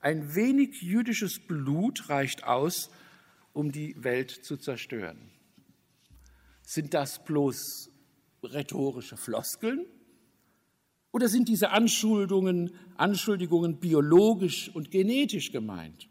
ein 0.00 0.34
wenig 0.34 0.80
jüdisches 0.80 1.40
Blut 1.40 2.08
reicht 2.08 2.44
aus, 2.44 2.90
um 3.52 3.70
die 3.70 4.02
Welt 4.02 4.30
zu 4.30 4.56
zerstören. 4.56 5.30
Sind 6.62 6.94
das 6.94 7.22
bloß 7.22 7.90
rhetorische 8.42 9.18
Floskeln? 9.18 9.84
Oder 11.12 11.28
sind 11.28 11.48
diese 11.48 11.68
Anschuldigungen, 11.68 12.70
Anschuldigungen 12.96 13.78
biologisch 13.78 14.70
und 14.74 14.90
genetisch 14.90 15.52
gemeint? 15.52 16.08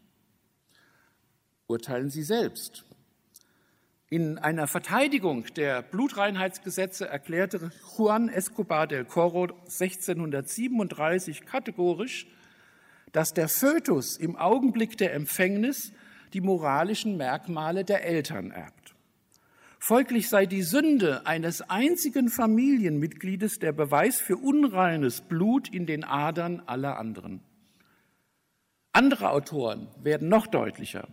Urteilen 1.65 2.11
Sie 2.11 2.21
selbst. 2.21 2.85
In 4.11 4.39
einer 4.39 4.65
Verteidigung 4.65 5.45
der 5.55 5.83
Blutreinheitsgesetze 5.83 7.07
erklärte 7.07 7.69
Juan 7.95 8.27
Escobar 8.27 8.87
del 8.87 9.05
Corro 9.05 9.43
1637 9.43 11.45
kategorisch, 11.45 12.25
dass 13.11 13.35
der 13.35 13.47
Fötus 13.47 14.17
im 14.17 14.35
Augenblick 14.35 14.97
der 14.97 15.13
Empfängnis 15.13 15.93
die 16.33 16.41
moralischen 16.41 17.17
Merkmale 17.17 17.85
der 17.85 18.03
Eltern 18.03 18.49
erbt. 18.49 18.95
Folglich 19.77 20.27
sei 20.27 20.47
die 20.47 20.63
Sünde 20.63 21.27
eines 21.27 21.61
einzigen 21.69 22.29
Familienmitgliedes 22.29 23.59
der 23.59 23.73
Beweis 23.73 24.19
für 24.19 24.37
unreines 24.37 25.21
Blut 25.21 25.69
in 25.69 25.85
den 25.85 26.03
Adern 26.03 26.63
aller 26.65 26.97
anderen. 26.97 27.41
Andere 28.91 29.29
Autoren 29.29 29.87
werden 30.01 30.29
noch 30.29 30.47
deutlicher. 30.47 31.07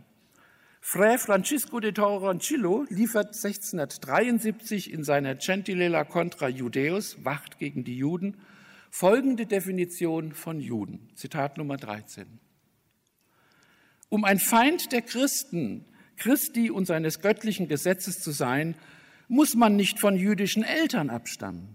Fray 0.88 1.18
Francisco 1.18 1.80
de 1.80 1.90
Toroncillo 1.90 2.86
liefert 2.90 3.34
1673 3.34 4.92
in 4.92 5.02
seiner 5.02 5.40
Centinela 5.40 6.04
contra 6.04 6.46
Judeus, 6.46 7.24
Wacht 7.24 7.58
gegen 7.58 7.82
die 7.82 7.96
Juden, 7.98 8.36
folgende 8.88 9.46
Definition 9.46 10.32
von 10.32 10.60
Juden. 10.60 11.08
Zitat 11.16 11.58
Nummer 11.58 11.76
13. 11.76 12.38
Um 14.10 14.24
ein 14.24 14.38
Feind 14.38 14.92
der 14.92 15.02
Christen 15.02 15.84
Christi 16.16 16.70
und 16.70 16.86
seines 16.86 17.20
göttlichen 17.20 17.66
Gesetzes 17.66 18.20
zu 18.20 18.30
sein, 18.30 18.76
muss 19.26 19.56
man 19.56 19.74
nicht 19.74 19.98
von 19.98 20.14
jüdischen 20.14 20.62
Eltern 20.62 21.10
abstammen. 21.10 21.74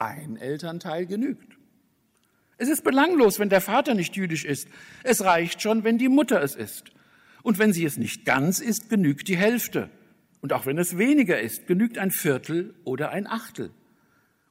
Ein 0.00 0.36
Elternteil 0.38 1.06
genügt. 1.06 1.56
Es 2.56 2.68
ist 2.68 2.82
belanglos, 2.82 3.38
wenn 3.38 3.48
der 3.48 3.60
Vater 3.60 3.94
nicht 3.94 4.16
jüdisch 4.16 4.44
ist. 4.44 4.66
Es 5.04 5.22
reicht 5.22 5.62
schon, 5.62 5.84
wenn 5.84 5.98
die 5.98 6.08
Mutter 6.08 6.42
es 6.42 6.56
ist. 6.56 6.90
Und 7.42 7.58
wenn 7.58 7.72
sie 7.72 7.84
es 7.84 7.96
nicht 7.96 8.24
ganz 8.24 8.60
ist, 8.60 8.90
genügt 8.90 9.28
die 9.28 9.36
Hälfte. 9.36 9.90
Und 10.40 10.52
auch 10.52 10.66
wenn 10.66 10.78
es 10.78 10.98
weniger 10.98 11.40
ist, 11.40 11.66
genügt 11.66 11.98
ein 11.98 12.10
Viertel 12.10 12.74
oder 12.84 13.10
ein 13.10 13.26
Achtel. 13.26 13.70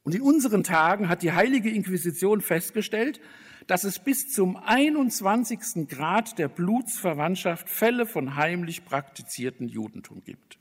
Und 0.04 0.16
in 0.16 0.22
unseren 0.22 0.64
Tagen 0.64 1.10
hat 1.10 1.22
die 1.22 1.34
heilige 1.34 1.70
Inquisition 1.70 2.42
festgestellt, 2.42 3.20
dass 3.68 3.84
es 3.84 4.00
bis 4.00 4.32
zum 4.32 4.56
21. 4.56 5.88
Grad 5.90 6.40
der 6.40 6.48
Blutsverwandtschaft 6.48 7.70
Fälle 7.70 8.06
von 8.06 8.36
heimlich 8.36 8.86
praktizierten 8.86 9.68
Judentum 9.68 10.24
gibt. 10.24 10.58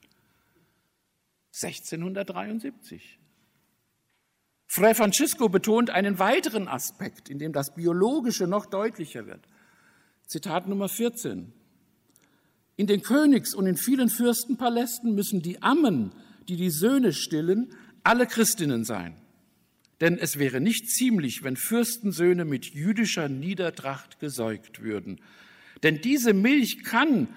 1673. 1.55 3.21
Fray 4.67 4.95
Francisco 4.95 5.49
betont 5.49 5.91
einen 5.91 6.19
weiteren 6.19 6.69
Aspekt, 6.69 7.31
in 7.31 7.39
dem 7.39 7.53
das 7.53 7.75
Biologische 7.75 8.47
noch 8.47 8.67
deutlicher 8.67 9.27
wird. 9.27 9.47
Zitat 10.27 10.67
Nummer 10.67 10.89
14. 10.89 11.53
In 12.77 12.87
den 12.87 13.03
Königs- 13.03 13.55
und 13.55 13.67
in 13.67 13.77
vielen 13.77 14.11
Fürstenpalästen 14.11 15.15
müssen 15.15 15.41
die 15.41 15.63
Ammen, 15.63 16.13
die 16.49 16.57
die 16.57 16.71
Söhne 16.71 17.13
stillen, 17.13 17.73
alle 18.03 18.27
Christinnen 18.27 18.85
sein. 18.85 19.17
Denn 20.01 20.19
es 20.19 20.39
wäre 20.39 20.61
nicht 20.61 20.91
ziemlich, 20.91 21.43
wenn 21.43 21.57
Fürstensöhne 21.57 22.45
mit 22.45 22.67
jüdischer 22.67 23.29
Niedertracht 23.29 24.21
gesäugt 24.21 24.83
würden. 24.83 25.21
Denn 25.83 26.01
diese 26.03 26.35
Milch 26.35 26.85
kann, 26.85 27.29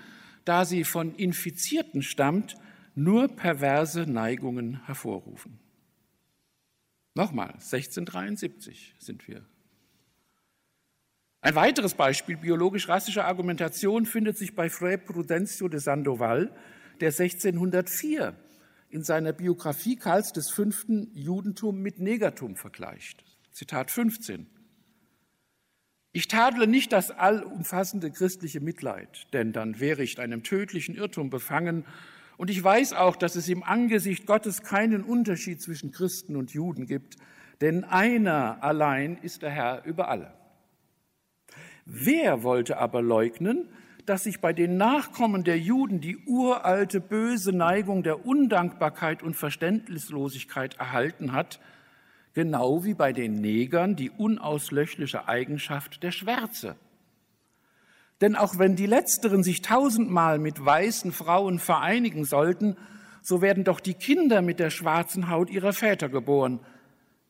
da 0.44 0.66
sie 0.66 0.84
von 0.84 1.16
Infizierten 1.16 2.04
stammt, 2.04 2.56
nur 2.96 3.30
perverse 3.30 4.02
Neigungen 4.02 4.86
hervorrufen. 4.86 5.60
Nochmal, 7.16 7.52
1673 7.54 8.96
sind 9.00 9.28
wir. 9.28 9.46
Ein 11.42 11.56
weiteres 11.56 11.94
Beispiel 11.94 12.36
biologisch-rassischer 12.36 13.24
Argumentation 13.24 14.06
findet 14.06 14.38
sich 14.38 14.56
bei 14.56 14.70
Fray 14.70 14.98
Prudencio 14.98 15.70
de 15.70 15.80
Sandoval, 15.80 16.52
der 17.00 17.10
1604 17.10 18.36
in 18.90 19.04
seiner 19.04 19.32
Biografie 19.32 19.96
Karls 19.96 20.34
V. 20.50 20.64
Judentum 21.14 21.82
mit 21.82 22.00
Negatum 22.00 22.58
vergleicht. 22.58 23.24
Zitat 23.54 23.90
15. 23.90 24.48
Ich 26.12 26.28
tadle 26.28 26.68
nicht 26.68 26.92
das 26.92 27.10
allumfassende 27.10 28.12
christliche 28.12 28.60
Mitleid, 28.60 29.28
denn 29.32 29.54
dann 29.54 29.80
wäre 29.80 30.04
ich 30.04 30.20
einem 30.20 30.44
tödlichen 30.44 30.96
Irrtum 30.96 31.30
befangen 31.30 31.86
Und 32.36 32.50
ich 32.50 32.62
weiß 32.62 32.94
auch, 32.94 33.16
dass 33.16 33.36
es 33.38 33.48
im 33.48 33.64
Angesicht 33.64 34.26
Gottes 34.26 34.64
keinen 34.64 35.04
Unterschied 35.04 35.62
zwischen 35.62 35.92
Christen 35.92 36.36
und 36.36 36.52
Juden 36.52 36.86
gibt, 36.86 37.16
denn 37.62 37.86
einer 37.86 38.62
allein 38.62 39.18
ist 39.18 39.42
der 39.42 39.52
Herr 39.52 39.86
über 39.86 40.10
alle. 40.10 40.39
Wer 41.86 42.44
wollte 42.44 42.78
aber 42.78 43.02
leugnen, 43.02 43.68
dass 44.06 44.24
sich 44.24 44.42
bei 44.42 44.54
den 44.54 44.78
Nachkommen 44.78 45.44
der 45.44 45.60
Juden 45.60 46.02
die 46.02 46.18
uralte 46.26 47.00
böse 47.00 47.54
Neigung 47.54 48.02
der 48.02 48.26
Undankbarkeit 48.26 49.22
und 49.22 49.36
Verständnislosigkeit 49.36 50.80
erhalten 50.80 51.32
hat, 51.32 51.60
genau 52.34 52.84
wie 52.84 52.96
bei 52.96 53.14
den 53.14 53.36
Negern 53.36 53.96
die 53.96 54.10
unauslöschliche 54.10 55.28
Eigenschaft 55.28 56.02
der 56.02 56.12
Schwärze? 56.12 56.76
Denn 58.22 58.36
auch 58.36 58.58
wenn 58.58 58.76
die 58.76 58.86
Letzteren 58.86 59.44
sich 59.44 59.62
tausendmal 59.62 60.40
mit 60.40 60.64
weißen 60.64 61.12
Frauen 61.12 61.60
vereinigen 61.60 62.26
sollten, 62.26 62.76
so 63.22 63.42
werden 63.42 63.64
doch 63.64 63.80
die 63.80 63.94
Kinder 63.94 64.42
mit 64.42 64.60
der 64.60 64.70
schwarzen 64.70 65.30
Haut 65.30 65.50
ihrer 65.50 65.74
Väter 65.74 66.10
geboren. 66.10 66.60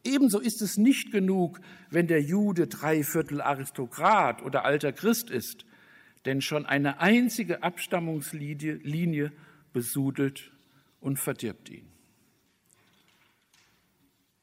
Ebenso 0.04 0.40
ist 0.40 0.62
es 0.62 0.78
nicht 0.78 1.12
genug, 1.12 1.60
wenn 1.90 2.08
der 2.08 2.22
Jude 2.22 2.68
dreiviertel 2.68 3.42
Aristokrat 3.42 4.42
oder 4.42 4.64
alter 4.64 4.94
Christ 4.94 5.30
ist, 5.30 5.66
denn 6.26 6.42
schon 6.42 6.66
eine 6.66 7.00
einzige 7.00 7.64
Abstammungslinie 7.64 9.32
besudelt 9.74 10.52
und 11.02 11.18
verdirbt 11.18 11.70
ihn. 11.70 11.88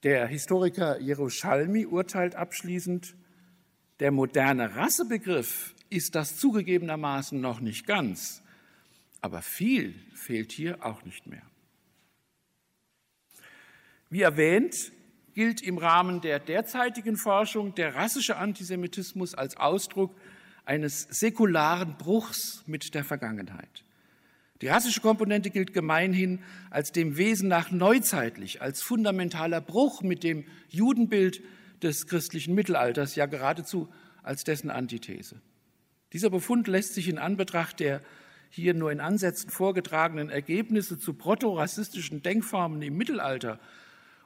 Der 0.02 0.26
Historiker 0.26 1.00
Jerusalmi 1.00 1.86
urteilt 1.86 2.34
abschließend, 2.34 3.16
der 3.98 4.10
moderne 4.12 4.76
Rassebegriff 4.76 5.74
ist 5.88 6.14
das 6.14 6.36
zugegebenermaßen 6.36 7.40
noch 7.40 7.60
nicht 7.60 7.86
ganz, 7.86 8.42
aber 9.20 9.40
viel 9.42 9.94
fehlt 10.14 10.52
hier 10.52 10.84
auch 10.84 11.02
nicht 11.04 11.26
mehr. 11.26 11.42
Wie 14.10 14.22
erwähnt, 14.22 14.92
gilt 15.36 15.60
im 15.60 15.76
Rahmen 15.76 16.22
der 16.22 16.38
derzeitigen 16.38 17.18
Forschung 17.18 17.74
der 17.74 17.94
rassische 17.94 18.38
Antisemitismus 18.38 19.34
als 19.34 19.58
Ausdruck 19.58 20.16
eines 20.64 21.02
säkularen 21.10 21.98
Bruchs 21.98 22.64
mit 22.66 22.94
der 22.94 23.04
Vergangenheit. 23.04 23.84
Die 24.62 24.68
rassische 24.68 25.02
Komponente 25.02 25.50
gilt 25.50 25.74
gemeinhin 25.74 26.42
als 26.70 26.90
dem 26.90 27.18
Wesen 27.18 27.50
nach 27.50 27.70
neuzeitlich, 27.70 28.62
als 28.62 28.80
fundamentaler 28.80 29.60
Bruch 29.60 30.00
mit 30.00 30.24
dem 30.24 30.46
Judenbild 30.70 31.42
des 31.82 32.06
christlichen 32.06 32.54
Mittelalters, 32.54 33.14
ja 33.14 33.26
geradezu 33.26 33.92
als 34.22 34.42
dessen 34.42 34.70
Antithese. 34.70 35.42
Dieser 36.14 36.30
Befund 36.30 36.66
lässt 36.66 36.94
sich 36.94 37.08
in 37.08 37.18
Anbetracht 37.18 37.78
der 37.80 38.00
hier 38.48 38.72
nur 38.72 38.90
in 38.90 39.00
Ansätzen 39.00 39.50
vorgetragenen 39.50 40.30
Ergebnisse 40.30 40.98
zu 40.98 41.12
protorassistischen 41.12 42.22
Denkformen 42.22 42.80
im 42.80 42.96
Mittelalter 42.96 43.60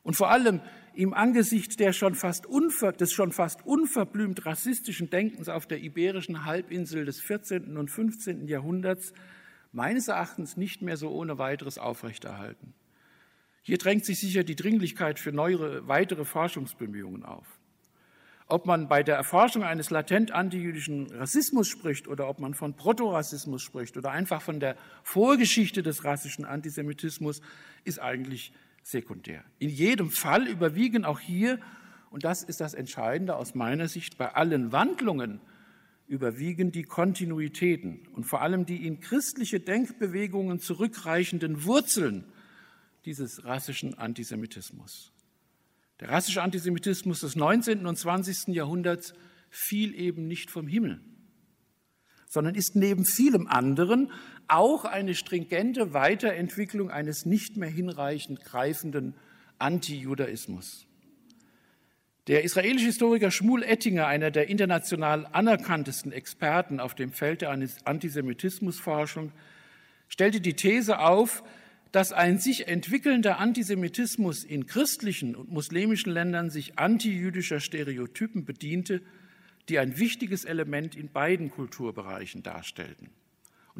und 0.02 0.14
vor 0.14 0.30
allem 0.30 0.60
im 0.94 1.14
Angesicht 1.14 1.80
der 1.80 1.92
schon 1.92 2.16
unver, 2.48 2.92
des 2.92 3.12
schon 3.12 3.32
fast 3.32 3.64
unverblümt 3.64 4.44
rassistischen 4.46 5.10
Denkens 5.10 5.48
auf 5.48 5.66
der 5.66 5.80
iberischen 5.80 6.44
Halbinsel 6.44 7.04
des 7.04 7.20
14. 7.20 7.76
und 7.76 7.90
15. 7.90 8.46
Jahrhunderts 8.46 9.12
meines 9.72 10.08
Erachtens 10.08 10.56
nicht 10.56 10.82
mehr 10.82 10.96
so 10.96 11.10
ohne 11.10 11.38
weiteres 11.38 11.78
aufrechterhalten. 11.78 12.74
Hier 13.62 13.78
drängt 13.78 14.04
sich 14.04 14.18
sicher 14.18 14.42
die 14.42 14.56
Dringlichkeit 14.56 15.18
für 15.18 15.32
neuere, 15.32 15.86
weitere 15.86 16.24
Forschungsbemühungen 16.24 17.24
auf. 17.24 17.46
Ob 18.46 18.66
man 18.66 18.88
bei 18.88 19.04
der 19.04 19.14
Erforschung 19.14 19.62
eines 19.62 19.90
latent 19.90 20.32
antijüdischen 20.32 21.08
Rassismus 21.12 21.68
spricht 21.68 22.08
oder 22.08 22.28
ob 22.28 22.40
man 22.40 22.54
von 22.54 22.74
Protorassismus 22.74 23.62
spricht 23.62 23.96
oder 23.96 24.10
einfach 24.10 24.42
von 24.42 24.58
der 24.58 24.76
Vorgeschichte 25.04 25.84
des 25.84 26.04
rassischen 26.04 26.44
Antisemitismus, 26.44 27.42
ist 27.84 28.00
eigentlich 28.00 28.52
sekundär. 28.82 29.44
In 29.58 29.70
jedem 29.70 30.10
Fall 30.10 30.46
überwiegen 30.46 31.04
auch 31.04 31.20
hier, 31.20 31.58
und 32.10 32.24
das 32.24 32.42
ist 32.42 32.60
das 32.60 32.74
Entscheidende 32.74 33.36
aus 33.36 33.54
meiner 33.54 33.88
Sicht, 33.88 34.18
bei 34.18 34.34
allen 34.34 34.72
Wandlungen 34.72 35.40
überwiegen 36.06 36.72
die 36.72 36.82
Kontinuitäten 36.82 38.08
und 38.14 38.24
vor 38.24 38.42
allem 38.42 38.66
die 38.66 38.84
in 38.84 38.98
christliche 39.00 39.60
Denkbewegungen 39.60 40.58
zurückreichenden 40.58 41.64
Wurzeln 41.64 42.24
dieses 43.04 43.44
rassischen 43.44 43.96
Antisemitismus. 43.96 45.12
Der 46.00 46.08
rassische 46.08 46.42
Antisemitismus 46.42 47.20
des 47.20 47.36
19. 47.36 47.86
und 47.86 47.96
20. 47.96 48.48
Jahrhunderts 48.48 49.14
fiel 49.50 49.94
eben 49.94 50.26
nicht 50.26 50.50
vom 50.50 50.66
Himmel, 50.66 51.00
sondern 52.26 52.54
ist 52.56 52.74
neben 52.74 53.04
vielem 53.04 53.46
anderen 53.46 54.10
auch 54.50 54.84
eine 54.84 55.14
stringente 55.14 55.92
Weiterentwicklung 55.92 56.90
eines 56.90 57.26
nicht 57.26 57.56
mehr 57.56 57.68
hinreichend 57.68 58.44
greifenden 58.44 59.14
Antijudaismus. 59.58 60.86
Der 62.26 62.44
israelische 62.44 62.86
Historiker 62.86 63.30
Schmuel 63.30 63.62
Ettinger, 63.62 64.06
einer 64.06 64.30
der 64.30 64.48
international 64.48 65.26
anerkanntesten 65.32 66.12
Experten 66.12 66.78
auf 66.78 66.94
dem 66.94 67.12
Feld 67.12 67.40
der 67.40 67.50
Antisemitismusforschung, 67.50 69.32
stellte 70.08 70.40
die 70.40 70.54
These 70.54 71.00
auf, 71.00 71.42
dass 71.92 72.12
ein 72.12 72.38
sich 72.38 72.68
entwickelnder 72.68 73.38
Antisemitismus 73.38 74.44
in 74.44 74.66
christlichen 74.66 75.34
und 75.34 75.50
muslimischen 75.50 76.12
Ländern 76.12 76.50
sich 76.50 76.78
antijüdischer 76.78 77.58
Stereotypen 77.58 78.44
bediente, 78.44 79.02
die 79.68 79.78
ein 79.78 79.98
wichtiges 79.98 80.44
Element 80.44 80.94
in 80.94 81.10
beiden 81.10 81.50
Kulturbereichen 81.50 82.42
darstellten. 82.42 83.10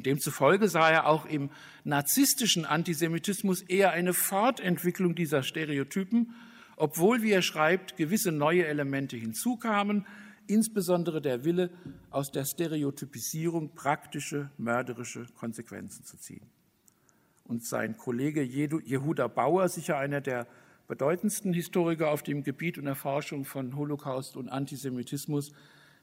Und 0.01 0.07
demzufolge 0.07 0.67
sah 0.67 0.89
er 0.89 1.07
auch 1.07 1.27
im 1.27 1.51
narzisstischen 1.85 2.65
Antisemitismus 2.65 3.61
eher 3.61 3.91
eine 3.91 4.15
Fortentwicklung 4.15 5.15
dieser 5.15 5.43
Stereotypen, 5.43 6.33
obwohl, 6.77 7.21
wie 7.21 7.33
er 7.33 7.43
schreibt, 7.43 7.99
gewisse 7.99 8.33
neue 8.33 8.65
Elemente 8.65 9.19
hinzukamen, 9.19 10.07
insbesondere 10.47 11.21
der 11.21 11.45
Wille, 11.45 11.69
aus 12.09 12.31
der 12.31 12.47
Stereotypisierung 12.47 13.75
praktische, 13.75 14.49
mörderische 14.57 15.27
Konsequenzen 15.35 16.07
zu 16.07 16.17
ziehen. 16.17 16.49
Und 17.45 17.67
sein 17.67 17.99
Kollege 17.99 18.41
Jehuda 18.41 19.29
Bauer, 19.29 19.69
sicher 19.69 19.99
einer 19.99 20.23
der 20.23 20.47
bedeutendsten 20.89 21.53
Historiker 21.53 22.11
auf 22.11 22.23
dem 22.23 22.43
Gebiet 22.43 22.79
und 22.79 22.87
Erforschung 22.87 23.45
von 23.45 23.77
Holocaust 23.77 24.39
und 24.39 24.49
Antisemitismus, 24.49 25.53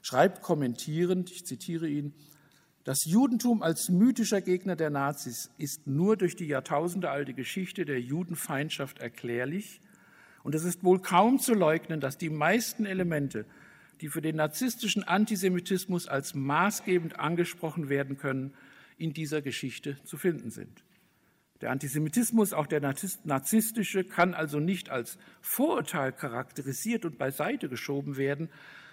schreibt 0.02 0.40
kommentierend, 0.40 1.32
ich 1.32 1.44
zitiere 1.44 1.88
ihn, 1.88 2.14
das 2.88 3.04
Judentum 3.04 3.62
als 3.62 3.90
mythischer 3.90 4.40
Gegner 4.40 4.74
der 4.74 4.88
Nazis 4.88 5.50
ist 5.58 5.86
nur 5.86 6.16
durch 6.16 6.36
die 6.36 6.46
jahrtausendealte 6.46 7.34
Geschichte 7.34 7.84
der 7.84 8.00
Judenfeindschaft 8.00 8.98
erklärlich 8.98 9.82
und 10.42 10.54
es 10.54 10.64
ist 10.64 10.82
wohl 10.82 10.98
kaum 10.98 11.38
zu 11.38 11.52
leugnen, 11.52 12.00
dass 12.00 12.16
die 12.16 12.30
meisten 12.30 12.86
Elemente, 12.86 13.44
die 14.00 14.08
für 14.08 14.22
den 14.22 14.36
narzisstischen 14.36 15.04
Antisemitismus 15.04 16.08
als 16.08 16.34
maßgebend 16.34 17.20
angesprochen 17.20 17.90
werden 17.90 18.16
können, 18.16 18.54
in 18.96 19.12
dieser 19.12 19.42
Geschichte 19.42 20.02
zu 20.04 20.16
finden 20.16 20.50
sind. 20.50 20.82
Der 21.60 21.72
Antisemitismus, 21.72 22.54
auch 22.54 22.66
der 22.66 22.80
narzisstische, 22.80 24.04
kann 24.04 24.32
also 24.32 24.60
nicht 24.60 24.88
als 24.88 25.18
Vorurteil 25.42 26.10
charakterisiert 26.10 27.04
und 27.04 27.18
beiseite 27.18 27.68
geschoben 27.68 28.16
werden, 28.16 28.48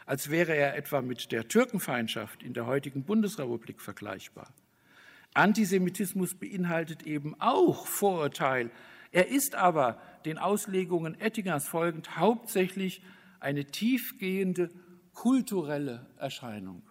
als 0.06 0.30
wäre 0.30 0.56
er 0.56 0.76
etwa 0.76 1.02
mit 1.02 1.32
der 1.32 1.48
Türkenfeindschaft 1.48 2.44
in 2.44 2.54
der 2.54 2.66
heutigen 2.66 3.04
Bundesrepublik 3.04 3.82
vergleichbar. 3.82 4.54
Antisemitismus 5.34 6.36
beinhaltet 6.36 7.04
eben 7.04 7.36
auch 7.40 7.88
Vorurteil. 7.88 8.72
Er 9.12 9.28
ist 9.28 9.56
aber 9.56 10.00
den 10.26 10.38
Auslegungen 10.38 11.20
Ettingers 11.20 11.68
folgend 11.68 12.18
hauptsächlich 12.18 13.02
eine 13.40 13.66
tiefgehende 13.66 14.70
kulturelle 15.14 16.06
Erscheinung. 16.18 16.84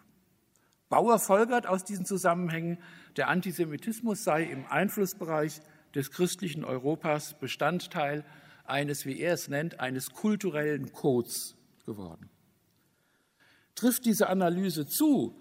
Bauer 0.89 1.19
folgert 1.19 1.67
aus 1.67 1.85
diesen 1.85 2.05
Zusammenhängen, 2.05 2.79
der 3.17 3.29
Antisemitismus 3.29 4.23
sei 4.25 4.45
im 4.45 4.67
Einflussbereich 4.67 5.61
des 5.95 6.11
christlichen 6.11 6.65
Europas 6.65 7.35
Bestandteil 7.39 8.25
eines, 8.65 9.07
wie 9.07 9.21
er 9.21 9.35
es 9.35 9.49
nennt, 9.49 9.81
eines 9.81 10.11
kulturellen 10.11 10.93
Codes 10.93 11.57
geworden. 11.87 12.29
Trifft 13.75 14.05
diese 14.05 14.29
Analyse 14.29 14.87
zu, 14.87 15.35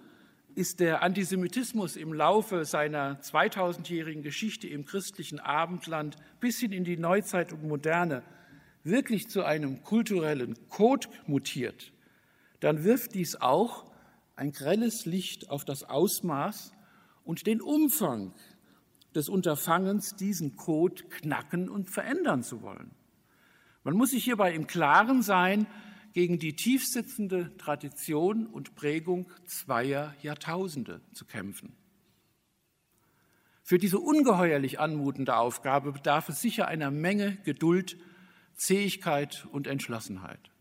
ist 0.56 0.80
der 0.80 1.02
Antisemitismus 1.02 1.96
im 1.96 2.14
Laufe 2.14 2.66
seiner 2.66 3.20
2000-jährigen 3.22 4.24
Geschichte 4.24 4.68
im 4.68 4.86
christlichen 4.86 5.40
Abendland 5.40 6.16
bis 6.40 6.60
hin 6.60 6.72
in 6.72 6.84
die 6.84 6.98
Neuzeit 6.98 7.54
und 7.54 7.64
Moderne 7.64 8.24
wirklich 8.84 9.30
zu 9.30 9.44
einem 9.44 9.82
kulturellen 9.84 10.58
Code 10.70 11.08
mutiert, 11.26 11.94
dann 12.60 12.84
wirft 12.84 13.16
dies 13.16 13.36
auch 13.36 13.92
ein 14.36 14.52
grelles 14.52 15.06
Licht 15.06 15.50
auf 15.50 15.66
das 15.66 15.84
Ausmaß 15.84 16.72
und 17.24 17.48
den 17.48 17.62
Umfang 17.62 18.34
des 19.16 19.30
Unterfangens, 19.30 20.16
diesen 20.16 20.56
Code 20.56 21.04
knacken 21.04 21.70
und 21.70 21.90
verändern 21.90 22.44
zu 22.44 22.62
wollen. 22.62 22.92
Man 23.84 23.96
muss 23.96 24.12
sich 24.12 24.24
hierbei 24.24 24.54
im 24.54 24.66
Klaren 24.66 25.22
sein, 25.22 25.68
gegen 26.14 26.40
die 26.40 26.56
tiefsitzende 26.56 27.56
Tradition 27.58 28.46
und 28.48 28.76
Prägung 28.76 29.28
zweier 29.46 30.16
Jahrtausende 30.22 31.02
zu 31.12 31.26
kämpfen. 31.26 31.76
Für 33.64 33.78
diese 33.78 34.00
ungeheuerlich 34.00 34.80
anmutende 34.80 35.36
Aufgabe 35.36 35.94
bedarf 35.94 36.30
es 36.30 36.42
sicher 36.42 36.68
einer 36.68 36.92
Menge 36.92 37.38
Geduld, 37.44 37.98
Zähigkeit 38.56 39.48
und 39.52 39.68
Entschlossenheit. 39.68 40.52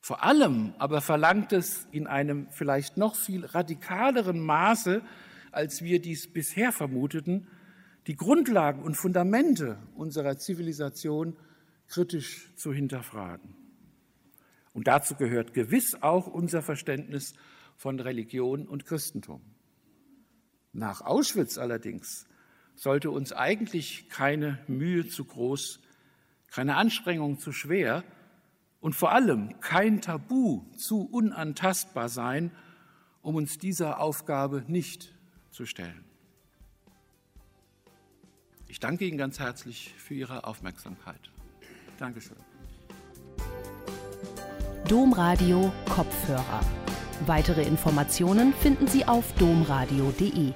Vor 0.00 0.22
allem 0.22 0.74
aber 0.78 1.00
verlangt 1.00 1.52
es 1.52 1.86
in 1.92 2.06
einem 2.06 2.46
vielleicht 2.50 2.96
noch 2.96 3.14
viel 3.14 3.44
radikaleren 3.44 4.40
Maße, 4.40 5.02
als 5.50 5.82
wir 5.82 6.00
dies 6.00 6.32
bisher 6.32 6.72
vermuteten, 6.72 7.48
die 8.06 8.16
Grundlagen 8.16 8.82
und 8.82 8.96
Fundamente 8.96 9.78
unserer 9.94 10.38
Zivilisation 10.38 11.36
kritisch 11.88 12.54
zu 12.56 12.72
hinterfragen. 12.72 13.59
Und 14.72 14.86
dazu 14.86 15.14
gehört 15.14 15.54
gewiss 15.54 16.02
auch 16.02 16.26
unser 16.26 16.62
Verständnis 16.62 17.34
von 17.76 17.98
Religion 17.98 18.66
und 18.66 18.86
Christentum. 18.86 19.40
Nach 20.72 21.00
Auschwitz 21.00 21.58
allerdings 21.58 22.26
sollte 22.76 23.10
uns 23.10 23.32
eigentlich 23.32 24.08
keine 24.08 24.58
Mühe 24.68 25.06
zu 25.06 25.24
groß, 25.24 25.80
keine 26.48 26.76
Anstrengung 26.76 27.38
zu 27.38 27.52
schwer 27.52 28.04
und 28.80 28.94
vor 28.94 29.12
allem 29.12 29.60
kein 29.60 30.00
Tabu 30.00 30.64
zu 30.76 31.02
unantastbar 31.02 32.08
sein, 32.08 32.50
um 33.22 33.34
uns 33.34 33.58
dieser 33.58 34.00
Aufgabe 34.00 34.64
nicht 34.66 35.12
zu 35.50 35.66
stellen. 35.66 36.04
Ich 38.68 38.78
danke 38.78 39.04
Ihnen 39.04 39.18
ganz 39.18 39.40
herzlich 39.40 39.92
für 39.98 40.14
Ihre 40.14 40.44
Aufmerksamkeit. 40.44 41.30
Dankeschön. 41.98 42.36
Domradio 44.90 45.70
Kopfhörer. 45.88 46.60
Weitere 47.24 47.62
Informationen 47.62 48.52
finden 48.52 48.88
Sie 48.88 49.04
auf 49.04 49.24
domradio.de. 49.38 50.52